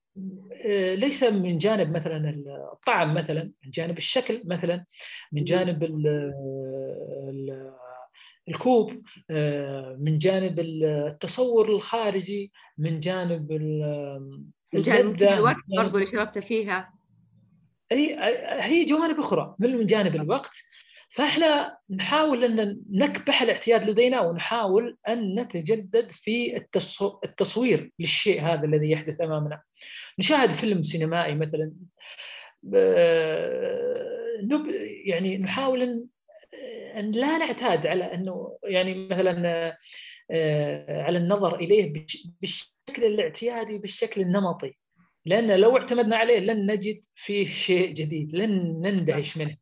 آه، 0.65 0.95
ليس 0.95 1.23
من 1.23 1.57
جانب 1.57 1.95
مثلا 1.95 2.43
الطعم 2.73 3.13
مثلا، 3.13 3.51
من 3.65 3.71
جانب 3.71 3.97
الشكل 3.97 4.41
مثلا، 4.45 4.85
من 5.31 5.43
جانب 5.43 5.83
الكوب 8.47 9.01
آه، 9.29 9.97
من 9.99 10.17
جانب 10.17 10.59
التصور 10.59 11.69
الخارجي 11.69 12.51
من 12.77 12.99
جانب 12.99 13.51
من 14.73 14.81
جانب 14.81 15.23
الوقت 15.23 15.55
برضو 15.77 15.97
اللي 15.97 16.07
شربت 16.11 16.39
فيها. 16.39 16.98
هي 17.91 18.17
هي 18.61 18.85
جوانب 18.85 19.19
أخرى 19.19 19.55
من 19.59 19.85
جانب 19.85 20.15
الوقت. 20.15 20.51
فإحنا 21.09 21.77
نحاول 21.89 22.43
أن 22.43 22.81
نكبح 22.91 23.41
الاعتياد 23.41 23.89
لدينا 23.89 24.21
ونحاول 24.21 24.97
أن 25.07 25.39
نتجدد 25.39 26.11
في 26.11 26.57
التصوير 27.23 27.91
للشيء 27.99 28.41
هذا 28.41 28.65
الذي 28.65 28.91
يحدث 28.91 29.21
أمامنا. 29.21 29.61
نشاهد 30.19 30.51
فيلم 30.51 30.81
سينمائي 30.81 31.35
مثلا. 31.35 31.71
يعني 35.05 35.37
نحاول 35.37 36.09
أن 36.95 37.11
لا 37.11 37.37
نعتاد 37.37 37.87
على 37.87 38.03
أنه 38.03 38.57
يعني 38.63 39.07
مثلا 39.07 39.77
آه، 40.31 41.01
على 41.03 41.17
النظر 41.17 41.55
إليه 41.55 41.93
بالشكل 42.41 43.03
الاعتيادي 43.03 43.77
بالشكل 43.77 44.21
النمطي. 44.21 44.78
لأن 45.25 45.59
لو 45.59 45.77
اعتمدنا 45.77 46.17
عليه 46.17 46.39
لن 46.39 46.71
نجد 46.71 47.01
فيه 47.15 47.45
شيء 47.45 47.93
جديد 47.93 48.35
لن 48.35 48.81
نندهش 48.81 49.37
منه 49.37 49.57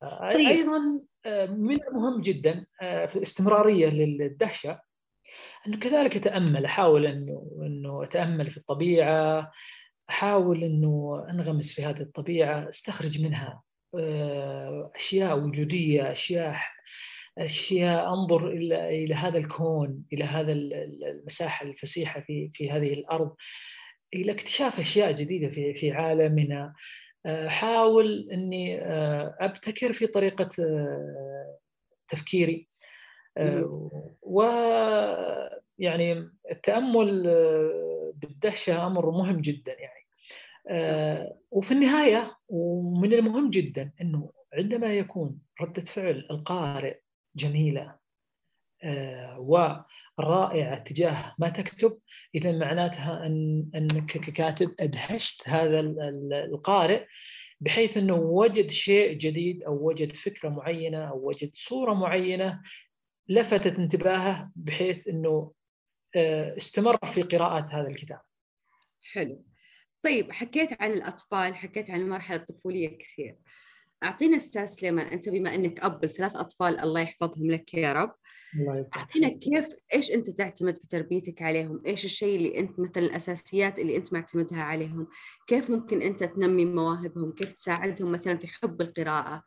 طيب. 0.00 0.48
أيضا 0.48 1.06
آه، 1.26 1.46
من 1.46 1.78
المهم 1.88 2.20
جدا 2.20 2.66
آه، 2.82 3.06
في 3.06 3.16
الاستمرارية 3.16 3.88
للدهشة 3.88 4.80
انه 5.66 5.78
كذلك 5.78 6.16
اتامل 6.16 6.64
أحاول 6.64 7.06
أنه 7.06 7.50
أنه 7.62 8.04
أتأمل 8.04 8.50
في 8.50 8.56
الطبيعة 8.56 9.52
أحاول 10.10 10.64
أنه 10.64 11.26
أنغمس 11.30 11.72
في 11.72 11.84
هذه 11.84 12.00
الطبيعة 12.00 12.68
أستخرج 12.68 13.22
منها 13.22 13.62
آه، 13.94 14.92
أشياء 14.96 15.38
وجودية 15.38 16.12
أشياء 17.38 17.86
اشياء 17.86 18.14
أنظر 18.14 18.48
إلى 18.48 19.04
إلى 19.04 19.14
هذا 19.14 19.38
الكون 19.38 20.04
إلى 20.12 20.24
هذا 20.24 20.52
المساحة 20.52 21.66
الفسيحة 21.66 22.20
في 22.20 22.50
في 22.52 22.70
هذه 22.70 22.92
الأرض. 22.92 23.34
إلى 24.14 24.32
اكتشاف 24.32 24.80
أشياء 24.80 25.12
جديدة 25.12 25.48
في 25.48 25.74
في 25.74 25.92
عالمنا. 25.92 26.74
احاول 27.26 28.28
إني 28.32 28.80
آه، 28.80 29.36
أبتكر 29.40 29.92
في 29.92 30.06
طريقة 30.06 30.50
آه، 30.60 31.58
تفكيري. 32.08 32.68
آه، 33.36 33.90
و 34.22 34.42
يعني 35.78 36.30
التأمل 36.50 37.22
بالدهشة 38.14 38.86
أمر 38.86 39.10
مهم 39.10 39.40
جدا 39.40 39.76
يعني. 39.78 40.06
وفي 41.50 41.72
النهاية 41.72 42.36
ومن 42.48 43.12
المهم 43.12 43.50
جدا 43.50 43.92
إنه 44.00 44.32
عندما 44.54 44.94
يكون 44.94 45.38
ردة 45.60 45.82
فعل 45.82 46.26
القارئ 46.30 46.98
جميلة 47.36 47.96
آه، 48.84 49.40
ورائعة 50.18 50.84
تجاه 50.84 51.34
ما 51.38 51.48
تكتب 51.48 51.98
اذا 52.34 52.52
معناتها 52.52 53.26
ان 53.26 53.70
أنك 53.74 54.06
ككاتب 54.06 54.74
أدهشت 54.80 55.48
هذا 55.48 55.80
القارئ 56.44 57.06
بحيث 57.60 57.96
أنه 57.96 58.14
وجد 58.14 58.70
شيء 58.70 59.18
جديد 59.18 59.62
أو 59.62 59.88
وجد 59.88 60.12
فكرة 60.12 60.48
معينة 60.48 61.08
أو 61.08 61.28
وجد 61.28 61.50
صورة 61.54 61.94
معينة 61.94 62.62
لفتت 63.28 63.78
انتباهه 63.78 64.52
بحيث 64.56 65.08
أنه 65.08 65.52
آه، 66.16 66.56
استمر 66.56 67.06
في 67.06 67.22
قراءة 67.22 67.66
هذا 67.70 67.88
الكتاب. 67.88 68.20
حلو. 69.12 69.44
طيب 70.02 70.32
حكيت 70.32 70.82
عن 70.82 70.92
الأطفال، 70.92 71.54
حكيت 71.54 71.90
عن 71.90 72.00
المرحلة 72.00 72.36
الطفولية 72.36 72.98
كثير. 72.98 73.36
أعطينا 74.06 74.36
أستاذ 74.36 74.66
سليمان 74.66 75.06
أنت 75.06 75.28
بما 75.28 75.54
إنك 75.54 75.80
أب 75.80 76.04
لثلاث 76.04 76.36
أطفال 76.36 76.80
الله 76.80 77.00
يحفظهم 77.00 77.50
لك 77.50 77.74
يا 77.74 77.92
رب. 77.92 78.14
الله 78.54 78.88
أعطينا 78.96 79.28
كيف 79.28 79.68
إيش 79.94 80.10
أنت 80.10 80.30
تعتمد 80.30 80.76
في 80.76 80.88
تربيتك 80.88 81.42
عليهم؟ 81.42 81.82
إيش 81.86 82.04
الشيء 82.04 82.36
اللي 82.36 82.58
أنت 82.58 82.80
مثلا 82.80 83.02
الأساسيات 83.04 83.78
اللي 83.78 83.96
أنت 83.96 84.12
معتمدها 84.12 84.62
عليهم؟ 84.62 85.08
كيف 85.46 85.70
ممكن 85.70 86.02
أنت 86.02 86.24
تنمي 86.24 86.64
مواهبهم؟ 86.64 87.32
كيف 87.32 87.52
تساعدهم 87.52 88.12
مثلا 88.12 88.38
في 88.38 88.46
حب 88.46 88.80
القراءة؟ 88.80 89.42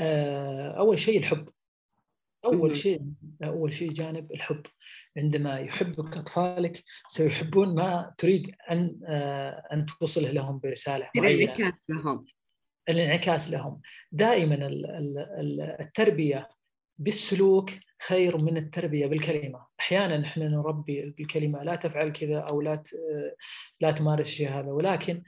آه، 0.00 0.78
أول 0.78 0.98
شيء 0.98 1.18
الحب. 1.18 1.48
أول 2.44 2.76
شيء 2.76 3.02
أول 3.44 3.72
شيء 3.72 3.92
جانب 3.92 4.32
الحب. 4.32 4.62
عندما 5.16 5.60
يحبك 5.60 6.16
أطفالك 6.16 6.84
سيحبون 7.08 7.74
ما 7.74 8.14
تريد 8.18 8.54
أن 8.70 9.00
آه، 9.06 9.68
أن 9.72 9.86
توصله 9.86 10.30
لهم 10.30 10.58
برسالة 10.58 11.10
معينة. 11.16 11.72
لهم. 11.88 12.24
الانعكاس 12.88 13.50
لهم. 13.50 13.80
دائما 14.12 14.68
التربية 15.80 16.48
بالسلوك 16.98 17.70
خير 18.02 18.36
من 18.36 18.56
التربية 18.56 19.06
بالكلمة. 19.06 19.66
أحيانا 19.80 20.26
إحنا 20.26 20.48
نربي 20.48 21.14
بالكلمة 21.18 21.62
لا 21.62 21.76
تفعل 21.76 22.12
كذا 22.12 22.38
أو 22.38 22.60
لا 22.60 22.82
لا 23.80 23.90
تمارس 23.90 24.26
الشيء 24.26 24.50
هذا. 24.50 24.72
ولكن 24.72 25.22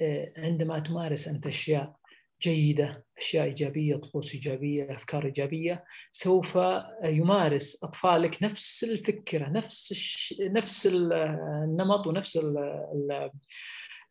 آه، 0.00 0.32
عندما 0.36 0.78
تمارس 0.78 1.28
أنت 1.28 1.46
أشياء 1.46 1.96
جيدة 2.42 3.04
أشياء 3.18 3.44
إيجابية 3.44 3.96
طقوس 3.96 4.34
إيجابية 4.34 4.94
أفكار 4.94 5.24
إيجابية 5.26 5.84
سوف 6.10 6.58
يمارس 7.04 7.84
أطفالك 7.84 8.42
نفس 8.42 8.84
الفكرة 8.84 9.48
نفس 9.48 9.92
الش... 9.92 10.34
نفس 10.40 10.86
النمط 10.92 12.06
ونفس 12.06 12.38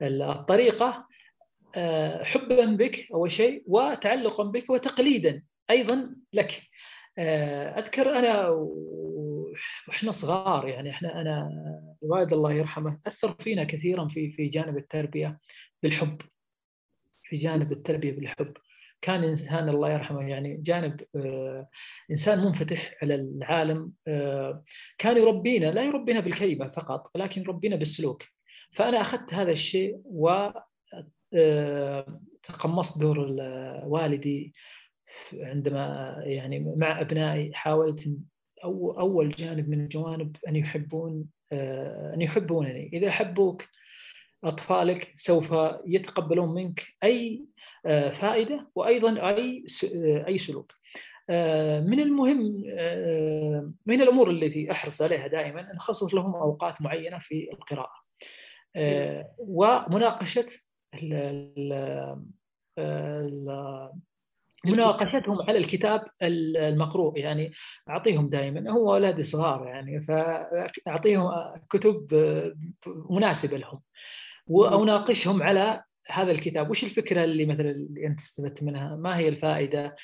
الطريقة 0.01 0.87
آه، 0.87 1.07
حبا 2.23 2.65
بك 2.65 3.11
اول 3.13 3.31
شيء 3.31 3.63
وتعلقا 3.67 4.43
بك 4.43 4.69
وتقليدا 4.69 5.43
أيضا 5.69 6.15
لك. 6.33 6.61
آه، 7.17 7.79
أذكر 7.79 8.17
أنا 8.19 8.47
وإحنا 9.87 10.11
صغار 10.11 10.67
يعني 10.67 10.89
إحنا 10.89 11.21
أنا 11.21 11.49
الوالد 12.03 12.33
الله 12.33 12.53
يرحمه 12.53 12.99
أثر 13.07 13.33
فينا 13.39 13.63
كثيرا 13.63 14.07
في 14.07 14.31
في 14.31 14.45
جانب 14.45 14.77
التربية 14.77 15.39
بالحب 15.83 16.21
في 17.23 17.35
جانب 17.35 17.71
التربية 17.71 18.11
بالحب. 18.11 18.53
كان 19.01 19.23
إنسان 19.23 19.69
الله 19.69 19.91
يرحمه 19.91 20.29
يعني 20.29 20.57
جانب 20.57 21.01
آه، 21.15 21.69
إنسان 22.11 22.39
منفتح 22.39 22.95
على 23.01 23.15
العالم. 23.15 23.91
كان 24.97 25.17
يربينا 25.17 25.65
لا 25.71 25.83
يربينا 25.83 26.19
بالكلمة 26.19 26.67
فقط 26.67 27.11
ولكن 27.15 27.41
يربينا 27.41 27.75
بالسلوك. 27.75 28.23
فأنا 28.71 29.01
أخذت 29.01 29.33
هذا 29.33 29.51
الشيء 29.51 30.01
و 30.05 30.49
تقمصت 32.43 32.99
دور 32.99 33.19
والدي 33.83 34.53
عندما 35.33 36.15
يعني 36.25 36.59
مع 36.77 37.01
أبنائي 37.01 37.53
حاولت 37.53 38.09
أو 38.63 38.99
أول 38.99 39.29
جانب 39.29 39.69
من 39.69 39.81
الجوانب 39.81 40.37
أن 40.47 40.55
يحبون 40.55 41.25
أن 42.13 42.21
يحبونني. 42.21 42.89
إذا 42.93 43.11
حبوك 43.11 43.63
أطفالك 44.43 45.13
سوف 45.15 45.55
يتقبلون 45.85 46.53
منك 46.53 46.83
أي 47.03 47.45
فائدة 48.11 48.71
وأيضا 48.75 49.29
أي 49.29 49.65
أي 50.27 50.37
سلوك. 50.37 50.71
من 51.89 51.99
المهم 51.99 52.63
من 53.85 54.01
الأمور 54.01 54.29
التي 54.29 54.71
أحرص 54.71 55.01
عليها 55.01 55.27
دائما 55.27 55.61
أن 55.61 55.75
أخصص 55.75 56.13
لهم 56.13 56.35
أوقات 56.35 56.81
معينة 56.81 57.19
في 57.19 57.49
القراءة. 57.53 58.05
ومناقشة 59.37 60.47
مناقشتهم 64.65 65.41
على 65.41 65.57
الكتاب 65.57 66.03
المقروء 66.21 67.19
يعني 67.19 67.51
أعطيهم 67.89 68.29
دائما 68.29 68.71
هو 68.71 68.93
أولادي 68.93 69.23
صغار 69.23 69.67
يعني 69.67 70.01
فأعطيهم 70.01 71.31
كتب 71.69 72.07
مناسبة 73.09 73.57
لهم. 73.57 73.81
وأناقشهم 74.47 75.43
على 75.43 75.83
هذا 76.07 76.31
الكتاب. 76.31 76.69
وش 76.69 76.83
الفكرة 76.83 77.23
اللي 77.23 77.45
مثلا 77.45 77.71
اللي 77.71 78.07
أنت 78.07 78.19
استفدت 78.19 78.63
منها؟ 78.63 78.95
ما 78.95 79.17
هي 79.17 79.29
الفائدة؟ 79.29 79.95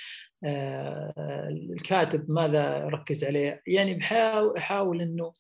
آه، 0.44 1.48
الكاتب 1.50 2.32
ماذا 2.32 2.78
ركز 2.80 3.24
عليه؟ 3.24 3.62
يعني 3.68 3.94
بحاول 3.94 4.58
أحاول 4.58 5.02
إنه 5.02 5.34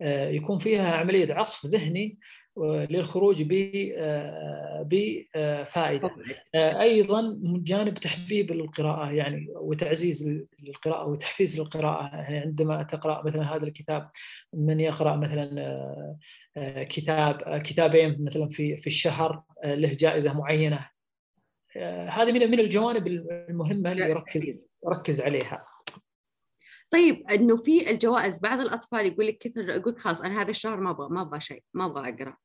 آه، 0.00 0.28
يكون 0.28 0.58
فيها 0.58 0.96
عملية 0.96 1.34
عصف 1.34 1.66
ذهني 1.66 2.18
للخروج 2.64 3.42
بفائده 4.82 6.10
أيضا 6.54 7.40
جانب 7.42 7.94
تحبيب 7.94 8.52
للقراءه 8.52 9.12
يعني 9.12 9.46
وتعزيز 9.50 10.46
للقراءه 10.62 11.08
وتحفيز 11.08 11.60
للقراءه 11.60 12.16
يعني 12.16 12.38
عندما 12.38 12.82
تقرأ 12.82 13.26
مثلا 13.26 13.56
هذا 13.56 13.66
الكتاب 13.66 14.10
من 14.54 14.80
يقرأ 14.80 15.16
مثلا 15.16 16.18
كتاب 16.88 17.62
كتابين 17.64 18.24
مثلا 18.24 18.48
في 18.48 18.76
في 18.76 18.86
الشهر 18.86 19.42
له 19.64 19.92
جائزة 19.92 20.32
معينة. 20.32 20.88
هذه 22.08 22.32
من 22.32 22.50
من 22.50 22.60
الجوانب 22.60 23.06
المهمة 23.06 23.92
اللي 23.92 24.10
يركز 24.10 24.66
يركز 24.86 25.20
عليها. 25.20 25.62
طيب 26.90 27.30
إنه 27.30 27.56
في 27.56 27.90
الجوائز 27.90 28.38
بعض 28.40 28.60
الأطفال 28.60 29.06
يقول 29.06 29.26
لك 29.26 29.38
كثر 29.38 29.70
يقول 29.70 29.98
خلاص 29.98 30.20
أنا 30.20 30.42
هذا 30.42 30.50
الشهر 30.50 30.80
ما 30.80 30.90
أبغى 30.90 31.08
ما 31.08 31.22
أبغى 31.22 31.40
شيء 31.40 31.62
ما 31.74 31.84
أبغى 31.84 32.08
أقرأ. 32.08 32.36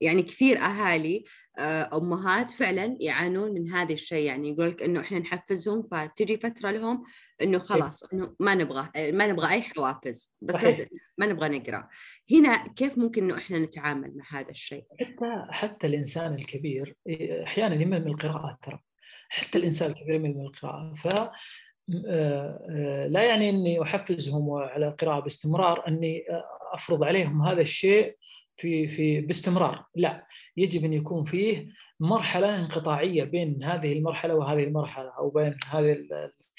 يعني 0.00 0.22
كثير 0.22 0.58
أهالي 0.58 1.24
آه، 1.58 1.96
أمهات 1.96 2.50
فعلا 2.50 2.96
يعانون 3.00 3.52
من 3.52 3.68
هذا 3.68 3.92
الشيء. 3.92 4.26
يعني 4.26 4.50
يقول 4.50 4.68
لك 4.68 4.82
إنه 4.82 5.00
إحنا 5.00 5.18
نحفزهم 5.18 5.88
فتجي 5.90 6.36
فترة 6.36 6.70
لهم 6.70 7.04
إنه 7.42 7.58
خلاص 7.58 8.12
إنه 8.12 8.34
ما 8.40 8.54
نبغى 8.54 8.88
ما 9.12 9.26
نبغى 9.26 9.54
أي 9.54 9.62
حوافز 9.62 10.32
بس 10.40 10.56
ما 11.18 11.26
نبغى 11.26 11.58
نقرأ. 11.58 11.88
هنا 12.32 12.68
كيف 12.68 12.98
ممكن 12.98 13.24
إنه 13.24 13.36
إحنا 13.36 13.58
نتعامل 13.58 14.16
مع 14.16 14.40
هذا 14.40 14.50
الشيء؟ 14.50 14.84
حتى 15.00 15.46
حتى 15.50 15.86
الإنسان 15.86 16.34
الكبير 16.34 16.96
أحيانا 17.44 17.74
يمل 17.74 18.04
من 18.04 18.08
القراءه 18.08 18.58
ترى. 18.62 18.80
حتى 19.28 19.58
الإنسان 19.58 19.90
الكبير 19.90 20.14
يمل 20.14 20.34
من 20.34 20.46
القراءة. 20.46 20.94
ف 20.94 21.06
آه، 21.06 22.66
آه، 22.70 23.06
لا 23.06 23.22
يعني 23.22 23.50
إني 23.50 23.82
أحفزهم 23.82 24.50
على 24.50 24.88
القراءة 24.88 25.20
باستمرار 25.20 25.88
إني 25.88 26.24
أفرض 26.72 27.04
عليهم 27.04 27.42
هذا 27.42 27.60
الشيء 27.60 28.16
في 28.58 28.88
في 28.88 29.20
باستمرار. 29.20 29.84
لا 29.94 30.26
يجب 30.56 30.84
أن 30.84 30.92
يكون 30.92 31.24
فيه 31.24 31.68
مرحلة 32.00 32.60
انقطاعية 32.60 33.24
بين 33.24 33.64
هذه 33.64 33.92
المرحلة 33.92 34.34
وهذه 34.34 34.64
المرحلة 34.64 35.08
أو 35.18 35.30
بين 35.30 35.56
هذه 35.66 35.96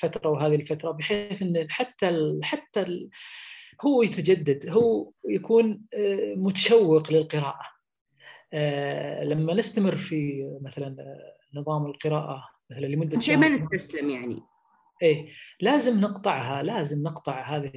الفترة 0.04 0.30
وهذه 0.30 0.56
الفترة 0.56 0.92
بحيث 0.92 1.42
أن 1.42 1.68
حتى 1.70 2.10
ال 2.10 2.40
حتى 2.44 2.82
ال 2.82 3.10
هو 3.86 4.04
يتجدد 4.04 4.70
هو 4.70 5.12
يكون 5.30 5.82
آه، 5.94 6.34
متشوق 6.36 7.12
للقراءة. 7.12 7.80
لما 9.24 9.54
نستمر 9.54 9.96
في 9.96 10.50
مثلا 10.62 10.96
نظام 11.54 11.86
القراءة 11.86 12.44
مثلا 12.72 12.86
لمدة 12.86 13.20
شيء 13.20 13.38
ما 13.38 13.50
نستسلم 13.50 14.10
يعني؟ 14.10 14.40
إيه 15.02 15.28
لازم 15.62 16.00
نقطعها 16.00 16.64
لازم 16.64 17.04
نقطع 17.04 17.58
هذه 17.58 17.72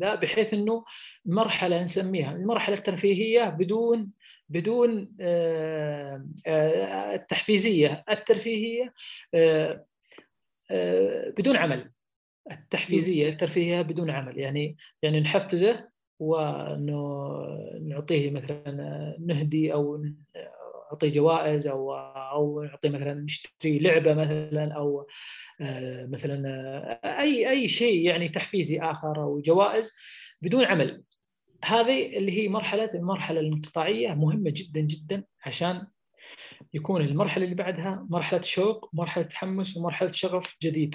ذا 0.00 0.14
بحيث 0.14 0.54
إنه 0.54 0.84
مرحلة 1.24 1.82
نسميها 1.82 2.32
المرحلة 2.32 2.76
الترفيهية 2.76 3.48
بدون 3.48 4.10
بدون 4.48 5.16
آه، 5.20 6.26
آه، 6.46 7.14
التحفيزية 7.14 8.04
الترفيهية 8.10 8.94
آه، 9.34 9.84
بدون 11.38 11.56
عمل. 11.56 11.90
التحفيزية 12.50 13.28
الترفيهية 13.28 13.82
بدون 13.82 14.10
عمل 14.10 14.38
يعني 14.38 14.76
يعني 15.02 15.20
نحفزه 15.20 15.88
وانه 16.18 17.34
نعطيه 17.82 18.30
مثلا 18.30 19.16
نهدي 19.20 19.72
أو 19.72 20.04
نعطيه 20.94 21.10
جوائز 21.10 21.66
أو 21.66 21.94
أو 21.94 22.62
نعطيه 22.62 22.88
مثلا 22.88 23.14
نشتري 23.14 23.78
لعبة 23.78 24.14
مثلا 24.14 24.72
أو 24.72 25.06
آه، 25.60 26.06
مثلا 26.06 26.48
آه، 27.04 27.20
اي 27.20 27.50
أي 27.50 27.68
شيء 27.68 28.06
يعني 28.06 28.28
تحفيزي 28.28 28.80
آخر 28.80 29.22
أو 29.22 29.40
جوائز 29.40 29.92
بدون 30.42 30.64
عمل. 30.64 31.02
هذه 31.64 32.16
اللي 32.16 32.32
هي 32.32 32.48
مرحلة 32.48 32.90
المرحلة 32.94 33.40
الانقطاعية 33.40 34.14
مهمة 34.14 34.50
جدا 34.50 34.80
جدا 34.80 35.24
عشان 35.46 35.86
يكون 36.74 37.02
المرحلة 37.02 37.44
اللي 37.44 37.54
بعدها 37.54 38.06
مرحلة 38.10 38.40
شوق 38.40 38.90
مرحلة 38.92 39.24
تحمس 39.24 39.76
ومرحلة 39.76 40.12
شغف 40.12 40.56
جديد. 40.62 40.94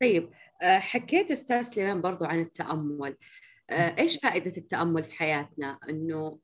طيب 0.00 0.30
آه، 0.62 0.78
حكيت 0.78 1.30
أستاذ 1.30 1.62
سليمان 1.62 2.00
برضو 2.00 2.24
عن 2.24 2.40
التأمل. 2.40 3.16
إيش 3.70 4.18
فائدة 4.18 4.56
التأمل 4.56 5.04
في 5.04 5.12
حياتنا؟ 5.12 5.78
إنه 5.90 6.38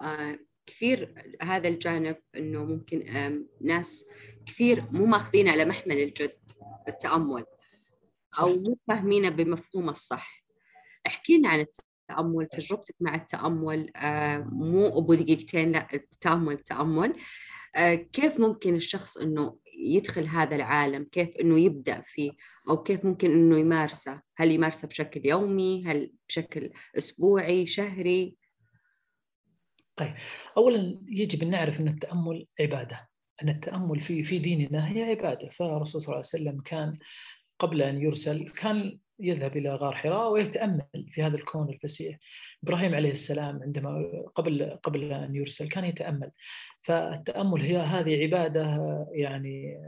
كثير 0.67 1.15
هذا 1.43 1.69
الجانب 1.69 2.17
إنه 2.37 2.65
ممكن 2.65 3.05
ناس 3.61 4.07
كثير 4.47 4.85
مو 4.91 5.07
ماخذين 5.07 5.49
على 5.49 5.65
محمل 5.65 5.99
الجد 5.99 6.39
التامل 6.89 7.45
أو 8.41 8.57
مو 8.57 8.79
فاهمينه 8.89 9.29
بمفهومه 9.29 9.93
الصح. 9.93 10.45
احكي 11.07 11.39
لنا 11.39 11.49
عن 11.49 11.61
التأمل 11.61 12.47
تجربتك 12.47 12.95
مع 13.01 13.15
التأمل 13.15 13.91
مو 14.53 14.99
أبو 14.99 15.15
دقيقتين 15.15 15.73
لا 15.73 15.95
التأمل 15.95 16.53
التأمل. 16.53 17.13
كيف 18.13 18.41
ممكن 18.41 18.77
الشخص 18.77 19.17
إنه 19.17 19.57
يدخل 19.79 20.27
هذا 20.27 20.57
العالم؟ 20.57 21.05
كيف 21.05 21.37
إنه 21.37 21.59
يبدأ 21.59 22.01
فيه؟ 22.01 22.31
أو 22.69 22.83
كيف 22.83 23.05
ممكن 23.05 23.33
إنه 23.33 23.59
يمارسه؟ 23.59 24.23
هل 24.37 24.51
يمارسه 24.51 24.89
بشكل 24.89 25.21
يومي؟ 25.25 25.85
هل 25.87 26.13
بشكل 26.29 26.71
أسبوعي؟ 26.99 27.67
شهري؟ 27.67 28.37
طيب 30.03 30.15
اولا 30.57 30.99
يجب 31.09 31.43
أن 31.43 31.51
نعرف 31.51 31.81
أن 31.81 31.89
التأمل 31.89 32.47
عبادة 32.61 33.09
أن 33.43 33.49
التأمل 33.49 34.01
في 34.01 34.23
في 34.23 34.39
ديننا 34.39 34.89
هي 34.89 35.03
عبادة 35.03 35.49
فالرسول 35.49 36.03
صلى 36.03 36.07
الله 36.07 36.17
عليه 36.17 36.19
وسلم 36.19 36.61
كان 36.61 36.99
قبل 37.59 37.83
أن 37.83 38.03
يرسل 38.03 38.49
كان 38.49 38.99
يذهب 39.21 39.57
إلى 39.57 39.75
غار 39.75 39.95
حراء 39.95 40.33
ويتأمل 40.33 41.07
في 41.09 41.23
هذا 41.23 41.37
الكون 41.37 41.69
الفسيح. 41.69 42.19
إبراهيم 42.65 42.95
عليه 42.95 43.11
السلام 43.11 43.63
عندما 43.63 44.23
قبل 44.35 44.79
قبل 44.83 45.13
أن 45.13 45.35
يرسل 45.35 45.69
كان 45.69 45.85
يتأمل. 45.85 46.31
فالتأمل 46.83 47.63
هي 47.63 47.79
هذه 47.79 48.23
عبادة 48.23 48.79
يعني 49.13 49.79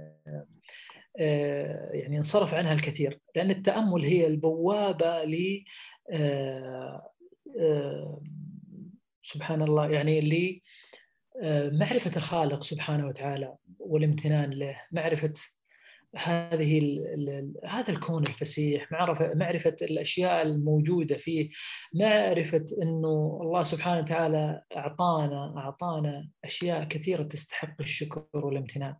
آه، 1.19 1.91
يعني 1.93 2.17
انصرف 2.17 2.55
عنها 2.55 2.73
الكثير 2.73 3.21
لأن 3.37 3.51
التأمل 3.51 4.05
هي 4.05 4.27
البوابة 4.27 5.25
ل 5.25 5.65
آه، 6.11 7.11
آه، 7.59 8.23
سبحان 9.25 9.63
الله. 9.63 9.91
يعني 9.91 10.19
اللي 10.19 10.63
آه، 11.43 11.71
معرفة 11.71 12.17
الخالق 12.17 12.63
سبحانه 12.63 13.07
وتعالى 13.07 13.55
والامتنان 13.79 14.51
له 14.51 14.81
معرفة 14.93 15.33
هذه 16.17 17.01
هذا 17.65 17.93
الكون 17.93 18.23
الفسيح 18.23 18.93
معرفة 18.93 19.35
معرفة 19.35 19.77
الأشياء 19.83 20.43
الموجودة 20.43 21.17
فيه 21.17 21.51
معرفة 21.95 22.67
أنه 22.83 23.39
الله 23.43 23.63
سبحانه 23.63 24.01
وتعالى 24.01 24.63
أعطانا 24.77 25.55
أعطانا 25.57 26.29
أشياء 26.45 26.85
كثيرة 26.85 27.23
تستحق 27.23 27.75
الشكر 27.81 28.27
والامتنان. 28.35 28.97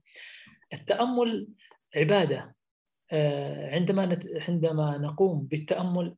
التأمل 0.73 1.49
عبادة. 1.97 2.55
آه، 3.13 3.71
عندما 3.75 4.21
عندما 4.49 4.99
نقوم 4.99 5.43
بالتأمل 5.43 6.15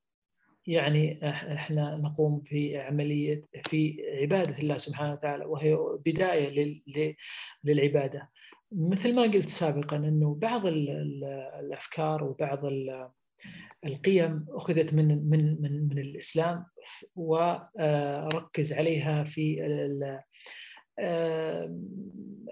يعني 0.67 1.29
إحنا 1.29 1.97
نقوم 1.97 2.41
في 2.41 2.79
عمليه 2.79 3.45
في 3.65 4.03
عبادة 4.23 4.59
الله 4.59 4.77
سبحانه 4.77 5.13
وتعالى 5.13 5.45
وهي 5.45 5.79
بداية 6.07 6.81
للعبادة. 7.65 8.31
مثل 8.73 9.15
ما 9.15 9.23
قلت 9.23 9.49
سابقا 9.49 9.97
إنه 9.97 10.35
بعض 10.35 10.67
الأفكار 10.67 12.25
وبعض 12.25 12.61
القيم 13.87 14.47
أخذت 14.49 14.95
من 14.95 15.29
من 15.31 15.63
من 15.63 15.89
من 15.89 15.99
الإسلام 15.99 16.65
وركز 17.17 18.73
عليها 18.73 19.25
في 19.25 19.67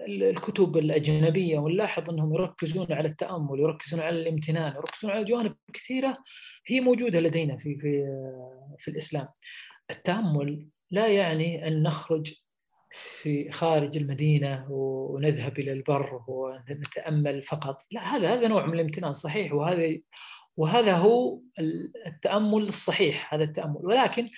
الكتب 0.07 0.77
الأجنبية 0.77 1.59
ونلاحظ 1.59 2.09
أنهم 2.09 2.33
يركزون 2.33 2.91
على 2.91 3.07
التأمل 3.07 3.59
يركزون 3.59 3.99
على 3.99 4.21
الامتنان 4.21 4.75
يركزون 4.75 5.11
على 5.11 5.23
جوانب 5.23 5.55
كثيرة 5.73 6.17
هي 6.67 6.81
موجودة 6.81 7.19
لدينا 7.19 7.57
في, 7.57 7.77
في, 7.79 8.05
في 8.79 8.91
الإسلام. 8.91 9.27
التأمل 9.91 10.67
لا 10.91 11.07
يعني 11.07 11.67
أن 11.67 11.83
نخرج 11.83 12.33
في 12.91 13.51
خارج 13.51 13.97
المدينة 13.97 14.67
ونذهب 14.69 15.59
إلى 15.59 15.71
البر 15.71 16.21
ونتأمل 16.27 17.41
فقط. 17.41 17.81
لا 17.91 18.01
هذا 18.15 18.33
هذا 18.33 18.47
نوع 18.47 18.65
من 18.65 18.73
الامتنان 18.73 19.13
صحيح. 19.13 19.53
وهذا 19.53 19.97
وهذا 20.57 20.93
هو 20.97 21.39
التأمل 22.07 22.63
الصحيح 22.63 23.33
هذا 23.33 23.43
التأمل. 23.43 23.77
ولكن 23.77 24.29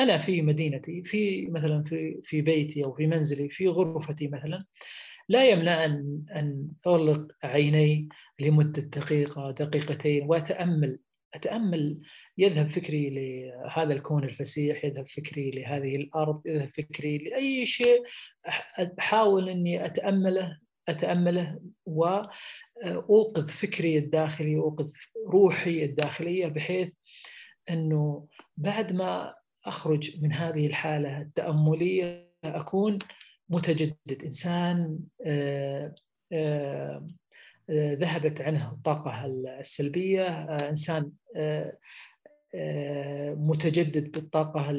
أنا 0.00 0.18
في 0.18 0.42
مدينتي 0.42 1.02
في 1.02 1.46
مثلا 1.46 1.82
في 1.82 2.20
في 2.24 2.42
بيتي 2.42 2.84
أو 2.84 2.92
في 2.92 3.06
منزلي 3.06 3.48
في 3.48 3.68
غرفتي 3.68 4.28
مثلا 4.28 4.64
لا 5.28 5.48
يمنع 5.48 5.84
أن 5.84 6.24
أن 6.36 6.68
أغلق 6.86 7.26
عيني 7.42 8.08
لمدة 8.40 8.82
دقيقة 8.82 9.50
دقيقتين 9.50 10.22
وأتأمل. 10.26 10.98
أتأمل 11.34 12.00
يذهب 12.38 12.68
فكري 12.68 13.10
لهذا 13.10 13.92
الكون 13.92 14.24
الفسيح 14.24 14.84
يذهب 14.84 15.06
فكري 15.06 15.50
لهذه 15.50 15.96
الأرض 15.96 16.46
يذهب 16.46 16.68
فكري 16.68 17.18
لأي 17.18 17.66
شيء. 17.66 18.02
أحاول 18.98 19.48
أني 19.48 19.86
أتأمله 19.86 20.58
أتأمله 20.88 21.60
واوقظ 22.86 23.48
فكري 23.48 23.98
الداخلي 23.98 24.56
اوقظ 24.56 24.92
روحي 25.26 25.84
الداخلية 25.84 26.46
بحيث 26.46 26.96
إنه 27.70 28.26
بعد 28.56 28.92
ما 28.92 29.34
أخرج 29.64 30.22
من 30.22 30.32
هذه 30.32 30.66
الحالة 30.66 31.20
التأملية 31.20 32.30
أكون 32.44 32.98
متجدد 33.48 34.24
إنسان 34.24 34.98
ذهبت 37.70 38.40
عنه 38.40 38.72
الطاقة 38.72 39.26
السلبية 39.60 40.28
إنسان 40.68 41.12
متجدد 43.36 44.10
بالطاقة 44.10 44.70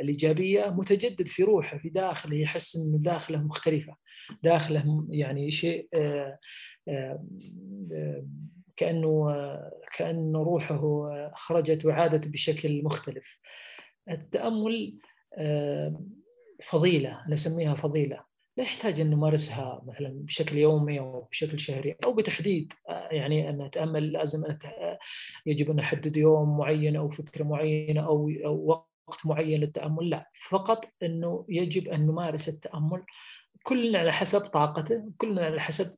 الإيجابية 0.00 0.70
متجدد 0.70 1.28
في 1.28 1.42
روحه 1.42 1.78
في 1.78 1.88
داخله 1.88 2.36
يحس 2.36 2.76
أن 2.76 3.00
داخله 3.00 3.38
مختلفة. 3.38 3.96
داخله 4.42 5.06
يعني 5.10 5.50
شيء 5.50 5.88
كأنه 8.76 9.34
كأنه 9.96 10.42
روحه 10.42 11.10
خرجت 11.34 11.84
وعادت 11.84 12.28
بشكل 12.28 12.84
مختلف. 12.84 13.40
التأمل 14.10 14.98
فضيلة 16.62 17.24
أنا 17.26 17.34
أسميها 17.34 17.74
فضيلة. 17.74 18.33
لا 18.56 18.64
يحتاج 18.64 19.00
أن 19.00 19.10
نمارسها 19.10 19.82
مثلا 19.86 20.08
بشكل 20.08 20.56
يومي 20.56 21.00
أو 21.00 21.20
بشكل 21.30 21.60
شهري 21.60 21.96
أو 22.04 22.12
بتحديد 22.12 22.72
يعني 23.10 23.50
أن 23.50 23.62
نتأمل 23.62 24.12
لازم 24.12 24.44
أن 24.44 24.58
يجب 25.46 25.70
أن 25.70 25.76
نحدد 25.76 26.16
يوم 26.16 26.58
معين 26.58 26.96
أو 26.96 27.10
فكرة 27.10 27.44
معينة 27.44 28.06
أو 28.06 28.30
أو 28.44 28.84
وقت 29.06 29.26
معين 29.26 29.60
للتأمل 29.60 30.10
لا 30.10 30.30
فقط 30.48 30.84
أنه 31.02 31.46
يجب 31.48 31.88
أن 31.88 32.06
نمارس 32.06 32.48
التأمل 32.48 33.04
كلنا 33.62 33.98
على 33.98 34.12
حسب 34.12 34.40
طاقته 34.40 35.12
كلنا 35.18 35.46
على 35.46 35.60
حسب 35.60 35.96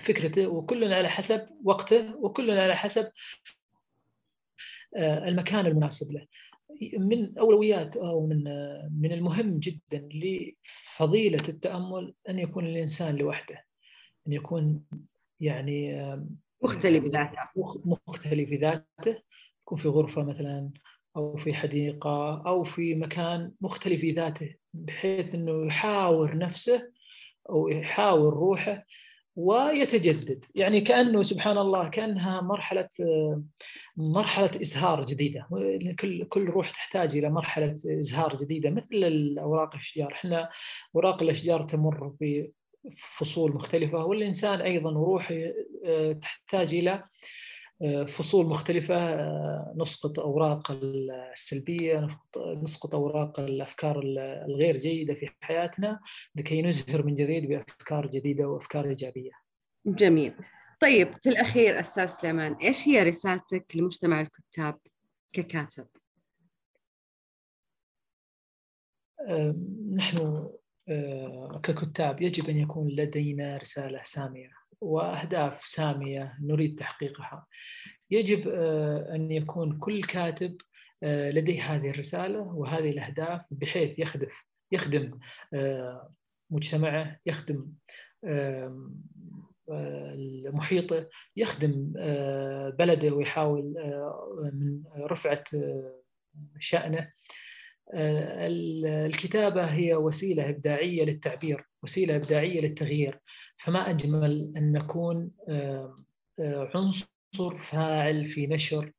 فكرته 0.00 0.46
وكلنا 0.46 0.96
على 0.96 1.08
حسب 1.08 1.48
وقته 1.64 2.16
وكلنا 2.16 2.62
على 2.62 2.76
حسب 2.76 3.10
آه، 4.96 5.28
المكان 5.28 5.66
المناسب 5.66 6.12
له. 6.12 6.26
من 6.80 7.38
أولويات 7.38 7.96
أو 7.96 8.26
من 8.26 8.44
من 9.00 9.12
المهم 9.12 9.58
جدا 9.58 10.08
لفضيلة 10.14 11.48
التأمل 11.48 12.14
أن 12.28 12.38
يكون 12.38 12.66
الإنسان 12.66 13.16
لوحده 13.16 13.64
أن 14.26 14.32
يكون 14.32 14.84
يعني 15.40 16.06
مختلي 16.62 17.00
بذاته. 17.00 17.36
مختلي 17.84 18.46
في 18.46 18.56
ذاته 18.56 19.22
يكون 19.60 19.78
في 19.78 19.88
غرفة 19.88 20.24
مثلا 20.24 20.70
أو 21.16 21.36
في 21.36 21.54
حديقة 21.54 22.46
أو 22.46 22.64
في 22.64 22.94
مكان 22.94 23.52
مختلي 23.60 23.98
في 23.98 24.12
ذاته 24.12 24.54
بحيث 24.74 25.34
إنه 25.34 25.66
يحاور 25.66 26.36
نفسه 26.36 26.92
أو 27.50 27.68
يحاور 27.68 28.34
روحه 28.34 28.86
ويتجدد. 29.40 30.44
يعني 30.54 30.80
كأنه 30.80 31.22
سبحان 31.22 31.58
الله 31.58 31.88
كأنها 31.88 32.40
مرحلة 32.40 32.88
مرحلة 33.96 34.50
إزهار 34.60 35.04
جديدة. 35.04 35.48
كل 35.98 36.24
كل 36.24 36.44
روح 36.44 36.70
تحتاج 36.70 37.16
إلى 37.16 37.30
مرحلة 37.30 37.74
إزهار 37.86 38.36
جديدة 38.36 38.70
مثل 38.70 38.94
الأوراق 38.94 39.74
الأشجار. 39.74 40.12
إحنا 40.12 40.50
أوراق 40.94 41.22
الأشجار 41.22 41.62
تمر 41.62 42.14
بفصول 42.84 43.52
مختلفة 43.52 44.04
والإنسان 44.04 44.60
أيضا 44.60 44.90
روحه 44.90 45.36
تحتاج 46.22 46.74
إلى 46.74 47.04
فصول 48.06 48.46
مختلفة 48.46 49.16
نسقط 49.76 50.18
أوراق 50.18 50.70
السلبية 50.70 52.08
نسقط 52.36 52.94
أوراق 52.94 53.40
الأفكار 53.40 54.00
الغير 54.48 54.76
جيدة 54.76 55.14
في 55.14 55.30
حياتنا 55.40 56.00
لكي 56.34 56.62
نزهر 56.62 57.06
من 57.06 57.14
جديد 57.14 57.48
بأفكار 57.48 58.06
جديدة 58.06 58.48
وأفكار 58.48 58.88
إيجابية 58.88 59.30
جميل 59.86 60.34
طيب 60.80 61.14
في 61.22 61.28
الأخير 61.28 61.80
أستاذ 61.80 62.06
سليمان 62.06 62.54
إيش 62.54 62.88
هي 62.88 63.02
رسالتك 63.02 63.76
لمجتمع 63.76 64.20
الكتاب 64.20 64.78
ككاتب؟ 65.32 65.86
نحن 69.92 70.48
ككتاب 71.62 72.22
يجب 72.22 72.48
أن 72.48 72.56
يكون 72.56 72.88
لدينا 72.88 73.56
رسالة 73.56 74.00
سامية 74.04 74.50
وأهداف 74.80 75.66
سامية 75.66 76.36
نريد 76.40 76.78
تحقيقها. 76.78 77.46
يجب 78.10 78.48
آه، 78.48 79.14
أن 79.14 79.30
يكون 79.30 79.78
كل 79.78 80.02
كاتب 80.02 80.56
آه، 81.02 81.30
لديه 81.30 81.62
هذه 81.62 81.90
الرسالة 81.90 82.40
وهذه 82.40 82.90
الأهداف 82.90 83.40
بحيث 83.50 83.98
يخدف 83.98 84.44
يخدم 84.72 85.18
آه، 85.54 86.14
مجتمعه، 86.50 87.18
يخدم 87.26 87.72
محيطه، 90.52 91.08
يخدم 91.36 91.92
بلده 92.78 93.10
ويحاول 93.10 93.74
من 94.52 94.82
رفعة 94.96 95.44
شأنه 96.58 97.12
الكتابة 97.94 99.64
هي 99.64 99.94
وسيلة 99.94 100.48
إبداعية 100.48 101.04
للتعبير 101.04 101.64
وسيلة 101.82 102.16
إبداعية 102.16 102.60
للتغيير 102.60 103.20
فما 103.58 103.90
أجمل 103.90 104.52
أن 104.56 104.72
نكون 104.72 105.30
عنصر 106.74 107.58
فاعل 107.58 108.26
في 108.26 108.46
نشر 108.46 108.92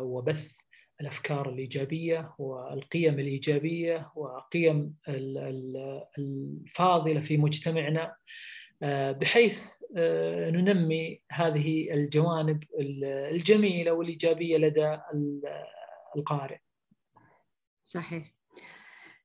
وبث 0.00 0.52
الأفكار 1.00 1.48
الإيجابية 1.48 2.34
والقيم 2.38 3.18
الإيجابية 3.18 4.12
وقيم 4.16 4.94
الفاضلة 6.18 7.20
في 7.20 7.36
مجتمعنا 7.36 8.14
بحيث 9.12 9.72
ننمي 10.50 11.20
هذه 11.32 11.92
الجوانب 11.92 12.64
الجميلة 13.30 13.92
والإيجابية 13.92 14.58
لدى 14.58 14.98
القارئ. 16.16 16.58
صحيح. 17.92 18.34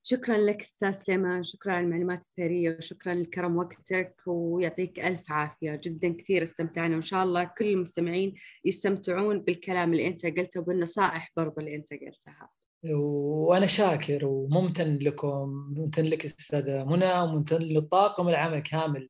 شكرا 0.03 0.37
لك 0.37 0.61
أستاذ 0.61 0.91
سليمان 0.91 1.43
شكرا 1.43 1.73
على 1.73 1.85
المعلومات 1.85 2.21
الثرية 2.21 2.77
وشكرا 2.77 3.13
لكرم 3.13 3.57
وقتك 3.57 4.15
ويعطيك 4.25 4.99
ألف 4.99 5.31
عافية. 5.31 5.75
جدا 5.83 6.13
كثير 6.13 6.43
استمتعنا 6.43 6.93
وإن 6.93 7.01
شاء 7.01 7.23
الله 7.23 7.43
كل 7.43 7.65
المستمعين 7.65 8.33
يستمتعون 8.65 9.39
بالكلام 9.39 9.91
اللي 9.93 10.07
أنت 10.07 10.25
قلته 10.25 10.59
وبالنصائح 10.59 11.31
برضو 11.37 11.61
اللي 11.61 11.75
أنت 11.75 11.93
قلتها. 11.93 12.49
وأنا 12.93 13.65
شاكر 13.65 14.25
وممتن 14.25 14.97
لكم 15.01 15.49
ممتن 15.77 16.03
لك 16.03 16.25
أستاذة 16.25 16.83
منى 16.83 17.19
وممتن 17.19 17.57
للطاقم 17.57 18.27
العمل 18.27 18.59
كامل. 18.59 19.09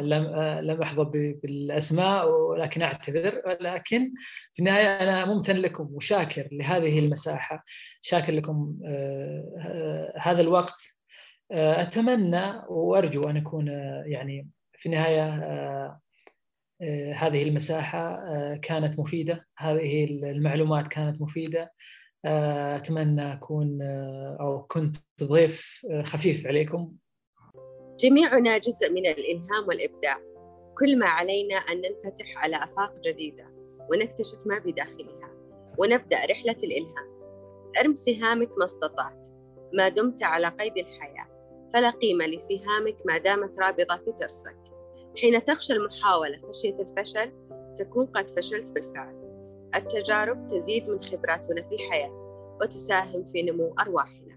لم 0.00 0.24
آه، 0.26 0.60
لم 0.60 0.82
أحظى 0.82 1.04
بالأسماء 1.42 2.30
ولكن 2.30 2.82
أعتذر. 2.82 3.42
لكن 3.60 4.12
في 4.52 4.58
النهاية 4.58 5.02
أنا 5.02 5.24
ممتن 5.24 5.56
لكم 5.56 5.88
وشاكر 5.94 6.48
لهذه 6.52 6.98
المساحة. 6.98 7.64
شاكر 8.00 8.32
لكم 8.32 8.78
آه، 8.86 10.12
هذا 10.16 10.40
الوقت. 10.40 10.98
أتمنى 11.52 12.62
وأرجو 12.68 13.30
أن 13.30 13.36
اكون 13.36 13.68
يعني 14.06 14.48
في 14.78 14.86
النهاية 14.86 15.28
هذه 17.14 17.42
المساحة 17.42 18.20
كانت 18.62 18.98
مفيدة. 18.98 19.46
هذه 19.58 20.04
المعلومات 20.04 20.88
كانت 20.88 21.22
مفيدة. 21.22 21.72
أتمنى 22.24 23.32
أكون 23.32 23.82
أو 24.40 24.62
كنت 24.62 24.96
ضيف 25.22 25.86
خفيف 26.04 26.46
عليكم. 26.46 26.92
جميعنا 27.98 28.58
جزء 28.58 28.90
من 28.90 29.06
الإلهام 29.06 29.68
والإبداع. 29.68 30.18
كل 30.78 30.98
ما 30.98 31.06
علينا 31.06 31.54
أن 31.54 31.76
ننفتح 31.76 32.36
على 32.36 32.56
آفاق 32.56 32.94
جديدة 33.04 33.46
ونكتشف 33.90 34.46
ما 34.46 34.58
بداخلها 34.58 35.30
ونبدأ 35.78 36.16
رحلة 36.30 36.56
الإلهام. 36.64 37.18
أرم 37.80 37.94
سهامك 37.94 38.58
ما 38.58 38.64
استطعت 38.64 39.28
ما 39.72 39.88
دمت 39.88 40.22
على 40.22 40.48
قيد 40.48 40.78
الحياة. 40.78 41.28
فلا 41.74 41.90
قيمة 41.90 42.26
لسهامك 42.26 42.96
ما 43.04 43.18
دامت 43.18 43.58
رابضة 43.58 43.96
في 43.96 44.12
ترسك. 44.12 44.56
حين 45.16 45.44
تخشى 45.44 45.72
المحاولة 45.72 46.40
خشية 46.48 46.76
الفشل 46.80 47.32
تكون 47.76 48.06
قد 48.06 48.30
فشلت 48.30 48.72
بالفعل. 48.72 49.18
التجارب 49.74 50.46
تزيد 50.46 50.90
من 50.90 51.00
خبراتنا 51.00 51.68
في 51.68 51.74
الحياة 51.74 52.28
وتساهم 52.60 53.32
في 53.32 53.42
نمو 53.42 53.74
أرواحنا. 53.80 54.27